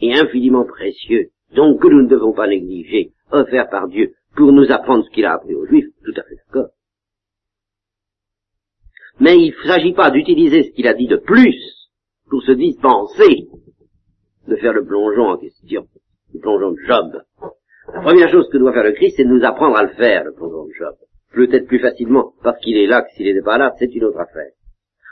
et 0.00 0.14
infiniment 0.14 0.64
précieux, 0.64 1.30
donc 1.54 1.82
que 1.82 1.88
nous 1.88 2.02
ne 2.02 2.08
devons 2.08 2.32
pas 2.32 2.46
négliger, 2.46 3.13
offert 3.30 3.68
par 3.68 3.88
Dieu 3.88 4.14
pour 4.36 4.52
nous 4.52 4.70
apprendre 4.70 5.04
ce 5.04 5.10
qu'il 5.10 5.24
a 5.24 5.34
appris 5.34 5.54
aux 5.54 5.66
Juifs, 5.66 5.88
tout 6.04 6.14
à 6.16 6.22
fait 6.22 6.36
d'accord. 6.36 6.70
Mais 9.20 9.36
il 9.36 9.54
ne 9.56 9.68
s'agit 9.68 9.92
pas 9.92 10.10
d'utiliser 10.10 10.64
ce 10.64 10.70
qu'il 10.70 10.88
a 10.88 10.94
dit 10.94 11.06
de 11.06 11.16
plus 11.16 11.56
pour 12.28 12.42
se 12.42 12.52
dispenser 12.52 13.48
de 14.48 14.56
faire 14.56 14.72
le 14.72 14.84
plongeon 14.84 15.28
en 15.28 15.38
question, 15.38 15.86
le 16.32 16.40
plongeon 16.40 16.72
de 16.72 16.80
Job. 16.86 17.22
La 17.92 18.00
première 18.00 18.30
chose 18.30 18.48
que 18.50 18.58
doit 18.58 18.72
faire 18.72 18.84
le 18.84 18.92
Christ, 18.92 19.14
c'est 19.16 19.24
de 19.24 19.28
nous 19.28 19.44
apprendre 19.44 19.76
à 19.76 19.84
le 19.84 19.94
faire, 19.94 20.24
le 20.24 20.32
plongeon 20.32 20.66
de 20.66 20.72
Job. 20.72 20.94
Peut-être 21.32 21.66
plus 21.66 21.80
facilement 21.80 22.34
parce 22.42 22.58
qu'il 22.60 22.76
est 22.76 22.86
là 22.86 23.02
que 23.02 23.10
s'il 23.14 23.26
n'était 23.26 23.44
pas 23.44 23.58
là, 23.58 23.72
c'est 23.78 23.94
une 23.94 24.04
autre 24.04 24.20
affaire. 24.20 24.52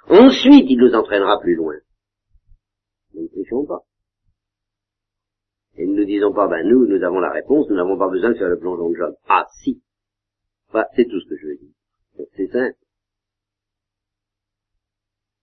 Ensuite, 0.09 0.67
il 0.69 0.79
nous 0.79 0.95
entraînera 0.95 1.39
plus 1.41 1.55
loin. 1.55 1.75
Nous 3.15 3.23
ne 3.23 3.29
trichons 3.29 3.65
pas. 3.67 3.83
Et 5.77 5.87
nous 5.87 5.95
ne 5.95 6.05
disons 6.05 6.33
pas, 6.33 6.49
ben 6.49 6.67
nous, 6.69 6.87
nous 6.87 7.03
avons 7.03 7.21
la 7.21 7.31
réponse, 7.31 7.69
nous 7.69 7.77
n'avons 7.77 7.99
pas 7.99 8.09
besoin 8.09 8.31
de 8.31 8.39
faire 8.39 8.49
le 8.49 8.59
plongeon 8.59 8.91
de 8.91 8.97
Job. 8.97 9.15
Ah 9.29 9.47
si. 9.63 9.83
C'est 10.95 11.05
tout 11.05 11.21
ce 11.21 11.29
que 11.29 11.37
je 11.37 11.47
veux 11.47 11.57
dire. 11.57 12.27
C'est 12.37 12.47
simple. 12.49 12.77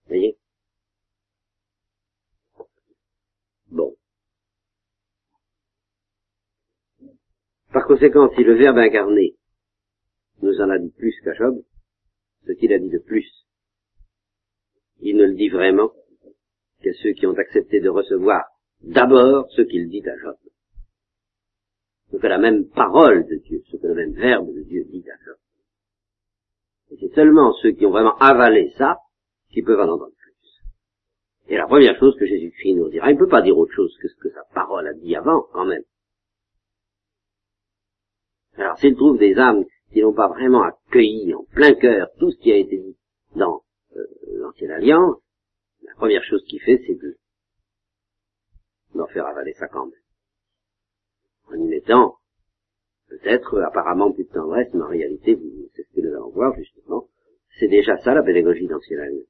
voyez? 0.06 0.36
Bon. 3.68 3.96
Par 7.72 7.86
conséquent, 7.86 8.28
si 8.34 8.42
le 8.42 8.54
Verbe 8.54 8.78
incarné 8.78 9.36
nous 10.42 10.60
en 10.60 10.70
a 10.70 10.78
dit 10.78 10.90
plus 10.90 11.14
qu'à 11.22 11.34
Job, 11.34 11.62
ce 12.46 12.52
qu'il 12.52 12.72
a 12.72 12.78
dit 12.78 12.88
de 12.88 12.98
plus, 12.98 13.46
il 15.00 15.16
ne 15.16 15.26
le 15.26 15.34
dit 15.34 15.48
vraiment 15.48 15.92
qu'à 16.82 16.92
ceux 17.02 17.12
qui 17.12 17.26
ont 17.26 17.36
accepté 17.36 17.80
de 17.80 17.88
recevoir 17.88 18.49
d'abord 18.82 19.50
ce 19.50 19.62
qu'il 19.62 19.88
dit 19.88 20.02
à 20.08 20.16
Job. 20.18 20.36
Ce 22.10 22.16
que 22.16 22.26
la 22.26 22.38
même 22.38 22.68
parole 22.68 23.26
de 23.26 23.36
Dieu, 23.36 23.62
ce 23.70 23.76
que 23.76 23.86
le 23.86 23.94
même 23.94 24.12
verbe 24.12 24.52
de 24.54 24.62
Dieu 24.62 24.84
dit 24.84 25.04
à 25.08 25.24
Job. 25.24 25.36
Et 26.90 26.96
c'est 27.00 27.14
seulement 27.14 27.52
ceux 27.54 27.72
qui 27.72 27.86
ont 27.86 27.90
vraiment 27.90 28.16
avalé 28.18 28.70
ça 28.76 28.98
qui 29.50 29.62
peuvent 29.62 29.80
en 29.80 29.92
entendre 29.94 30.12
plus. 30.16 30.62
Et 31.48 31.56
la 31.56 31.66
première 31.66 31.98
chose 31.98 32.16
que 32.18 32.26
Jésus-Christ 32.26 32.74
nous 32.74 32.88
dira, 32.88 33.10
il 33.10 33.14
ne 33.14 33.18
peut 33.18 33.28
pas 33.28 33.42
dire 33.42 33.56
autre 33.56 33.72
chose 33.72 33.96
que 34.00 34.08
ce 34.08 34.16
que 34.16 34.30
sa 34.30 34.44
parole 34.54 34.86
a 34.88 34.94
dit 34.94 35.14
avant, 35.14 35.46
quand 35.52 35.66
même. 35.66 35.82
Alors 38.56 38.78
s'il 38.78 38.96
trouve 38.96 39.18
des 39.18 39.38
âmes 39.38 39.64
qui 39.92 40.02
n'ont 40.02 40.12
pas 40.12 40.28
vraiment 40.28 40.62
accueilli 40.62 41.34
en 41.34 41.44
plein 41.44 41.74
cœur 41.74 42.08
tout 42.18 42.30
ce 42.30 42.38
qui 42.38 42.52
a 42.52 42.56
été 42.56 42.76
dit 42.76 42.96
dans 43.34 43.62
euh, 43.96 44.06
l'ancienne 44.34 44.70
alliance, 44.70 45.16
la 45.82 45.94
première 45.94 46.24
chose 46.24 46.44
qu'il 46.44 46.60
fait, 46.60 46.82
c'est 46.86 46.94
de 46.94 47.16
d'en 48.94 49.06
faire 49.06 49.26
avaler 49.26 49.54
ça 49.54 49.68
quand 49.68 49.86
même. 49.86 50.00
En 51.48 51.54
y 51.54 51.68
mettant, 51.68 52.16
peut-être, 53.08 53.60
apparemment 53.60 54.12
plus 54.12 54.24
de 54.24 54.32
tendresse, 54.32 54.72
mais 54.74 54.82
en 54.82 54.88
réalité, 54.88 55.36
c'est 55.74 55.82
ce 55.82 55.94
que 55.94 56.00
nous 56.00 56.14
allons 56.14 56.30
voir 56.30 56.54
justement, 56.56 57.08
c'est 57.58 57.68
déjà 57.68 57.98
ça 57.98 58.14
la 58.14 58.22
pédagogie 58.22 58.66
d'ancienne. 58.66 59.24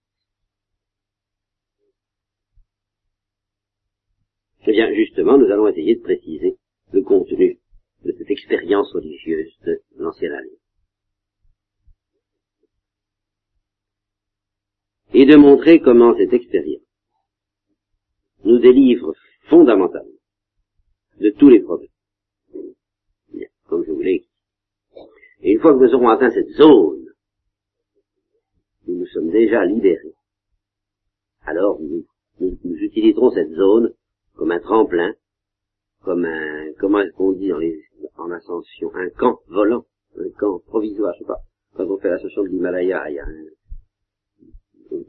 Eh 4.67 4.73
bien, 4.73 4.93
justement, 4.95 5.39
nous 5.39 5.47
allons 5.47 5.69
essayer 5.69 5.97
de 5.97 6.03
préciser 6.03 6.59
le 6.93 7.03
contenu 7.03 7.59
de 8.05 8.13
cette 8.13 8.31
expérience 8.31 8.93
religieuse 8.93 9.53
de 9.65 9.81
l'ancienne 9.97 10.33
alliance. 10.33 10.57
Et 15.13 15.27
de 15.27 15.37
montrer 15.37 15.81
comment 15.81 16.15
cette 16.17 16.33
expérience 16.33 16.83
nous 18.45 18.59
délivre 18.59 19.15
fondamentalement 19.51 20.21
de 21.21 21.31
tous 21.31 21.49
les 21.51 21.61
problèmes. 21.61 21.91
Bien, 23.35 23.49
comme 23.69 23.85
je 23.85 23.91
vous 23.91 24.01
l'ai 24.01 24.25
Et 25.43 25.53
une 25.53 25.61
fois 25.61 25.75
que 25.75 25.85
nous 25.85 25.95
aurons 25.95 26.09
atteint 26.09 26.31
cette 26.31 26.51
zone, 26.51 27.05
nous 28.87 28.97
nous 28.97 29.07
sommes 29.07 29.31
déjà 29.31 29.65
libérés. 29.67 30.15
Alors 31.45 31.81
nous, 31.81 32.07
nous, 32.41 32.57
utiliserons 32.65 33.31
cette 33.31 33.53
zone 33.53 33.93
comme 34.35 34.53
un 34.53 34.61
tremplin, 34.61 35.15
comme 36.03 36.25
un, 36.25 36.73
comment 36.79 37.03
qu'on 37.17 37.33
dit 37.33 37.49
dans 37.49 37.59
les, 37.59 37.79
en 38.17 38.31
ascension, 38.31 38.91
un 38.95 39.11
camp 39.11 39.41
volant, 39.49 39.85
un 40.19 40.31
camp 40.39 40.61
provisoire, 40.61 41.13
je 41.15 41.19
sais 41.21 41.27
pas. 41.27 41.41
Quand 41.75 41.85
on 41.85 41.99
fait 41.99 42.09
l'ascension 42.09 42.43
de 42.43 42.49
l'Himalaya, 42.49 43.11
il 43.11 43.15
y 43.15 43.19
a 43.19 43.27
un, 43.27 43.45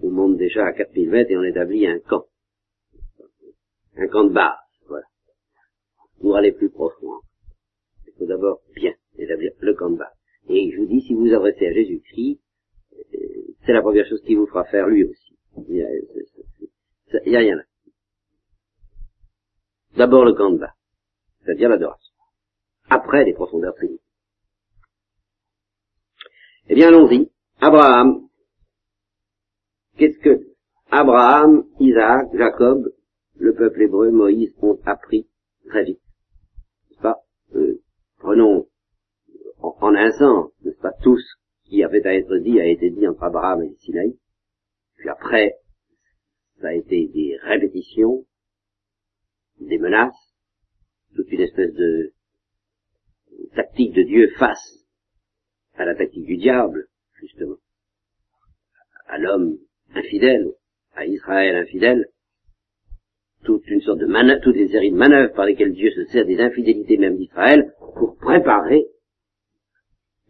on 0.04 0.10
monte 0.10 0.38
déjà 0.38 0.66
à 0.66 0.74
4000 0.74 1.10
mètres 1.10 1.32
et 1.32 1.38
on 1.38 1.44
établit 1.44 1.88
un 1.88 2.00
camp 2.00 2.26
un 3.98 4.08
camp 4.08 4.26
de 4.26 4.40
voilà. 4.88 5.06
Pour 6.20 6.36
aller 6.36 6.52
plus 6.52 6.70
profond, 6.70 7.22
il 8.08 8.14
faut 8.14 8.26
d'abord 8.26 8.62
bien 8.76 8.94
établir 9.18 9.52
le 9.60 9.74
camp 9.74 9.90
de. 9.90 10.04
Et 10.50 10.72
je 10.72 10.78
vous 10.78 10.88
dis, 10.88 11.02
si 11.02 11.14
vous 11.14 11.34
adressez 11.34 11.68
à 11.68 11.74
Jésus-Christ, 11.74 12.42
euh, 12.94 13.56
c'est 13.66 13.74
la 13.74 13.82
première 13.82 14.08
chose 14.08 14.22
qu'il 14.22 14.38
vous 14.38 14.48
fera 14.48 14.64
faire 14.66 14.88
lui 14.88 15.04
aussi. 15.04 15.38
Il 15.58 15.74
n'y 15.74 17.36
a, 17.36 17.40
rien 17.40 17.56
là. 17.56 17.64
D'abord 19.98 20.26
le 20.26 20.34
camp 20.34 20.52
de 20.52 20.66
c'est-à-dire 21.44 21.70
l'adoration. 21.70 22.14
Après 22.90 23.26
les 23.26 23.34
profondeurs 23.34 23.76
trinitaires. 23.76 24.06
Eh 26.70 26.76
bien, 26.76 26.88
allons-y. 26.88 27.30
Abraham. 27.60 28.28
Qu'est-ce 29.98 30.20
que 30.20 30.48
Abraham, 30.90 31.66
Isaac, 31.80 32.30
Jacob, 32.34 32.92
le 33.42 33.56
peuple 33.56 33.82
hébreu, 33.82 34.12
Moïse, 34.12 34.54
ont 34.62 34.80
appris 34.86 35.28
très 35.68 35.84
vite. 35.84 36.02
N'est-ce 36.90 37.02
pas 37.02 37.24
euh, 37.56 37.82
Prenons 38.18 38.68
en, 39.58 39.96
un 39.96 40.12
sens, 40.12 40.52
n'est-ce 40.64 40.80
pas, 40.80 40.94
tout 41.02 41.18
ce 41.18 41.34
qui 41.66 41.84
avait 41.84 42.06
à 42.06 42.14
être 42.14 42.38
dit 42.38 42.60
a 42.60 42.68
été 42.68 42.92
dit 42.92 43.08
entre 43.08 43.24
Abraham 43.24 43.64
et 43.64 43.74
Sinaï. 43.78 44.16
Puis 44.98 45.10
après, 45.10 45.56
ça 46.60 46.68
a 46.68 46.74
été 46.74 47.08
des 47.08 47.36
répétitions, 47.42 48.28
des 49.60 49.80
menaces, 49.80 50.36
toute 51.16 51.32
une 51.32 51.42
espèce 51.42 51.74
de 51.74 52.14
tactique 53.56 53.94
de 53.94 54.04
Dieu 54.04 54.30
face 54.38 54.86
à 55.74 55.86
la 55.86 55.96
tactique 55.96 56.26
du 56.26 56.38
diable, 56.38 56.88
justement, 57.16 57.58
à 59.08 59.18
l'homme 59.18 59.58
infidèle, 59.96 60.54
à 60.94 61.08
Israël 61.08 61.56
infidèle, 61.56 62.06
toute 63.44 63.68
une 63.68 63.82
sorte 63.82 64.00
de 64.00 64.06
manœuvre, 64.06 64.42
toute 64.42 64.56
une 64.56 64.70
série 64.70 64.92
de 64.92 64.98
manœuvres 64.98 65.34
par 65.34 65.46
lesquelles 65.46 65.74
Dieu 65.74 65.92
se 65.92 66.06
sert 66.06 66.26
des 66.26 66.40
infidélités 66.40 66.98
même 66.98 67.18
d'Israël 67.18 67.74
pour 67.96 68.18
préparer 68.18 68.86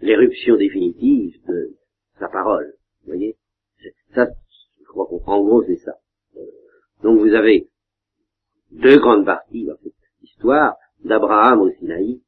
l'éruption 0.02 0.56
définitive 0.58 1.40
de 1.48 1.76
sa 2.20 2.28
parole. 2.28 2.74
Vous 3.02 3.14
voyez? 3.14 3.38
Ça, 4.14 4.28
je 4.80 4.86
crois 4.86 5.08
qu'en 5.08 5.44
gros, 5.44 5.64
c'est 5.64 5.78
ça. 5.78 5.94
Donc 7.04 7.20
vous 7.20 7.34
avez 7.34 7.70
deux 8.72 8.98
grandes 8.98 9.26
parties 9.26 9.66
dans 9.66 9.78
cette 9.84 9.94
histoire, 10.22 10.76
d'Abraham 11.04 11.62
au 11.62 11.72
Sinaï, 11.72 12.22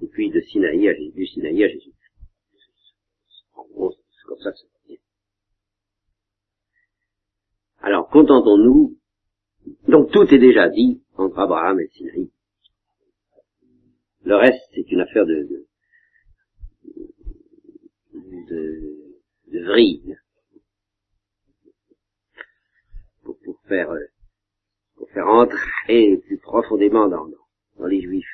et 0.00 0.06
puis 0.06 0.30
de 0.30 0.40
Sinaï 0.40 0.88
à 0.88 0.94
du 0.94 1.26
Sinaï 1.26 1.64
à 1.64 1.68
Jésus. 1.68 1.92
En 3.54 3.64
gros, 3.64 3.92
c'est 3.92 4.26
comme 4.26 4.38
ça 4.38 4.52
que 4.52 4.58
ça 4.58 4.64
se 4.64 4.94
Alors, 7.80 8.08
contentons-nous 8.08 8.96
donc 9.88 10.10
tout 10.10 10.22
est 10.34 10.38
déjà 10.38 10.68
dit 10.68 11.02
entre 11.16 11.38
Abraham 11.38 11.80
et 11.80 11.88
Sinaï. 11.88 12.30
Le 14.24 14.36
reste, 14.36 14.62
c'est 14.74 14.90
une 14.90 15.00
affaire 15.00 15.26
de, 15.26 15.66
de, 19.48 19.64
vrille. 19.66 20.16
Pour, 23.22 23.38
pour 23.40 23.60
faire, 23.68 23.90
euh, 23.90 24.04
pour 24.96 25.10
faire 25.10 25.26
entrer 25.26 26.18
plus 26.26 26.38
profondément 26.38 27.08
dans, 27.08 27.26
dans 27.78 27.86
les 27.86 28.00
juifs 28.00 28.26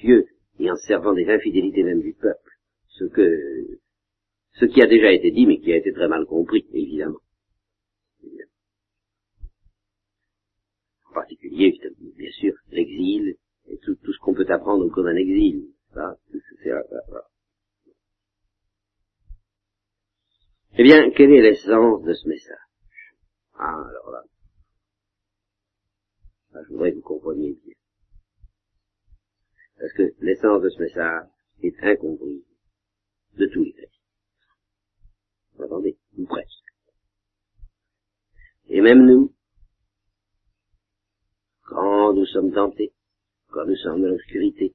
pieux 0.00 0.26
et 0.58 0.70
en 0.70 0.76
servant 0.76 1.12
des 1.12 1.28
infidélités 1.28 1.82
même 1.82 2.00
du 2.00 2.14
peuple, 2.14 2.50
ce 2.88 3.04
que, 3.04 3.80
ce 4.52 4.64
qui 4.66 4.82
a 4.82 4.86
déjà 4.86 5.12
été 5.12 5.30
dit, 5.30 5.46
mais 5.46 5.58
qui 5.60 5.72
a 5.72 5.76
été 5.76 5.92
très 5.92 6.08
mal 6.08 6.26
compris, 6.26 6.66
évidemment. 6.72 7.18
En 11.10 11.14
particulier, 11.14 11.78
bien 12.16 12.30
sûr, 12.32 12.54
l'exil 12.70 13.36
et 13.68 13.78
tout, 13.78 13.96
au 14.72 14.90
cours 14.90 15.04
d'un 15.04 15.16
exil. 15.16 15.70
Eh 20.76 20.82
bien, 20.82 21.10
quelle 21.10 21.32
est 21.32 21.42
l'essence 21.42 22.02
de 22.02 22.14
ce 22.14 22.28
message? 22.28 22.58
Ah, 23.54 23.84
alors 23.88 24.10
là, 24.10 24.24
je 26.54 26.72
voudrais 26.72 26.90
que 26.90 26.96
vous 26.96 27.02
compreniez 27.02 27.52
bien. 27.64 27.74
Parce 29.78 29.92
que 29.92 30.14
l'essence 30.20 30.62
de 30.62 30.70
ce 30.70 30.80
message 30.80 31.28
est 31.62 31.76
incomprise 31.82 32.44
de 33.34 33.46
tous 33.46 33.64
les 33.64 33.72
chrétiens. 33.72 34.00
Vous 35.54 35.64
entendez 35.64 35.96
Ou 36.18 36.26
presque. 36.26 36.50
Et 38.68 38.80
même 38.80 39.04
nous, 39.06 39.32
quand 41.62 42.14
nous 42.14 42.26
sommes 42.26 42.52
tentés, 42.52 42.93
quand 43.54 43.66
nous 43.66 43.76
sommes 43.76 44.02
dans 44.02 44.08
l'obscurité, 44.08 44.74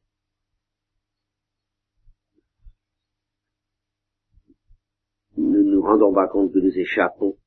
nous 5.36 5.52
ne 5.52 5.72
nous 5.72 5.82
rendons 5.82 6.14
pas 6.14 6.30
compte 6.30 6.54
que 6.54 6.60
nous 6.60 6.78
échappons 6.78 7.38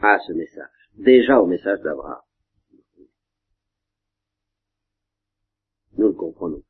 à 0.00 0.18
ce 0.26 0.32
message, 0.32 0.90
déjà 0.96 1.40
au 1.40 1.46
message 1.46 1.80
d'Abraham. 1.82 2.20
Nous 5.98 6.08
le 6.08 6.14
comprenons. 6.14 6.62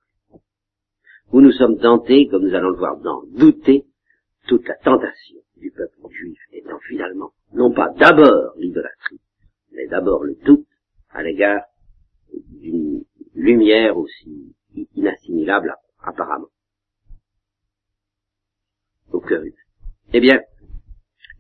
Où 1.33 1.41
nous 1.41 1.53
sommes 1.53 1.79
tentés, 1.79 2.29
comme 2.29 2.47
nous 2.47 2.55
allons 2.55 2.71
le 2.71 2.77
voir, 2.77 2.99
d'en 2.99 3.23
douter, 3.25 3.87
toute 4.47 4.69
la 4.69 4.75
tentation 4.75 5.39
du 5.57 5.71
peuple 5.71 5.97
juif 6.11 6.39
étant 6.53 6.79
finalement, 6.81 7.33
non 7.55 7.73
pas 7.73 7.89
d'abord 7.97 8.53
l'idolâtrie, 8.59 9.21
mais 9.71 9.87
d'abord 9.87 10.25
le 10.25 10.35
doute 10.45 10.67
à 11.11 11.23
l'égard 11.23 11.65
d'une 12.33 13.05
lumière 13.35 13.97
aussi 13.97 14.55
inassimilable 14.95 15.75
apparemment 16.03 16.49
au 19.13 19.21
cœur 19.21 19.43
humain. 19.43 19.57
Eh 20.13 20.21
bien, 20.21 20.41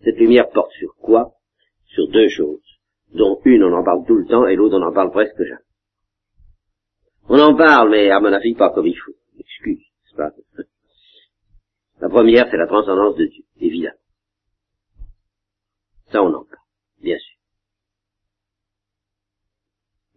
cette 0.05 0.16
lumière 0.16 0.51
porte 0.51 0.72
sur 0.72 0.95
quoi? 0.97 1.34
Sur 1.86 2.09
deux 2.09 2.28
choses, 2.28 2.62
dont 3.14 3.40
une 3.45 3.64
on 3.64 3.74
en 3.74 3.84
parle 3.84 4.07
tout 4.07 4.16
le 4.16 4.26
temps 4.26 4.47
et 4.47 4.57
l'autre 4.57 4.78
on 4.78 4.82
en 4.82 4.93
parle 4.93 5.11
presque 5.11 5.43
jamais. 5.43 5.61
On 7.28 7.38
en 7.38 7.55
parle, 7.55 7.90
mais 7.90 8.11
à 8.11 8.20
mon 8.20 8.32
avis 8.32 8.55
pas 8.55 8.70
comme 8.70 8.86
il 8.86 8.97
faut. 8.97 9.12
Excuse, 9.38 9.84
c'est 10.09 10.16
pas. 10.16 10.30
La 12.01 12.09
première, 12.09 12.49
c'est 12.51 12.57
la 12.57 12.66
transcendance 12.66 13.14
de 13.14 13.26
Dieu, 13.26 13.45
évidemment. 13.61 13.97
Ça, 16.11 16.20
on 16.20 16.34
en 16.34 16.45
parle, 16.45 16.66
bien 17.01 17.16
sûr. 17.16 17.38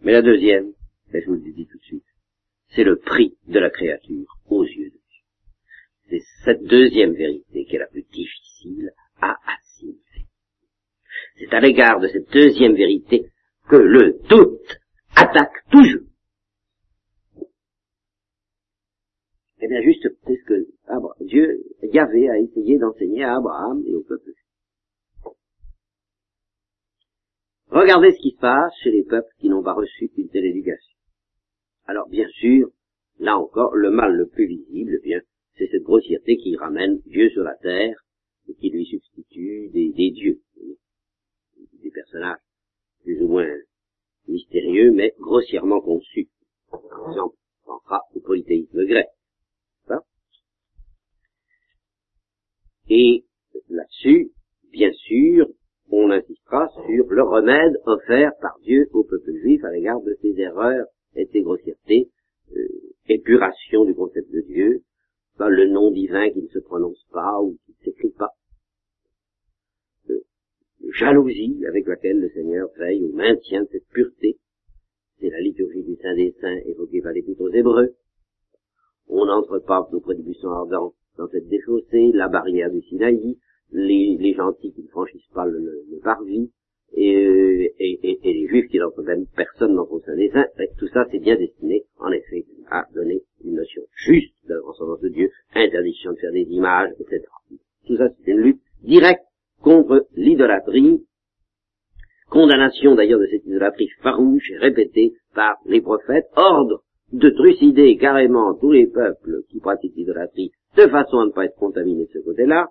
Mais 0.01 0.11
la 0.11 0.23
deuxième, 0.23 0.73
et 1.13 1.21
je 1.21 1.27
vous 1.27 1.35
le 1.35 1.51
dis 1.51 1.65
tout 1.65 1.77
de 1.77 1.83
suite, 1.83 2.05
c'est 2.69 2.83
le 2.83 2.97
prix 2.97 3.37
de 3.47 3.59
la 3.59 3.69
créature 3.69 4.37
aux 4.47 4.63
yeux 4.63 4.89
de 4.89 4.97
Dieu. 4.97 5.23
C'est 6.09 6.21
cette 6.43 6.63
deuxième 6.63 7.13
vérité 7.13 7.65
qui 7.65 7.75
est 7.75 7.79
la 7.79 7.87
plus 7.87 8.03
difficile 8.03 8.91
à 9.21 9.35
assimiler. 9.47 10.27
C'est 11.37 11.53
à 11.53 11.59
l'égard 11.59 11.99
de 11.99 12.07
cette 12.07 12.31
deuxième 12.31 12.75
vérité 12.75 13.31
que 13.69 13.75
le 13.75 14.19
doute 14.29 14.79
attaque 15.15 15.63
toujours. 15.71 16.07
Eh 19.61 19.67
bien, 19.67 19.81
juste, 19.81 20.07
c'est 20.27 20.35
ce 20.35 20.43
que 20.43 21.23
Dieu, 21.25 21.63
Yahvé 21.81 22.29
a 22.29 22.37
essayé 22.37 22.77
d'enseigner 22.77 23.23
à 23.23 23.37
Abraham 23.37 23.83
et 23.87 23.95
au 23.95 24.03
peuple. 24.03 24.31
Regardez 27.69 28.11
ce 28.11 28.21
qui 28.21 28.31
se 28.31 28.39
passe 28.39 28.73
chez 28.83 28.91
les 28.91 29.03
peuples 29.03 29.33
qui 29.39 29.49
n'ont 29.49 29.63
pas 29.63 29.73
reçu 29.73 30.11
une 30.17 30.29
telle 30.29 30.45
éducation. 30.45 30.94
Alors, 31.85 32.09
bien 32.09 32.27
sûr, 32.29 32.69
là 33.19 33.37
encore, 33.37 33.75
le 33.75 33.91
mal 33.91 34.15
le 34.15 34.27
plus 34.27 34.47
visible, 34.47 34.99
eh 35.03 35.19
c'est 35.57 35.67
cette 35.71 35.83
grossièreté 35.83 36.37
qui 36.37 36.57
ramène 36.57 36.99
Dieu 37.05 37.29
sur 37.29 37.43
la 37.43 37.55
terre 37.55 37.97
et 38.47 38.53
qui 38.55 38.69
lui 38.69 38.85
substitue 38.85 39.69
des, 39.69 39.91
des 39.91 40.11
dieux, 40.11 40.41
des 41.81 41.91
personnages 41.91 42.39
plus 43.03 43.21
ou 43.21 43.27
moins 43.27 43.55
mystérieux, 44.27 44.91
mais 44.91 45.13
grossièrement 45.19 45.79
conçus. 45.79 46.29
Par 46.69 46.81
exemple, 47.09 47.35
on 47.63 47.77
pensera 47.77 48.01
au 48.15 48.19
polythéisme 48.19 48.85
grec. 48.85 49.07
Et 52.87 53.25
là-dessus, 53.69 54.31
bien 54.71 54.91
sûr, 54.93 55.47
on 55.89 56.11
insistera 56.11 56.67
sur 56.85 57.07
le 57.07 57.23
remède 57.23 57.73
offert 57.85 58.31
par 58.41 58.59
Dieu 58.61 58.87
au 58.91 59.03
peuple 59.03 59.33
juif 59.41 59.63
à 59.63 59.71
l'égard 59.71 60.01
de 60.01 60.15
ses 60.21 60.39
erreurs 60.39 60.85
et 61.15 61.25
de 61.25 61.31
ses 61.31 61.41
grossièretés, 61.41 62.09
euh, 62.55 62.67
épuration 63.07 63.85
du 63.85 63.93
concept 63.93 64.31
de 64.31 64.41
Dieu, 64.41 64.81
le 65.39 65.67
nom 65.67 65.91
divin 65.91 66.29
qui 66.29 66.41
ne 66.41 66.47
se 66.47 66.59
prononce 66.59 67.05
pas 67.11 67.41
ou 67.41 67.57
qui 67.65 67.71
ne 67.71 67.83
s'écrit 67.83 68.13
pas, 68.17 68.31
euh, 70.09 70.21
jalousie 70.91 71.65
avec 71.67 71.87
laquelle 71.87 72.19
le 72.19 72.29
Seigneur 72.29 72.69
veille 72.77 73.03
au 73.03 73.13
maintien 73.13 73.63
de 73.63 73.67
cette 73.71 73.87
pureté, 73.89 74.37
c'est 75.19 75.29
la 75.29 75.39
liturgie 75.39 75.83
du 75.83 75.95
Saint 75.95 76.15
des 76.15 76.35
Saints 76.41 76.59
évoquée 76.65 77.01
par 77.01 77.13
l'Épître 77.13 77.41
aux 77.41 77.49
Hébreux. 77.49 77.95
On 79.07 79.25
n'entre 79.25 79.59
pas 79.59 79.87
auprès 79.91 80.15
du 80.15 80.23
buisson 80.23 80.49
ardent 80.49 80.93
dans 81.17 81.27
cette 81.29 81.47
déchaussée, 81.47 82.11
la 82.13 82.27
barrière 82.27 82.71
du 82.71 82.81
Sinaï, 82.81 83.37
les, 83.71 84.33
gentils 84.33 84.73
qui 84.73 84.83
ne 84.83 84.87
franchissent 84.87 85.31
pas 85.33 85.45
le, 85.45 85.59
le, 85.59 85.99
parvis, 85.99 86.51
et, 86.93 87.73
et, 87.79 88.19
et, 88.23 88.33
les 88.33 88.47
juifs 88.47 88.69
qui 88.69 88.77
n'entrent 88.77 89.03
même 89.03 89.25
personne 89.35 89.75
son 89.75 89.99
sein 90.01 90.15
des 90.15 90.29
saints, 90.29 90.47
tout 90.77 90.87
ça 90.87 91.05
c'est 91.11 91.19
bien 91.19 91.35
destiné, 91.35 91.83
en 91.99 92.11
effet, 92.11 92.45
à 92.69 92.85
donner 92.93 93.21
une 93.43 93.55
notion 93.55 93.81
juste 94.07 94.33
de 94.47 94.57
transcendance 94.59 95.01
de 95.01 95.09
Dieu, 95.09 95.29
interdiction 95.53 96.13
de 96.13 96.17
faire 96.17 96.31
des 96.31 96.47
images, 96.49 96.91
etc. 96.99 97.23
Tout 97.87 97.97
ça 97.97 98.09
c'est 98.09 98.31
une 98.31 98.41
lutte 98.41 98.61
directe 98.83 99.23
contre 99.61 100.07
l'idolâtrie, 100.15 101.03
condamnation 102.29 102.95
d'ailleurs 102.95 103.19
de 103.19 103.27
cette 103.27 103.45
idolâtrie 103.45 103.89
farouche 104.01 104.49
et 104.51 104.57
répétée 104.57 105.13
par 105.33 105.57
les 105.65 105.81
prophètes, 105.81 106.27
ordre 106.35 106.83
de 107.11 107.29
trucider 107.29 107.97
carrément 107.97 108.53
tous 108.55 108.71
les 108.71 108.87
peuples 108.87 109.43
qui 109.49 109.59
pratiquent 109.59 109.95
l'idolâtrie 109.95 110.51
de 110.75 110.87
façon 110.87 111.19
à 111.19 111.25
ne 111.25 111.31
pas 111.31 111.45
être 111.45 111.55
contaminé 111.55 112.05
de 112.05 112.11
ce 112.11 112.19
côté-là, 112.19 112.69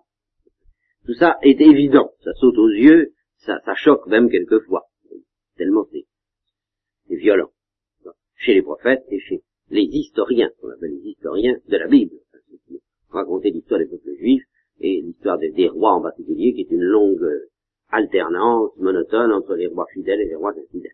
tout 1.07 1.15
ça 1.15 1.37
est 1.43 1.61
évident, 1.61 2.11
ça 2.23 2.33
saute 2.35 2.59
aux 2.59 2.71
yeux, 2.71 3.12
ça, 3.45 3.61
ça 3.65 3.75
choque 3.75 4.07
même 4.07 4.31
quelquefois, 4.31 4.87
tellement 5.57 5.87
c'est, 5.91 6.07
violent, 7.09 7.51
chez 8.37 8.55
les 8.55 8.63
prophètes 8.63 9.05
et 9.09 9.21
chez 9.21 9.43
les 9.71 9.83
historiens, 9.83 10.51
qu'on 10.61 10.71
appelle 10.71 10.93
les 10.93 11.11
historiens 11.11 11.57
de 11.67 11.77
la 11.77 11.87
Bible, 11.87 12.17
raconter 13.11 13.51
l'histoire 13.51 13.81
des 13.81 13.87
peuples 13.87 14.17
juifs 14.19 14.45
et 14.81 15.01
l'histoire 15.03 15.39
des, 15.39 15.51
des, 15.51 15.69
rois 15.69 15.93
en 15.93 16.03
particulier, 16.03 16.53
qui 16.55 16.63
est 16.63 16.71
une 16.71 16.83
longue 16.83 17.27
alternance 17.89 18.77
monotone 18.79 19.33
entre 19.33 19.55
les 19.55 19.67
rois 19.67 19.87
fidèles 19.93 20.21
et 20.21 20.27
les 20.27 20.35
rois 20.35 20.53
infidèles. 20.53 20.93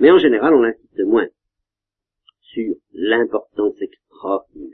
Mais 0.00 0.10
en 0.10 0.18
général, 0.18 0.54
on 0.54 0.64
insiste 0.64 1.04
moins 1.04 1.28
sur 2.40 2.74
l'importance 2.92 3.80
extraordinaire 3.80 4.70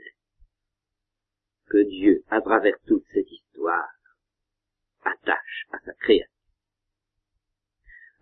que 1.67 1.83
Dieu, 1.83 2.23
à 2.29 2.41
travers 2.41 2.75
toute 2.85 3.03
cette 3.13 3.31
histoire, 3.31 3.87
attache 5.03 5.65
à 5.71 5.79
sa 5.85 5.93
création. 5.93 6.27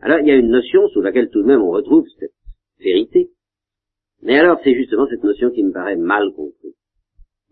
Alors, 0.02 0.20
il 0.20 0.28
y 0.28 0.32
a 0.32 0.36
une 0.36 0.50
notion 0.50 0.88
sous 0.90 1.02
laquelle 1.02 1.30
tout 1.30 1.42
de 1.42 1.48
même 1.48 1.62
on 1.62 1.72
retrouve 1.72 2.08
cette 2.20 2.34
vérité. 2.80 3.32
Mais 4.22 4.38
alors, 4.38 4.60
c'est 4.64 4.76
justement 4.76 5.08
cette 5.08 5.24
notion 5.24 5.50
qui 5.52 5.64
me 5.64 5.72
paraît 5.72 5.98
mal 5.98 6.32
comprise. 6.34 6.76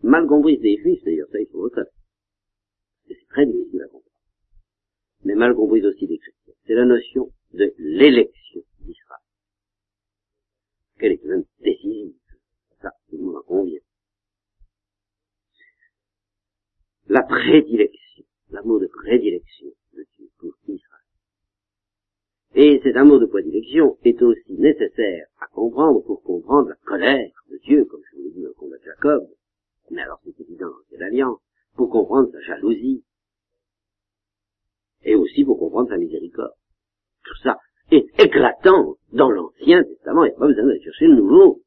Mal 0.03 0.27
comprise 0.27 0.59
des 0.61 0.77
Juifs, 0.77 1.03
d'ailleurs, 1.03 1.27
ça 1.31 1.39
il 1.39 1.47
faut 1.47 1.61
reconnaître. 1.61 1.91
C'est 3.07 3.27
très 3.29 3.45
difficile 3.45 3.81
à 3.81 3.87
comprendre. 3.87 4.07
Mais 5.23 5.35
mal 5.35 5.55
comprise 5.55 5.85
aussi 5.85 6.07
des 6.07 6.17
chrétiens. 6.17 6.53
C'est 6.65 6.75
la 6.75 6.85
notion 6.85 7.31
de 7.53 7.73
l'élection 7.77 8.61
d'Israël. 8.79 9.21
Quelle 10.99 11.11
est 11.13 11.23
même 11.25 11.45
décisive. 11.59 12.13
Ça, 12.81 12.91
tout 13.09 13.17
le 13.17 13.23
monde 13.23 13.37
en 13.37 13.43
convient. 13.43 13.79
La 17.07 17.23
prédilection, 17.23 18.06
l'amour 18.49 18.79
de 18.79 18.87
prédilection 18.87 19.69
de 19.93 20.05
Dieu 20.15 20.29
pour 20.39 20.53
Israël. 20.67 21.03
Et 22.55 22.79
cet 22.83 22.95
amour 22.95 23.19
de 23.19 23.25
prédilection 23.25 23.97
est 24.03 24.21
aussi 24.21 24.53
nécessaire 24.53 25.27
à 25.39 25.47
comprendre 25.47 26.01
pour 26.03 26.23
comprendre 26.23 26.69
la 26.69 26.75
colère 26.85 27.31
de 27.49 27.57
Dieu, 27.57 27.85
comme 27.85 28.01
je 28.09 28.17
vous 28.17 28.23
l'ai 28.23 28.31
dit 28.31 28.41
dans 28.41 28.47
le 28.47 28.53
combat 28.53 28.77
de 28.77 28.83
Jacob, 28.83 29.27
mais 29.91 30.01
alors 30.01 30.19
c'est 30.23 30.39
évident, 30.41 30.73
c'est 30.89 30.97
l'alliance, 30.97 31.39
pour 31.75 31.89
comprendre 31.89 32.29
sa 32.31 32.41
jalousie, 32.41 33.03
et 35.03 35.15
aussi 35.15 35.43
pour 35.43 35.59
comprendre 35.59 35.89
sa 35.89 35.97
miséricorde. 35.97 36.53
Tout 37.23 37.37
ça 37.43 37.57
est 37.91 38.07
éclatant 38.19 38.95
dans 39.13 39.29
l'Ancien 39.29 39.83
Testament, 39.83 40.25
il 40.25 40.29
n'y 40.29 40.35
a 40.35 40.39
pas 40.39 40.47
besoin 40.47 40.65
de 40.65 40.79
chercher 40.83 41.07
le 41.07 41.15
Nouveau. 41.15 41.61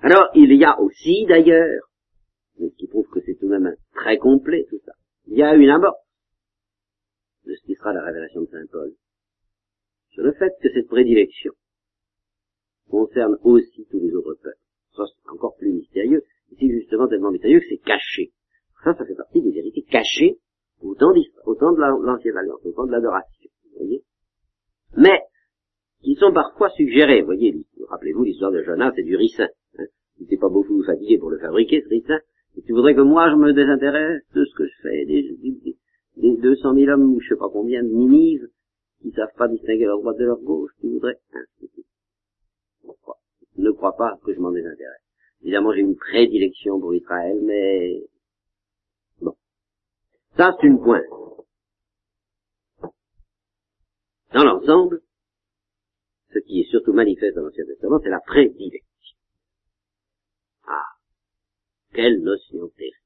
Alors, 0.00 0.28
il 0.34 0.52
y 0.54 0.64
a 0.64 0.78
aussi, 0.80 1.26
d'ailleurs, 1.28 1.82
ce 2.58 2.66
qui 2.76 2.86
prouve 2.86 3.08
que 3.08 3.20
c'est 3.20 3.34
tout 3.34 3.48
de 3.48 3.56
même 3.56 3.74
très 3.94 4.18
complet, 4.18 4.66
tout 4.70 4.78
ça, 4.84 4.92
il 5.26 5.36
y 5.36 5.42
a 5.42 5.54
une 5.54 5.70
amorce 5.70 5.98
de 7.44 7.54
ce 7.54 7.66
qui 7.66 7.74
sera 7.74 7.92
la 7.92 8.04
révélation 8.04 8.42
de 8.42 8.46
Saint 8.46 8.66
Paul, 8.70 8.92
sur 10.10 10.22
le 10.22 10.32
fait 10.32 10.52
que 10.62 10.68
cette 10.72 10.88
prédilection 10.88 11.52
concerne 12.88 13.36
aussi 13.42 13.86
tous 13.90 13.98
les 13.98 14.14
autres 14.14 14.34
peuples. 14.34 14.56
Ça, 14.96 15.04
c'est 15.06 15.30
encore 15.30 15.56
plus 15.56 15.72
mystérieux. 15.72 16.22
Ici, 16.50 16.70
justement, 16.70 17.08
tellement 17.08 17.30
mystérieux 17.30 17.60
que 17.60 17.66
c'est 17.68 17.78
caché. 17.78 18.32
Ça, 18.84 18.94
ça 18.94 19.04
fait 19.04 19.14
partie 19.14 19.42
des 19.42 19.52
vérités 19.52 19.82
cachées 19.82 20.38
au 20.80 20.94
temps, 20.94 21.12
de 21.12 22.06
l'ancienne 22.06 22.36
alliance, 22.36 22.62
de 22.62 22.90
l'adoration. 22.90 23.50
Vous 23.64 23.78
voyez 23.78 24.02
Mais, 24.96 25.20
qui 26.02 26.14
sont 26.14 26.32
parfois 26.32 26.70
suggérées. 26.70 27.20
Vous 27.20 27.26
voyez, 27.26 27.54
rappelez-vous 27.88 28.24
l'histoire 28.24 28.52
de 28.52 28.62
Jonas 28.62 28.92
et 28.96 29.02
du 29.02 29.16
ricin. 29.16 29.48
Fatigué 30.88 31.18
pour 31.18 31.30
le 31.30 31.38
fabriquer, 31.38 31.82
ce 31.82 31.88
ricin. 31.88 32.18
Et 32.56 32.62
tu 32.62 32.72
voudrais 32.72 32.94
que 32.94 33.02
moi, 33.02 33.30
je 33.30 33.36
me 33.36 33.52
désintéresse 33.52 34.22
de 34.34 34.44
ce 34.44 34.54
que 34.56 34.66
je 34.66 34.82
fais, 34.82 35.04
des, 35.04 35.36
des, 35.42 35.76
des 36.16 36.36
200 36.36 36.74
000 36.74 36.90
hommes, 36.90 37.14
ou 37.14 37.20
je 37.20 37.28
sais 37.28 37.38
pas 37.38 37.50
combien, 37.50 37.82
de 37.82 37.88
Ninive, 37.88 38.48
qui 39.02 39.12
savent 39.12 39.34
pas 39.36 39.48
distinguer 39.48 39.84
leur 39.84 40.00
droite 40.00 40.18
de 40.18 40.24
leur 40.24 40.40
gauche, 40.40 40.72
tu 40.80 40.88
voudrais 40.88 41.18
hein, 41.34 41.44
Ne 43.56 43.70
crois 43.72 43.96
pas 43.96 44.18
que 44.24 44.34
je 44.34 44.40
m'en 44.40 44.50
désintéresse. 44.50 45.02
Évidemment, 45.42 45.72
j'ai 45.72 45.80
une 45.80 45.96
prédilection 45.96 46.80
pour 46.80 46.94
Israël, 46.94 47.38
mais 47.42 48.02
bon. 49.20 49.36
Ça, 50.36 50.56
c'est 50.60 50.66
une 50.66 50.80
pointe. 50.80 51.04
Dans 54.32 54.44
l'ensemble, 54.44 55.00
ce 56.32 56.38
qui 56.40 56.60
est 56.60 56.70
surtout 56.70 56.92
manifeste 56.92 57.36
dans 57.36 57.42
l'Ancien 57.42 57.64
Testament, 57.64 58.00
c'est 58.02 58.10
la 58.10 58.20
prédilection. 58.20 59.16
Ah, 60.66 60.84
quelle 61.98 62.22
notion 62.22 62.68
terrible. 62.76 62.96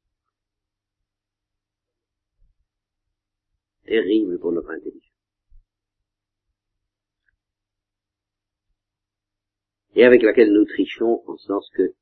Terrible 3.86 4.38
pour 4.38 4.52
notre 4.52 4.68
intelligence. 4.68 5.10
Et 9.94 10.04
avec 10.04 10.20
laquelle 10.22 10.52
nous 10.52 10.66
trichons 10.66 11.22
en 11.26 11.38
sens 11.38 11.70
que 11.74 11.94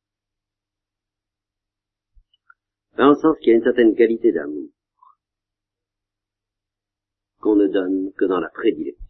dans 2.97 3.11
le 3.11 3.15
sens 3.15 3.39
qu'il 3.39 3.51
y 3.51 3.53
a 3.53 3.59
une 3.59 3.63
certaine 3.63 3.95
qualité 3.95 4.33
d'amour 4.33 4.71
qu'on 7.39 7.55
ne 7.55 7.69
donne 7.69 8.13
que 8.15 8.25
dans 8.25 8.41
la 8.41 8.51
prédilection. 8.51 9.07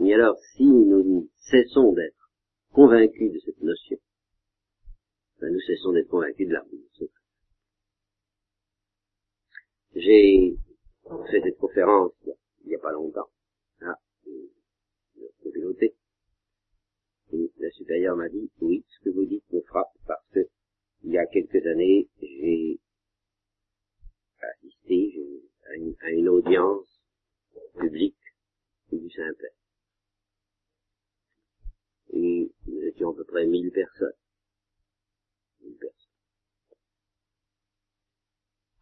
Et 0.00 0.12
alors, 0.12 0.36
si 0.56 0.64
nous 0.64 1.30
cessons 1.36 1.92
d'être 1.92 2.32
convaincus 2.72 3.32
de 3.32 3.38
cette 3.38 3.60
notion, 3.60 3.98
nous 5.48 5.60
cessons 5.60 5.92
d'être 5.92 6.08
convaincus 6.08 6.48
de 6.48 6.52
l'amour. 6.52 6.80
J'ai 9.94 10.56
fait 11.30 11.42
cette 11.42 11.58
conférence 11.58 12.12
il 12.64 12.68
n'y 12.68 12.74
a 12.74 12.78
pas 12.78 12.92
longtemps 12.92 13.28
à 13.80 13.86
la 13.86 15.28
communauté. 15.42 15.94
Et 17.32 17.50
la 17.58 17.70
supérieure 17.70 18.16
m'a 18.16 18.28
dit, 18.28 18.50
oui, 18.60 18.84
ce 18.88 19.04
que 19.04 19.10
vous 19.10 19.24
dites 19.24 19.44
me 19.52 19.60
frappe 19.62 19.92
parce 20.06 20.26
que 20.32 20.48
il 21.04 21.10
y 21.10 21.18
a 21.18 21.26
quelques 21.26 21.66
années, 21.66 22.08
j'ai 22.20 22.78
assisté 24.40 25.50
à 25.64 25.74
une, 25.74 25.96
à 26.00 26.10
une 26.10 26.28
audience 26.28 26.88
publique 27.78 28.16
du 28.92 29.10
Saint-Père. 29.10 29.50
Et 32.12 32.52
nous 32.66 32.82
étions 32.82 33.10
à 33.10 33.14
peu 33.14 33.24
près 33.24 33.46
mille 33.46 33.72
personnes. 33.72 34.12
Mille 35.62 35.76
personnes. 35.76 36.12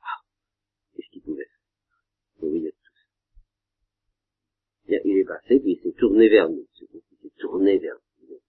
Ah, 0.02 0.20
qu'est-ce 0.94 1.08
qu'il 1.12 1.22
pouvait 1.22 1.44
faire 1.44 2.42
Au 2.42 2.50
milieu 2.50 2.70
de 2.70 2.76
tout 2.76 2.94
ça. 4.88 4.96
Il 5.04 5.18
est 5.18 5.24
passé, 5.24 5.60
puis 5.60 5.72
il 5.72 5.82
s'est 5.82 5.98
tourné 5.98 6.28
vers 6.28 6.50
nous. 6.50 6.66
Il 6.80 7.00
s'est 7.22 7.30
tourné 7.38 7.78
vers 7.78 7.96
nous. 8.28 8.42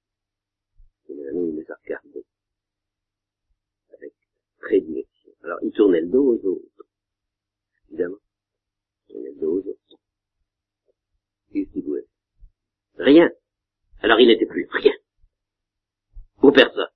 Et 1.09 1.13
nous, 1.33 1.47
il 1.47 1.55
nous 1.55 1.71
a 1.71 1.75
regardés 1.83 2.25
prédilection. 4.61 5.31
Alors, 5.43 5.59
il 5.63 5.71
tournait 5.71 6.01
le 6.01 6.07
dos 6.07 6.33
aux 6.33 6.45
autres. 6.45 6.85
Évidemment. 7.89 8.17
Il 9.07 9.13
tournait 9.13 9.31
le 9.31 9.39
dos 9.39 9.53
aux 9.53 9.67
autres. 9.67 10.01
Qu'est-ce 11.51 11.71
qu'il 11.71 11.83
pouvait 11.83 12.07
Rien. 12.97 13.29
Alors, 14.01 14.19
il 14.19 14.27
n'était 14.27 14.45
plus 14.45 14.67
rien. 14.71 14.93
Pour 16.39 16.53
personne. 16.53 16.87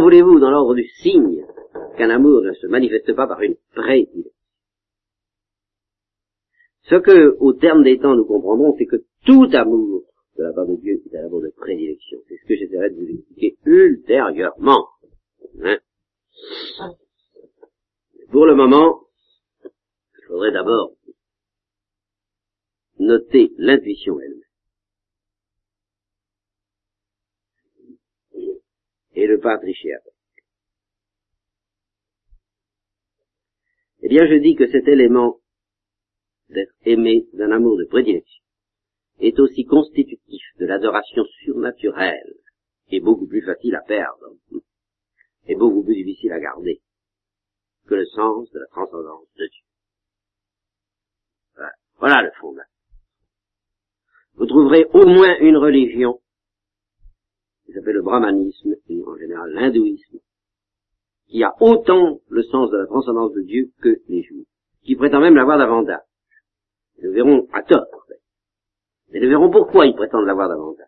Comment 0.00 0.08
voulez-vous, 0.08 0.40
dans 0.40 0.50
l'ordre 0.50 0.74
du 0.74 0.88
signe, 1.02 1.44
qu'un 1.98 2.08
amour 2.08 2.40
ne 2.40 2.54
se 2.54 2.66
manifeste 2.68 3.14
pas 3.14 3.26
par 3.26 3.42
une 3.42 3.56
prédilection? 3.74 4.32
Ce 6.84 6.94
que, 6.94 7.36
au 7.38 7.52
terme 7.52 7.82
des 7.82 7.98
temps, 7.98 8.16
nous 8.16 8.24
comprendrons, 8.24 8.74
c'est 8.78 8.86
que 8.86 9.04
tout 9.26 9.46
amour 9.52 10.04
de 10.38 10.42
la 10.42 10.54
part 10.54 10.66
de 10.66 10.76
Dieu 10.76 11.02
est 11.04 11.16
un 11.18 11.26
amour 11.26 11.42
de 11.42 11.50
prédilection. 11.54 12.18
C'est 12.28 12.36
ce 12.38 12.48
que 12.48 12.56
j'essaierai 12.56 12.88
de 12.88 12.94
vous 12.94 13.10
expliquer 13.10 13.58
ultérieurement. 13.66 14.88
Hein? 15.62 15.80
Pour 18.30 18.46
le 18.46 18.54
moment, 18.54 19.02
il 19.62 20.24
faudrait 20.28 20.52
d'abord 20.52 20.92
noter 22.98 23.52
l'intuition 23.58 24.18
elle-même. 24.18 24.49
Et 29.14 29.26
le 29.26 29.38
pas 29.40 29.58
tricher 29.58 29.92
avec. 29.92 30.14
Eh 34.02 34.08
bien, 34.08 34.26
je 34.26 34.34
dis 34.34 34.54
que 34.54 34.70
cet 34.70 34.88
élément 34.88 35.40
d'être 36.48 36.74
aimé 36.84 37.26
d'un 37.32 37.50
amour 37.50 37.76
de 37.76 37.84
prédilection 37.84 38.42
est 39.20 39.38
aussi 39.38 39.64
constitutif 39.64 40.42
de 40.58 40.66
l'adoration 40.66 41.24
surnaturelle 41.44 42.34
et 42.88 43.00
beaucoup 43.00 43.26
plus 43.26 43.42
facile 43.42 43.76
à 43.76 43.82
perdre 43.82 44.36
et 45.46 45.54
beaucoup 45.54 45.84
plus 45.84 45.94
difficile 45.94 46.32
à 46.32 46.40
garder 46.40 46.80
que 47.86 47.94
le 47.94 48.06
sens 48.06 48.50
de 48.52 48.58
la 48.58 48.66
transcendance 48.66 49.28
de 49.36 49.46
Dieu. 49.46 49.64
Voilà, 51.98 52.22
le 52.22 52.30
fondement. 52.40 52.62
Vous 54.34 54.46
trouverez 54.46 54.86
au 54.94 55.06
moins 55.06 55.36
une 55.40 55.56
religion 55.56 56.19
qui 57.70 57.76
s'appelle 57.76 57.94
le 57.94 58.02
brahmanisme 58.02 58.74
et 58.88 59.02
en 59.04 59.16
général 59.16 59.52
l'hindouisme 59.52 60.18
qui 61.28 61.44
a 61.44 61.54
autant 61.60 62.20
le 62.28 62.42
sens 62.42 62.70
de 62.70 62.76
la 62.76 62.86
transcendance 62.86 63.32
de 63.34 63.42
Dieu 63.42 63.70
que 63.80 64.00
les 64.08 64.22
juifs, 64.22 64.48
qui 64.82 64.96
prétend 64.96 65.20
même 65.20 65.36
l'avoir 65.36 65.58
davantage. 65.58 66.00
Nous 67.00 67.12
verrons 67.12 67.46
à 67.52 67.62
tort 67.62 67.86
mais 69.12 69.20
nous 69.20 69.28
verrons 69.28 69.50
pourquoi 69.50 69.86
ils 69.86 69.94
prétendent 69.94 70.26
l'avoir 70.26 70.48
davantage. 70.48 70.86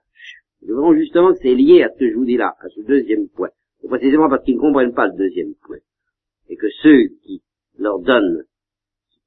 Nous 0.62 0.76
verrons 0.76 0.94
justement 0.94 1.32
que 1.32 1.38
c'est 1.42 1.54
lié 1.54 1.82
à 1.82 1.90
ce 1.90 1.98
que 1.98 2.08
je 2.08 2.14
vous 2.14 2.24
dis 2.24 2.36
là, 2.36 2.54
à 2.60 2.68
ce 2.68 2.80
deuxième 2.82 3.28
point. 3.28 3.50
C'est 3.80 3.88
précisément 3.88 4.28
parce 4.28 4.44
qu'ils 4.44 4.56
ne 4.56 4.60
comprennent 4.60 4.94
pas 4.94 5.08
le 5.08 5.16
deuxième 5.16 5.54
point. 5.66 5.78
Et 6.48 6.56
que 6.56 6.68
ceux 6.82 7.08
qui 7.24 7.42
leur 7.78 7.98
donnent, 7.98 8.44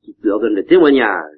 qui 0.03 0.15
leur 0.21 0.39
donnent 0.39 0.55
le 0.55 0.63
témoignage 0.63 1.35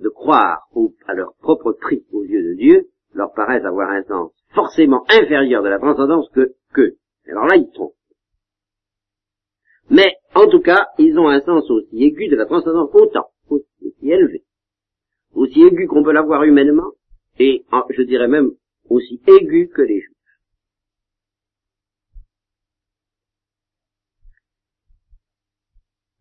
de 0.00 0.10
croire 0.10 0.68
à 1.06 1.14
leur 1.14 1.34
propre 1.36 1.72
prix 1.72 2.04
aux 2.12 2.24
yeux 2.24 2.42
de 2.42 2.54
Dieu, 2.54 2.88
leur 3.14 3.32
paraissent 3.32 3.64
avoir 3.64 3.90
un 3.90 4.02
sens 4.02 4.32
forcément 4.58 5.04
inférieur 5.08 5.62
de 5.62 5.68
la 5.68 5.78
transcendance 5.78 6.28
que 6.30 6.54
que. 6.74 6.96
Alors 7.28 7.46
là, 7.46 7.56
ils 7.56 7.70
trompent. 7.72 7.94
Mais, 9.88 10.16
en 10.34 10.48
tout 10.48 10.60
cas, 10.60 10.88
ils 10.98 11.16
ont 11.18 11.28
un 11.28 11.40
sens 11.40 11.70
aussi 11.70 12.02
aigu 12.02 12.28
de 12.28 12.36
la 12.36 12.44
transcendance 12.44 12.90
autant, 12.92 13.28
aussi 13.48 13.66
élevé, 14.02 14.44
aussi 15.32 15.62
aigu 15.62 15.86
qu'on 15.86 16.02
peut 16.02 16.12
l'avoir 16.12 16.42
humainement, 16.42 16.92
et 17.38 17.64
je 17.90 18.02
dirais 18.02 18.28
même 18.28 18.50
aussi 18.90 19.22
aigu 19.28 19.68
que 19.68 19.82
les 19.82 20.00
Juifs. 20.00 20.14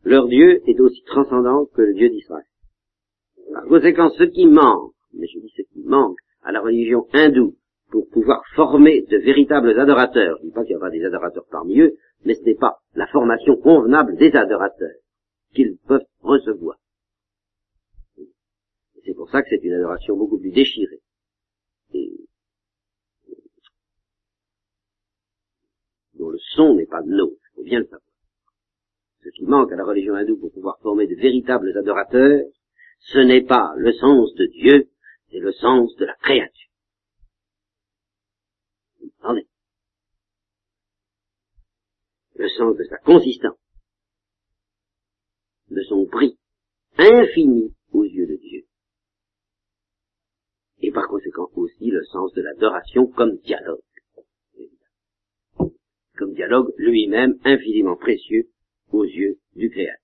Leur 0.03 0.27
Dieu 0.27 0.61
est 0.69 0.79
aussi 0.79 1.03
transcendant 1.03 1.65
que 1.65 1.81
le 1.81 1.93
Dieu 1.95 2.09
d'Israël. 2.09 2.45
Par 3.51 3.65
conséquent, 3.65 4.09
ce 4.11 4.23
qui 4.23 4.45
manque, 4.45 4.93
mais 5.13 5.27
je 5.27 5.39
dis 5.39 5.53
ce 5.57 5.63
qui 5.73 5.83
manque 5.83 6.19
à 6.43 6.51
la 6.51 6.61
religion 6.61 7.07
hindoue 7.13 7.55
pour 7.89 8.07
pouvoir 8.09 8.43
former 8.55 9.01
de 9.03 9.17
véritables 9.17 9.79
adorateurs. 9.79 10.37
Je 10.39 10.43
ne 10.43 10.49
dis 10.49 10.53
pas 10.53 10.63
qu'il 10.63 10.73
y 10.73 10.75
aura 10.75 10.89
des 10.89 11.03
adorateurs 11.03 11.45
parmi 11.49 11.79
eux, 11.79 11.97
mais 12.25 12.35
ce 12.35 12.43
n'est 12.43 12.55
pas 12.55 12.79
la 12.95 13.07
formation 13.07 13.55
convenable 13.57 14.15
des 14.17 14.35
adorateurs 14.35 14.95
qu'ils 15.53 15.77
peuvent 15.87 16.05
recevoir. 16.19 16.77
C'est 19.05 19.13
pour 19.13 19.29
ça 19.29 19.41
que 19.41 19.49
c'est 19.49 19.63
une 19.63 19.73
adoration 19.73 20.17
beaucoup 20.17 20.37
plus 20.37 20.51
déchirée. 20.51 20.99
Et 21.93 22.11
dont 26.15 26.29
le 26.29 26.39
son 26.39 26.75
n'est 26.75 26.85
pas 26.85 27.01
nôtre, 27.03 27.39
il 27.51 27.55
faut 27.55 27.63
bien 27.63 27.79
le 27.79 27.85
savoir. 27.85 28.01
Ce 29.23 29.29
qui 29.29 29.45
manque 29.45 29.71
à 29.71 29.75
la 29.75 29.85
religion 29.85 30.15
hindoue 30.15 30.37
pour 30.37 30.51
pouvoir 30.51 30.77
former 30.81 31.07
de 31.07 31.15
véritables 31.15 31.77
adorateurs, 31.77 32.43
ce 32.99 33.19
n'est 33.19 33.43
pas 33.43 33.73
le 33.77 33.93
sens 33.93 34.33
de 34.35 34.45
Dieu, 34.47 34.89
c'est 35.31 35.39
le 35.39 35.53
sens 35.53 35.95
de 35.95 36.05
la 36.05 36.15
créature. 36.15 36.66
Le 42.35 42.49
sens 42.49 42.77
de 42.77 42.83
sa 42.83 42.97
consistance, 42.97 43.57
de 45.69 45.81
son 45.83 46.05
prix 46.05 46.37
infini 46.97 47.75
aux 47.91 48.03
yeux 48.03 48.27
de 48.27 48.35
Dieu. 48.35 48.63
Et 50.81 50.91
par 50.91 51.07
conséquent 51.07 51.49
aussi 51.55 51.89
le 51.89 52.03
sens 52.05 52.31
de 52.33 52.41
l'adoration 52.41 53.07
comme 53.07 53.37
dialogue. 53.37 53.81
Comme 56.15 56.33
dialogue 56.33 56.73
lui-même 56.77 57.39
infiniment 57.43 57.95
précieux 57.95 58.49
aux 58.91 59.03
yeux 59.03 59.39
du 59.55 59.69
Créateur. 59.69 60.01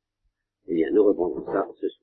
Eh 0.67 0.75
bien, 0.75 0.89
nous 0.91 1.03
reprendrons 1.03 1.45
ça 1.45 1.67
ce 1.79 1.89
soir. 1.89 2.02